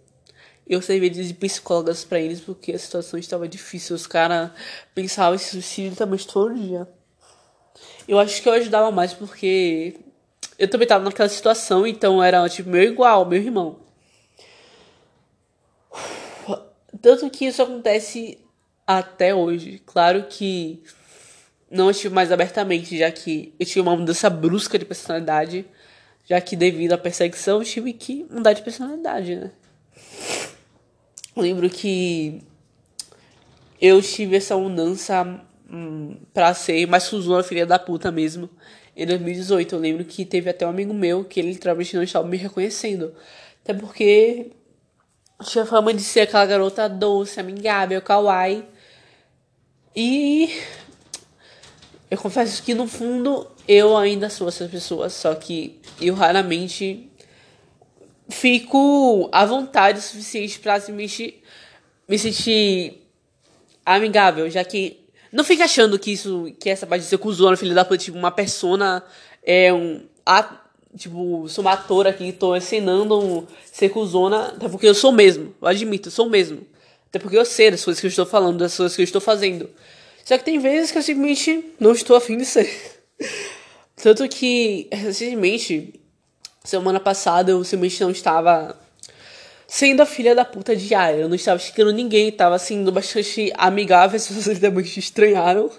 eu 0.69 0.83
servia 0.83 1.09
de 1.09 1.33
psicólogas 1.33 2.05
para 2.05 2.21
eles 2.21 2.41
porque 2.41 2.73
a 2.73 2.79
situação 2.79 3.19
estava 3.19 3.49
difícil. 3.49 3.97
Os 3.97 4.07
caras 4.07 4.51
pensavam 4.95 5.35
em 5.35 5.39
suicídio 5.39 5.97
também 5.97 6.19
todo 6.19 6.55
dia. 6.55 6.87
Eu 8.07 8.19
acho 8.19 8.43
que 8.43 8.49
eu 8.49 8.53
ajudava 8.53 8.91
mais 8.91 9.15
porque 9.15 9.97
eu 10.59 10.69
também 10.69 10.85
estava 10.85 11.05
naquela 11.05 11.29
situação, 11.29 11.87
então 11.87 12.23
era 12.23 12.47
tipo 12.49 12.69
meu 12.69 12.83
igual, 12.83 13.25
meu 13.25 13.41
irmão. 13.41 13.79
Tanto 17.01 17.31
que 17.31 17.47
isso 17.47 17.63
acontece 17.63 18.39
até 18.87 19.35
hoje. 19.35 19.81
Claro 19.87 20.25
que 20.29 20.83
não 21.71 21.91
estive 21.91 22.15
mais 22.15 22.33
abertamente, 22.33 22.97
já 22.97 23.11
que 23.11 23.55
eu 23.59 23.67
tive 23.67 23.81
uma 23.81 23.97
mudança 23.97 24.31
brusca 24.31 24.79
de 24.79 24.85
personalidade, 24.85 25.67
já 26.25 26.41
que 26.41 26.57
devido 26.57 26.93
à 26.93 26.99
perseguição 26.99 27.59
eu 27.59 27.65
tive 27.65 27.93
que 27.93 28.27
mudar 28.31 28.53
de 28.53 28.63
personalidade, 28.63 29.37
né? 29.37 29.51
lembro 31.37 31.71
que 31.71 32.43
eu 33.81 34.03
tive 34.03 34.37
essa 34.37 34.57
mudança 34.57 35.41
hum, 35.71 36.17
pra 36.35 36.53
ser 36.53 36.87
mais 36.87 37.09
fusona 37.09 37.43
filha 37.43 37.65
da 37.65 37.79
puta 37.79 38.11
mesmo. 38.11 38.51
Em 38.97 39.07
2018, 39.07 39.75
eu 39.75 39.79
lembro 39.79 40.05
que 40.05 40.25
teve 40.25 40.51
até 40.51 40.67
um 40.67 40.71
amigo 40.71 40.93
meu 40.93 41.25
que 41.25 41.39
ele 41.39 41.53
literalmente 41.53 41.95
não 41.95 42.03
estava 42.03 42.27
me 42.27 42.37
reconhecendo. 42.37 43.15
Até 43.63 43.73
porque 43.73 44.51
tinha 45.45 45.65
fama 45.65 45.95
de 45.95 46.03
ser 46.03 46.23
aquela 46.23 46.45
garota 46.45 46.89
doce, 46.89 47.39
amigável, 47.39 48.03
kawaii. 48.03 48.65
E 49.95 50.51
eu 52.11 52.17
confesso 52.19 52.63
que 52.63 52.75
no 52.75 52.87
fundo 52.87 53.47
eu 53.67 53.97
ainda 53.97 54.31
sou 54.31 54.49
essa 54.49 54.67
pessoa, 54.67 55.11
só 55.11 55.35
que 55.35 55.79
eu 56.01 56.15
raramente 56.15 57.11
fico 58.29 59.29
à 59.33 59.45
vontade 59.45 59.99
o 59.99 60.03
suficiente 60.03 60.59
pra 60.59 60.81
se 60.81 60.93
mexer, 60.93 61.43
me 62.09 62.19
sentir 62.19 63.03
amigável, 63.85 64.49
já 64.51 64.65
que 64.65 65.01
não 65.31 65.45
fique 65.45 65.63
achando 65.63 65.99
que 65.99 66.13
isso, 66.13 66.51
que 66.59 66.71
essa 66.71 66.87
parte 66.87 67.03
de 67.03 67.09
ser 67.09 67.19
cuzona, 67.19 67.57
filho 67.57 67.75
da 67.75 67.85
puta, 67.85 67.99
tipo, 67.99 68.17
uma 68.17 68.31
persona, 68.31 69.05
é 69.43 69.73
um, 69.73 70.03
a, 70.25 70.63
tipo, 70.97 71.47
sou 71.49 71.63
uma 71.63 71.73
atora 71.73 72.11
aqui, 72.11 72.33
tô 72.33 72.57
ensinando 72.57 73.19
um, 73.19 73.47
ser 73.71 73.91
cuzona, 73.91 74.49
até 74.49 74.69
porque 74.69 74.87
eu 74.87 74.95
sou 74.95 75.13
mesmo, 75.13 75.55
eu 75.61 75.69
admito, 75.69 76.09
eu 76.09 76.13
sou 76.13 76.29
mesmo. 76.29 76.67
Até 77.09 77.19
porque 77.19 77.37
eu 77.39 77.45
sei 77.45 77.71
das 77.71 77.85
coisas 77.85 78.01
que 78.01 78.07
eu 78.07 78.11
estou 78.11 78.27
falando, 78.27 78.59
das 78.59 78.77
coisas 78.77 78.95
que 78.95 79.01
eu 79.01 79.05
estou 79.05 79.21
fazendo. 79.21 79.69
Só 80.29 80.37
que 80.37 80.45
tem 80.45 80.59
vezes 80.59 80.91
que 80.91 80.99
eu 80.99 81.03
simplesmente 81.03 81.73
não 81.81 81.93
estou 81.93 82.15
afim 82.15 82.37
de 82.37 82.45
ser. 82.45 82.71
Tanto 83.97 84.29
que, 84.29 84.87
recentemente, 84.93 85.99
Semana 86.69 87.01
passada 87.01 87.51
eu 87.53 87.65
simplesmente 87.65 88.03
não 88.03 88.11
estava 88.11 88.79
sendo 89.67 90.03
a 90.03 90.07
filha 90.07 90.35
da 90.35 90.45
puta 90.45 90.77
diária. 90.77 91.21
Eu 91.23 91.27
não 91.27 91.35
estava 91.35 91.59
xingando 91.59 91.95
ninguém, 91.95 92.29
estava 92.29 92.59
sendo 92.59 92.93
bastante 92.93 93.51
amigável. 93.57 94.17
As 94.21 94.29
pessoas 94.29 94.59
também 94.59 94.85
estranharam. 94.85 95.71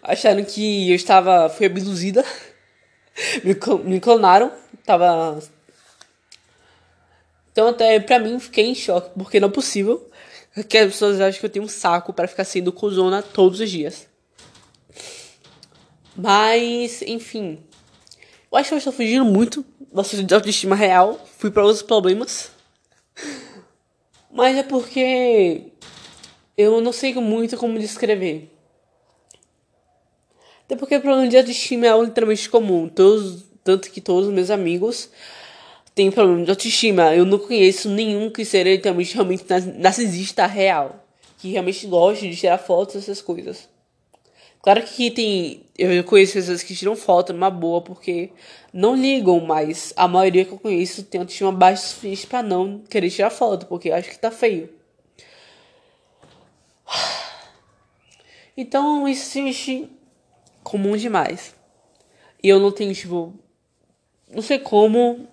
Acharam 0.00 0.44
que 0.44 0.90
eu 0.90 0.94
estava. 0.94 1.48
fui 1.48 1.66
abduzida. 1.66 2.24
Me, 3.42 3.56
me 3.82 3.98
clonaram. 3.98 4.52
Tava. 4.86 5.40
Então, 7.50 7.66
até 7.66 7.98
pra 7.98 8.20
mim, 8.20 8.38
fiquei 8.38 8.66
em 8.66 8.76
choque, 8.76 9.10
porque 9.18 9.40
não 9.40 9.48
é 9.48 9.50
possível 9.50 10.07
que 10.64 10.78
as 10.78 10.92
pessoas 10.92 11.20
acham 11.20 11.40
que 11.40 11.46
eu 11.46 11.50
tenho 11.50 11.64
um 11.64 11.68
saco 11.68 12.12
para 12.12 12.28
ficar 12.28 12.44
sendo 12.44 12.72
cozona 12.72 13.22
todos 13.22 13.60
os 13.60 13.70
dias. 13.70 14.08
Mas, 16.16 17.02
enfim. 17.02 17.60
Eu 18.50 18.58
acho 18.58 18.68
que 18.68 18.74
eu 18.74 18.78
estou 18.78 18.92
fugindo 18.92 19.24
muito 19.24 19.64
de 20.24 20.34
autoestima 20.34 20.74
real. 20.74 21.24
Fui 21.38 21.50
para 21.50 21.64
outros 21.64 21.82
problemas. 21.82 22.50
Mas 24.30 24.56
é 24.56 24.62
porque 24.62 25.72
eu 26.56 26.80
não 26.80 26.92
sei 26.92 27.14
muito 27.14 27.56
como 27.56 27.78
descrever. 27.78 28.50
Até 30.64 30.76
porque 30.76 30.96
o 30.96 31.00
problema 31.00 31.28
de 31.28 31.36
autoestima 31.36 31.86
é 31.86 31.90
algo 31.90 32.04
literalmente 32.04 32.50
comum. 32.50 32.88
Todos, 32.88 33.44
tanto 33.64 33.90
que 33.90 34.00
todos 34.00 34.28
os 34.28 34.34
meus 34.34 34.50
amigos 34.50 35.10
têm 35.98 36.12
problema 36.12 36.44
de 36.44 36.50
autoestima. 36.50 37.12
Eu 37.12 37.24
não 37.24 37.40
conheço 37.40 37.90
nenhum 37.90 38.30
que 38.30 38.44
seja 38.44 38.70
literalmente 38.70 39.14
realmente 39.14 39.44
narcisista 39.78 40.46
real. 40.46 41.04
Que 41.38 41.50
realmente 41.50 41.84
goste 41.88 42.30
de 42.30 42.36
tirar 42.36 42.56
fotos, 42.56 42.94
essas 42.94 43.20
coisas. 43.20 43.68
Claro 44.62 44.80
que 44.82 45.10
tem. 45.10 45.66
Eu 45.76 46.04
conheço 46.04 46.34
pessoas 46.34 46.62
que 46.62 46.76
tiram 46.76 46.94
foto 46.94 47.32
numa 47.32 47.50
boa 47.50 47.80
porque 47.80 48.30
não 48.72 48.94
ligam, 48.94 49.40
mas 49.40 49.92
a 49.96 50.06
maioria 50.06 50.44
que 50.44 50.52
eu 50.52 50.58
conheço 50.58 51.02
tem 51.02 51.20
autoestima 51.20 51.50
baixa 51.50 51.82
suficiente 51.82 52.28
pra 52.28 52.44
não 52.44 52.78
querer 52.88 53.10
tirar 53.10 53.30
foto, 53.30 53.66
porque 53.66 53.90
acho 53.90 54.08
que 54.08 54.18
tá 54.18 54.30
feio. 54.30 54.70
Então 58.56 59.08
isso 59.08 59.30
se 59.30 59.88
comum 60.62 60.96
demais. 60.96 61.54
E 62.40 62.48
eu 62.48 62.60
não 62.60 62.70
tenho, 62.70 62.94
tipo. 62.94 63.34
Não 64.30 64.42
sei 64.42 64.58
como 64.58 65.26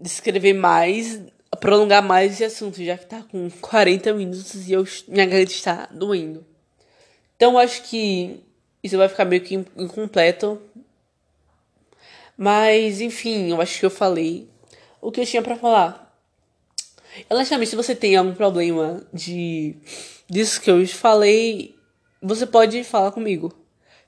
descrever 0.00 0.52
mais, 0.52 1.20
prolongar 1.60 2.02
mais 2.02 2.32
esse 2.32 2.44
assunto, 2.44 2.82
já 2.82 2.96
que 2.96 3.06
tá 3.06 3.22
com 3.30 3.50
40 3.60 4.12
minutos 4.14 4.68
e 4.68 4.72
eu, 4.72 4.84
minha 5.08 5.26
garganta 5.26 5.52
está 5.52 5.88
doendo. 5.92 6.44
Então 7.36 7.58
acho 7.58 7.82
que 7.84 8.40
isso 8.82 8.96
vai 8.96 9.08
ficar 9.08 9.24
meio 9.24 9.42
que 9.42 9.54
incompleto. 9.54 10.60
Mas, 12.36 13.00
enfim, 13.00 13.50
eu 13.50 13.60
acho 13.60 13.80
que 13.80 13.86
eu 13.86 13.90
falei 13.90 14.48
o 15.00 15.10
que 15.10 15.20
eu 15.20 15.26
tinha 15.26 15.42
para 15.42 15.56
falar. 15.56 16.08
Honestamente, 17.28 17.70
se 17.70 17.76
você 17.76 17.94
tem 17.94 18.16
algum 18.16 18.34
problema 18.34 19.02
de 19.12 19.74
disso 20.28 20.60
que 20.60 20.70
eu 20.70 20.86
falei, 20.86 21.74
você 22.22 22.46
pode 22.46 22.84
falar 22.84 23.10
comigo. 23.10 23.52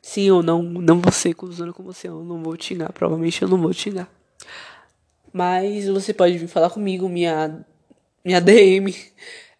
Sim 0.02 0.30
ou 0.30 0.42
não, 0.42 0.62
não 0.62 1.00
vou 1.00 1.12
ser 1.12 1.34
cuzona 1.34 1.72
com 1.72 1.82
você, 1.82 2.08
eu 2.08 2.24
não 2.24 2.42
vou 2.42 2.56
te 2.56 2.66
xingar, 2.66 2.92
provavelmente 2.92 3.42
eu 3.42 3.48
não 3.48 3.58
vou 3.58 3.72
te 3.74 3.82
xingar. 3.82 4.08
Mas 5.32 5.86
você 5.88 6.12
pode 6.12 6.38
vir 6.38 6.48
falar 6.48 6.70
comigo, 6.70 7.08
minha 7.08 7.64
minha 8.24 8.40
DM 8.40 8.94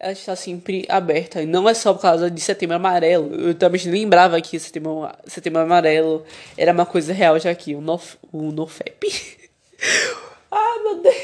ela 0.01 0.13
está 0.13 0.35
sempre 0.35 0.83
aberta. 0.89 1.43
E 1.43 1.45
não 1.45 1.69
é 1.69 1.75
só 1.75 1.93
por 1.93 2.01
causa 2.01 2.29
de 2.29 2.41
setembro 2.41 2.75
amarelo. 2.75 3.35
Eu 3.35 3.53
também 3.53 3.79
lembrava 3.85 4.41
que 4.41 4.57
setembro, 4.57 5.07
setembro 5.27 5.61
amarelo 5.61 6.25
era 6.57 6.73
uma 6.73 6.87
coisa 6.87 7.13
real 7.13 7.37
já 7.39 7.51
aqui. 7.51 7.75
O, 7.75 7.81
Nof, 7.81 8.15
o 8.31 8.51
NoFap. 8.51 9.37
ah, 10.51 10.79
meu 10.83 11.03
Deus. 11.03 11.15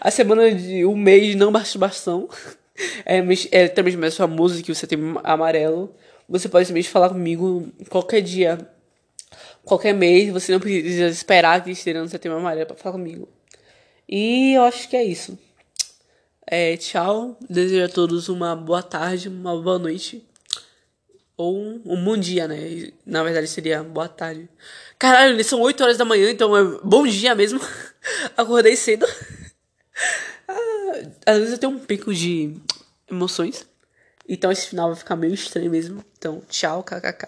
A 0.00 0.08
semana 0.08 0.54
de 0.54 0.86
um 0.86 0.94
mês 0.94 1.26
de 1.26 1.34
não 1.34 1.50
masturbação. 1.50 2.28
É, 3.04 3.18
é 3.50 3.68
também 3.68 3.96
mais 3.96 4.16
famoso 4.16 4.62
que 4.62 4.70
o 4.70 4.74
setembro 4.74 5.20
amarelo. 5.24 5.92
Você 6.28 6.48
pode 6.48 6.66
simplesmente 6.66 6.92
falar 6.92 7.08
comigo 7.08 7.68
qualquer 7.90 8.20
dia 8.20 8.58
Qualquer 9.64 9.94
mês, 9.94 10.32
você 10.32 10.52
não 10.52 10.60
precisa 10.60 11.06
esperar 11.06 11.62
que 11.62 11.70
esteja 11.70 12.00
no 12.00 12.08
setembro 12.08 12.38
amarelo 12.38 12.66
pra 12.66 12.76
falar 12.76 12.94
comigo. 12.94 13.28
E 14.08 14.52
eu 14.54 14.62
acho 14.62 14.88
que 14.88 14.96
é 14.96 15.04
isso. 15.04 15.38
É, 16.46 16.76
tchau. 16.76 17.38
Desejo 17.48 17.84
a 17.84 17.88
todos 17.88 18.28
uma 18.28 18.54
boa 18.54 18.82
tarde, 18.82 19.28
uma 19.28 19.60
boa 19.60 19.78
noite. 19.78 20.26
Ou 21.36 21.56
um, 21.56 21.82
um 21.84 22.04
bom 22.04 22.16
dia, 22.16 22.46
né? 22.46 22.92
Na 23.04 23.22
verdade 23.22 23.48
seria 23.48 23.82
boa 23.82 24.08
tarde. 24.08 24.48
Caralho, 24.98 25.42
são 25.44 25.60
8 25.60 25.82
horas 25.82 25.98
da 25.98 26.04
manhã, 26.04 26.30
então 26.30 26.56
é 26.56 26.62
bom 26.82 27.06
dia 27.06 27.34
mesmo. 27.34 27.60
Acordei 28.36 28.76
cedo. 28.76 29.06
ah, 30.46 30.92
às 31.26 31.38
vezes 31.38 31.52
eu 31.52 31.58
tenho 31.58 31.72
um 31.72 31.78
pico 31.78 32.14
de 32.14 32.54
emoções. 33.10 33.66
Então 34.28 34.52
esse 34.52 34.68
final 34.68 34.88
vai 34.88 34.96
ficar 34.96 35.16
meio 35.16 35.34
estranho 35.34 35.70
mesmo. 35.70 36.04
Então, 36.16 36.42
tchau, 36.48 36.82
kkk. 36.82 37.26